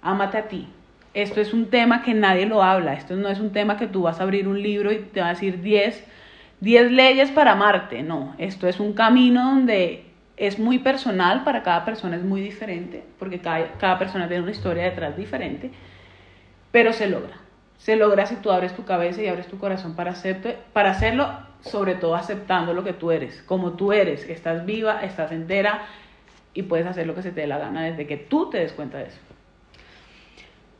ámate 0.00 0.38
a 0.38 0.48
ti. 0.48 0.68
Esto 1.12 1.40
es 1.40 1.52
un 1.52 1.66
tema 1.70 2.02
que 2.02 2.14
nadie 2.14 2.46
lo 2.46 2.62
habla, 2.62 2.94
esto 2.94 3.16
no 3.16 3.28
es 3.28 3.40
un 3.40 3.52
tema 3.52 3.76
que 3.76 3.86
tú 3.86 4.02
vas 4.02 4.20
a 4.20 4.22
abrir 4.22 4.48
un 4.48 4.62
libro 4.62 4.92
y 4.92 4.98
te 4.98 5.20
va 5.20 5.28
a 5.28 5.30
decir 5.30 5.60
10 5.60 6.04
10 6.60 6.92
leyes 6.92 7.30
para 7.30 7.52
amarte, 7.52 8.02
no, 8.02 8.34
esto 8.38 8.66
es 8.66 8.80
un 8.80 8.94
camino 8.94 9.44
donde 9.44 10.04
es 10.36 10.58
muy 10.58 10.78
personal, 10.78 11.44
para 11.44 11.62
cada 11.62 11.84
persona 11.84 12.16
es 12.16 12.22
muy 12.22 12.40
diferente, 12.40 13.04
porque 13.18 13.40
cada, 13.40 13.98
persona 13.98 14.28
tiene 14.28 14.42
una 14.42 14.52
historia 14.52 14.84
detrás 14.84 15.16
diferente, 15.16 15.70
pero 16.70 16.92
se 16.92 17.08
logra. 17.08 17.36
Se 17.78 17.96
logra 17.96 18.24
si 18.26 18.36
tú 18.36 18.50
abres 18.50 18.74
tu 18.74 18.84
cabeza 18.84 19.22
y 19.22 19.28
abres 19.28 19.48
tu 19.48 19.58
corazón 19.58 19.94
para, 19.94 20.14
para 20.72 20.90
hacerlo, 20.90 21.28
sobre 21.70 21.94
todo 21.94 22.14
aceptando 22.14 22.72
lo 22.72 22.84
que 22.84 22.92
tú 22.92 23.10
eres, 23.10 23.42
como 23.42 23.72
tú 23.72 23.92
eres, 23.92 24.28
estás 24.28 24.64
viva, 24.64 25.02
estás 25.02 25.32
entera 25.32 25.86
y 26.54 26.62
puedes 26.62 26.86
hacer 26.86 27.06
lo 27.06 27.14
que 27.14 27.22
se 27.22 27.32
te 27.32 27.42
dé 27.42 27.46
la 27.46 27.58
gana 27.58 27.84
desde 27.84 28.06
que 28.06 28.16
tú 28.16 28.48
te 28.50 28.58
des 28.58 28.72
cuenta 28.72 28.98
de 28.98 29.04
eso. 29.04 29.18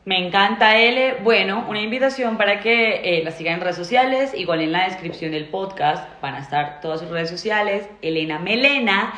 Me 0.07 0.25
encanta, 0.25 0.77
L. 0.77 1.17
Bueno, 1.21 1.65
una 1.67 1.81
invitación 1.81 2.37
para 2.37 2.61
que 2.61 3.19
eh, 3.19 3.23
la 3.25 3.31
sigan 3.31 3.55
en 3.55 3.59
redes 3.59 3.75
sociales. 3.75 4.33
Igual 4.33 4.61
en 4.61 4.71
la 4.71 4.85
descripción 4.85 5.31
del 5.31 5.49
podcast 5.49 6.09
van 6.21 6.35
a 6.35 6.39
estar 6.39 6.79
todas 6.79 7.01
sus 7.01 7.09
redes 7.09 7.29
sociales. 7.29 7.89
Elena 8.01 8.39
Melena. 8.39 9.13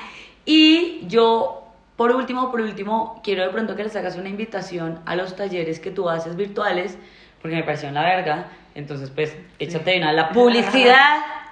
Y 0.46 1.02
yo, 1.06 1.68
por 1.96 2.12
último, 2.12 2.50
por 2.50 2.62
último, 2.62 3.22
quiero 3.24 3.44
de 3.44 3.50
pronto 3.50 3.76
que 3.76 3.84
les 3.84 3.96
hagas 3.96 4.16
una 4.16 4.30
invitación 4.30 5.00
a 5.06 5.16
los 5.16 5.36
talleres 5.36 5.80
que 5.80 5.92
tú 5.92 6.10
haces 6.10 6.36
virtuales, 6.36 6.98
porque 7.40 7.58
me 7.58 7.64
pareció 7.64 7.92
la 7.92 8.02
verga. 8.02 8.48
Entonces, 8.74 9.12
pues, 9.12 9.38
échate 9.60 9.96
una 9.96 10.12
la 10.12 10.30
publicidad. 10.30 11.20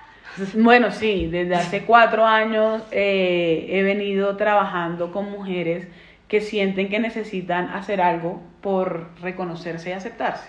Bueno, 0.53 0.91
sí, 0.91 1.27
desde 1.27 1.55
hace 1.55 1.83
cuatro 1.83 2.25
años 2.25 2.83
eh, 2.91 3.67
he 3.69 3.81
venido 3.81 4.37
trabajando 4.37 5.11
con 5.11 5.31
mujeres 5.31 5.87
que 6.27 6.41
sienten 6.41 6.89
que 6.89 6.99
necesitan 6.99 7.69
hacer 7.69 8.01
algo 8.01 8.41
por 8.61 9.09
reconocerse 9.21 9.89
y 9.89 9.93
aceptarse. 9.93 10.47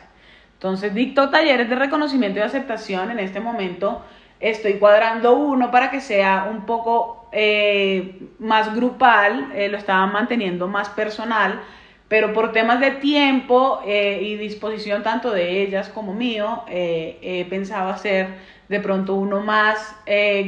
Entonces 0.54 0.92
dicto 0.92 1.30
talleres 1.30 1.70
de 1.70 1.76
reconocimiento 1.76 2.38
y 2.38 2.42
aceptación. 2.42 3.10
En 3.10 3.18
este 3.18 3.40
momento 3.40 4.04
estoy 4.40 4.74
cuadrando 4.74 5.36
uno 5.36 5.70
para 5.70 5.90
que 5.90 6.00
sea 6.00 6.48
un 6.50 6.66
poco 6.66 7.30
eh, 7.32 8.20
más 8.38 8.74
grupal, 8.74 9.52
eh, 9.54 9.68
lo 9.68 9.78
estaba 9.78 10.06
manteniendo 10.06 10.68
más 10.68 10.90
personal, 10.90 11.62
pero 12.08 12.34
por 12.34 12.52
temas 12.52 12.80
de 12.80 12.92
tiempo 12.92 13.82
y 13.86 14.36
disposición 14.36 15.02
tanto 15.02 15.30
de 15.30 15.60
ellas 15.60 15.90
como 15.90 16.14
mío, 16.14 16.64
he 16.66 17.46
pensado 17.50 17.90
hacer 17.90 18.28
de 18.68 18.80
pronto 18.80 19.14
uno 19.14 19.40
más 19.40 19.94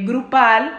grupal 0.03 0.71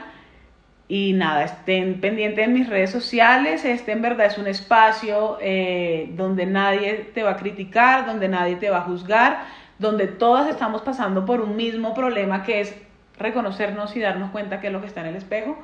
y 0.95 1.15
nada, 1.15 1.45
estén 1.45 2.03
pendientes 2.03 2.47
en 2.47 2.53
mis 2.53 2.69
redes 2.69 2.91
sociales. 2.91 3.65
Este 3.65 3.93
en 3.93 4.03
verdad 4.03 4.27
es 4.27 4.37
un 4.37 4.47
espacio 4.47 5.39
eh, 5.41 6.13
donde 6.17 6.45
nadie 6.45 7.11
te 7.15 7.23
va 7.23 7.31
a 7.31 7.37
criticar, 7.39 8.05
donde 8.05 8.29
nadie 8.29 8.57
te 8.57 8.69
va 8.69 8.77
a 8.77 8.83
juzgar, 8.83 9.45
donde 9.79 10.07
todas 10.07 10.51
estamos 10.51 10.83
pasando 10.83 11.25
por 11.25 11.41
un 11.41 11.57
mismo 11.57 11.95
problema 11.95 12.43
que 12.43 12.61
es 12.61 12.77
reconocernos 13.19 13.97
y 13.97 14.01
darnos 14.01 14.33
cuenta 14.33 14.61
que 14.61 14.67
es 14.67 14.73
lo 14.75 14.83
que 14.83 14.87
está 14.87 15.01
en 15.01 15.07
el 15.07 15.17
espejo. 15.17 15.57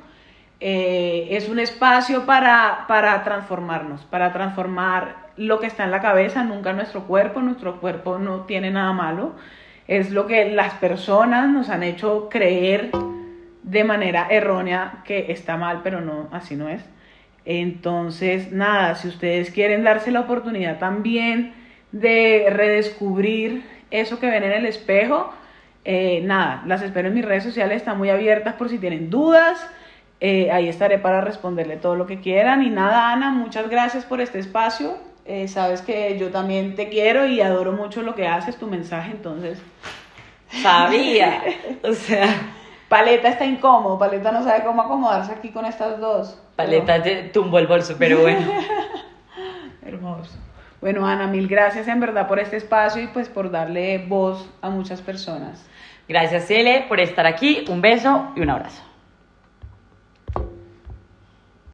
Eh, 0.61 1.27
es 1.29 1.47
un 1.47 1.59
espacio 1.59 2.25
para, 2.25 2.85
para 2.87 3.23
transformarnos, 3.23 4.05
para 4.05 4.33
transformar 4.33 5.27
lo 5.37 5.59
que 5.59 5.67
está 5.67 5.83
en 5.83 5.91
la 5.91 6.01
cabeza, 6.01 6.43
nunca 6.43 6.73
nuestro 6.73 7.03
cuerpo. 7.03 7.39
Nuestro 7.41 7.79
cuerpo 7.79 8.17
no 8.17 8.45
tiene 8.45 8.71
nada 8.71 8.93
malo. 8.93 9.35
Es 9.89 10.11
lo 10.11 10.27
que 10.27 10.51
las 10.51 10.75
personas 10.75 11.49
nos 11.49 11.69
han 11.69 11.81
hecho 11.81 12.29
creer 12.29 12.91
de 13.63 13.83
manera 13.83 14.27
errónea 14.29 15.01
que 15.03 15.31
está 15.31 15.57
mal, 15.57 15.81
pero 15.83 15.99
no, 15.99 16.27
así 16.31 16.55
no 16.55 16.69
es. 16.69 16.85
Entonces, 17.43 18.51
nada, 18.51 18.93
si 18.93 19.07
ustedes 19.07 19.49
quieren 19.49 19.83
darse 19.83 20.11
la 20.11 20.19
oportunidad 20.19 20.77
también 20.77 21.55
de 21.91 22.45
redescubrir 22.51 23.63
eso 23.89 24.19
que 24.19 24.29
ven 24.29 24.43
en 24.43 24.51
el 24.51 24.67
espejo, 24.67 25.33
eh, 25.85 26.21
nada, 26.23 26.61
las 26.67 26.83
espero 26.83 27.07
en 27.07 27.15
mis 27.15 27.25
redes 27.25 27.43
sociales, 27.43 27.77
están 27.77 27.97
muy 27.97 28.11
abiertas 28.11 28.53
por 28.53 28.69
si 28.69 28.77
tienen 28.77 29.09
dudas. 29.09 29.67
Eh, 30.19 30.51
ahí 30.51 30.69
estaré 30.69 30.99
para 30.99 31.21
responderle 31.21 31.77
todo 31.77 31.95
lo 31.95 32.05
que 32.05 32.19
quieran. 32.19 32.61
Y 32.61 32.69
nada, 32.69 33.11
Ana, 33.11 33.31
muchas 33.31 33.67
gracias 33.67 34.05
por 34.05 34.21
este 34.21 34.37
espacio. 34.37 35.08
Eh, 35.31 35.47
sabes 35.47 35.83
que 35.83 36.17
yo 36.17 36.31
también 36.31 36.73
te 36.73 36.89
quiero 36.89 37.27
y 37.27 37.39
adoro 37.39 37.71
mucho 37.71 38.01
lo 38.01 38.15
que 38.15 38.27
haces, 38.27 38.57
tu 38.57 38.65
mensaje, 38.65 39.11
entonces. 39.11 39.61
Sabía. 40.49 41.43
o 41.83 41.93
sea. 41.93 42.25
Paleta 42.87 43.29
está 43.29 43.45
incómodo, 43.45 43.99
Paleta 43.99 44.31
no 44.31 44.43
sabe 44.43 44.63
cómo 44.63 44.81
acomodarse 44.81 45.31
aquí 45.31 45.49
con 45.49 45.65
estas 45.65 45.99
dos. 45.99 46.41
Paleta 46.55 47.03
te 47.03 47.25
tumbó 47.25 47.59
el 47.59 47.67
bolso, 47.67 47.95
pero 47.99 48.21
bueno. 48.21 48.39
Hermoso. 49.85 50.35
Bueno, 50.81 51.05
Ana, 51.05 51.27
mil 51.27 51.47
gracias 51.47 51.87
en 51.87 51.99
verdad 51.99 52.27
por 52.27 52.39
este 52.39 52.57
espacio 52.57 53.03
y 53.03 53.07
pues 53.07 53.29
por 53.29 53.51
darle 53.51 53.99
voz 53.99 54.49
a 54.63 54.71
muchas 54.71 54.99
personas. 54.99 55.63
Gracias, 56.07 56.47
Cele, 56.47 56.85
por 56.89 56.99
estar 56.99 57.27
aquí. 57.27 57.65
Un 57.69 57.81
beso 57.81 58.31
y 58.35 58.41
un 58.41 58.49
abrazo. 58.49 58.88